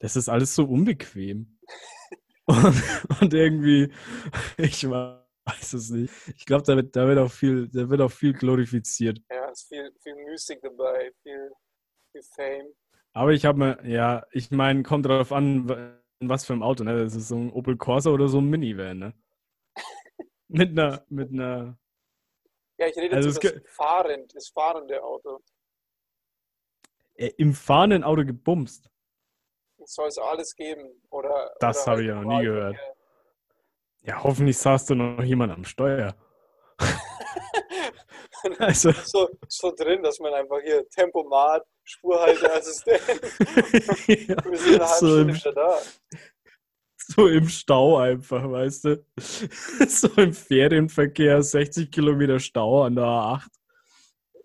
das 0.00 0.16
ist 0.16 0.28
alles 0.28 0.54
so 0.54 0.64
unbequem. 0.64 1.58
und, 2.44 2.82
und, 3.20 3.34
irgendwie, 3.34 3.92
ich 4.58 4.84
weiß 5.44 5.74
es 5.74 5.90
nicht. 5.90 6.12
Ich 6.36 6.46
glaube, 6.46 6.64
da 6.64 6.76
wird, 6.76 6.94
da, 6.96 7.06
wird 7.06 7.18
auch 7.18 7.30
viel, 7.30 7.68
da 7.68 7.88
wird 7.88 8.00
auch 8.00 8.10
viel 8.10 8.32
glorifiziert. 8.32 9.20
Ja, 9.30 9.50
es 9.50 9.62
ist 9.62 9.68
viel, 9.68 9.92
viel 10.02 10.16
Musik 10.16 10.60
dabei, 10.62 11.12
viel, 11.22 11.50
viel 12.12 12.22
Fame. 12.34 12.74
Aber 13.12 13.32
ich 13.32 13.44
habe 13.44 13.58
mir, 13.58 13.86
ja, 13.86 14.26
ich 14.32 14.50
meine, 14.50 14.82
kommt 14.82 15.06
darauf 15.06 15.32
an, 15.32 16.00
was 16.20 16.44
für 16.44 16.54
ein 16.54 16.62
Auto, 16.62 16.84
ne? 16.84 17.04
Das 17.04 17.14
ist 17.14 17.28
so 17.28 17.36
ein 17.36 17.52
Opel 17.52 17.76
Corsa 17.76 18.10
oder 18.10 18.28
so 18.28 18.38
ein 18.38 18.48
Minivan, 18.48 18.98
ne? 18.98 19.14
mit 20.48 20.70
einer, 20.70 21.04
mit 21.08 21.30
einer. 21.30 21.78
Ja, 22.78 22.88
ich 22.88 22.96
rede 22.96 23.14
also 23.14 23.28
jetzt 23.28 23.44
über 23.44 23.60
das 23.60 23.72
fahrend, 23.72 24.34
das 24.34 24.48
fahrende 24.48 25.02
Auto. 25.02 25.40
Äh, 27.14 27.30
Im 27.36 27.54
fahrenden 27.54 28.02
Auto 28.02 28.24
gebumst. 28.24 28.90
Soll 29.84 30.08
es 30.08 30.18
alles 30.18 30.56
geben, 30.56 31.02
oder? 31.10 31.54
Das 31.60 31.86
habe 31.86 32.02
ich 32.02 32.08
ja 32.08 32.20
noch 32.20 32.38
nie 32.38 32.44
gehört. 32.44 32.76
Ja, 34.04 34.22
hoffentlich 34.22 34.58
saß 34.58 34.86
du 34.86 34.94
noch 34.94 35.22
jemand 35.22 35.52
am 35.52 35.64
Steuer. 35.64 36.14
also. 38.58 38.92
so, 38.92 39.28
so 39.48 39.72
drin, 39.74 40.02
dass 40.02 40.18
man 40.20 40.34
einfach 40.34 40.60
hier 40.62 40.86
Tempomat, 40.90 41.64
Spurhalteassistent. 41.84 43.00
ja, 44.28 44.44
Wir 44.44 44.58
sind 44.58 44.74
eine 44.74 44.88
halbe 44.88 44.98
so 44.98 45.06
Stunde 45.06 45.34
wieder 45.34 45.52
da. 45.52 45.78
So 46.96 47.28
im 47.28 47.48
Stau 47.48 47.98
einfach, 47.98 48.50
weißt 48.50 48.84
du? 48.84 49.06
so 49.18 50.08
im 50.16 50.32
Ferienverkehr, 50.32 51.42
60 51.42 51.90
Kilometer 51.90 52.38
Stau 52.38 52.82
an 52.82 52.96
der 52.96 53.04
A8. 53.04 53.48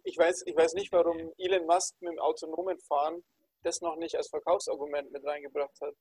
Ich 0.04 0.18
weiß, 0.18 0.44
ich 0.46 0.56
weiß 0.56 0.74
nicht, 0.74 0.92
warum 0.92 1.34
Elon 1.38 1.66
Musk 1.68 1.96
mit 2.02 2.14
dem 2.14 2.20
autonomen 2.20 2.80
Fahren 2.80 3.24
das 3.64 3.82
noch 3.82 3.98
nicht 3.98 4.16
als 4.16 4.30
Verkaufsargument 4.30 5.12
mit 5.12 5.26
reingebracht 5.26 5.80
hat. 5.82 5.94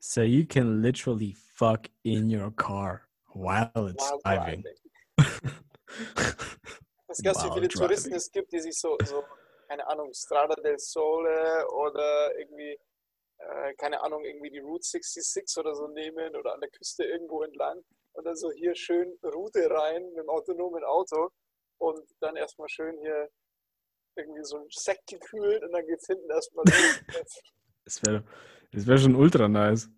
So 0.00 0.22
you 0.22 0.46
can 0.46 0.80
literally 0.80 1.36
fuck 1.54 1.88
in 2.04 2.30
your 2.30 2.50
car 2.52 3.02
while 3.34 3.70
it's 3.74 4.10
while 4.10 4.20
driving. 4.24 4.64
driving. 5.18 5.54
Glaubst 7.22 7.42
du, 7.44 7.48
wie 7.48 7.54
viele 7.54 7.68
driving. 7.68 7.68
Touristen 7.68 8.14
es 8.14 8.30
gibt, 8.30 8.50
die 8.50 8.60
sich 8.60 8.78
so, 8.78 8.96
so 9.04 9.22
keine 9.68 9.86
Ahnung, 9.86 10.12
Strada 10.14 10.54
del 10.54 10.78
Sole 10.78 11.66
oder 11.68 12.34
irgendwie, 12.38 12.78
äh, 13.38 13.74
keine 13.74 14.00
Ahnung, 14.02 14.24
irgendwie 14.24 14.50
die 14.50 14.60
Route 14.60 14.84
66 14.84 15.58
oder 15.58 15.74
so 15.74 15.86
nehmen 15.88 16.34
oder 16.34 16.54
an 16.54 16.60
der 16.60 16.70
Küste 16.70 17.04
irgendwo 17.04 17.42
entlang 17.42 17.82
und 18.12 18.24
dann 18.24 18.36
so 18.36 18.50
hier 18.52 18.74
schön 18.74 19.18
Route 19.22 19.70
rein 19.70 20.02
mit 20.08 20.24
dem 20.24 20.30
autonomen 20.30 20.82
Auto 20.82 21.30
und 21.78 22.08
dann 22.20 22.36
erstmal 22.36 22.68
schön 22.68 22.98
hier 23.00 23.28
irgendwie 24.16 24.44
so 24.44 24.56
ein 24.56 24.66
Sekt 24.70 25.06
gekühlt 25.08 25.62
und 25.62 25.72
dann 25.72 25.86
geht's 25.86 26.06
hinten 26.06 26.30
erstmal 26.30 26.64
los. 26.64 27.00
das 27.84 28.02
wäre 28.02 28.24
das 28.72 28.86
wär 28.86 28.98
schon 28.98 29.14
ultra 29.14 29.48
nice. 29.48 29.90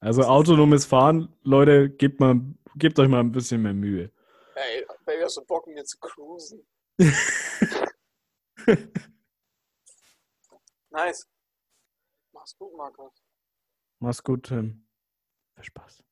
Also 0.00 0.22
autonomes 0.22 0.84
Fahren, 0.84 1.28
Leute, 1.42 1.90
gebt, 1.90 2.20
mal, 2.20 2.40
gebt 2.76 2.98
euch 2.98 3.08
mal 3.08 3.20
ein 3.20 3.32
bisschen 3.32 3.62
mehr 3.62 3.74
Mühe. 3.74 4.10
Ey, 4.54 4.84
Baby, 5.04 5.22
hast 5.22 5.36
du 5.36 5.44
Bock, 5.44 5.66
mir 5.66 5.84
zu 5.84 5.98
cruisen? 5.98 6.66
Nice. 10.92 11.26
Mach's 12.32 12.54
gut, 12.58 12.76
Markus. 12.76 13.12
Mach's 13.98 14.22
gut, 14.22 14.44
Tim. 14.44 14.86
Viel 15.54 15.64
Spaß. 15.64 16.04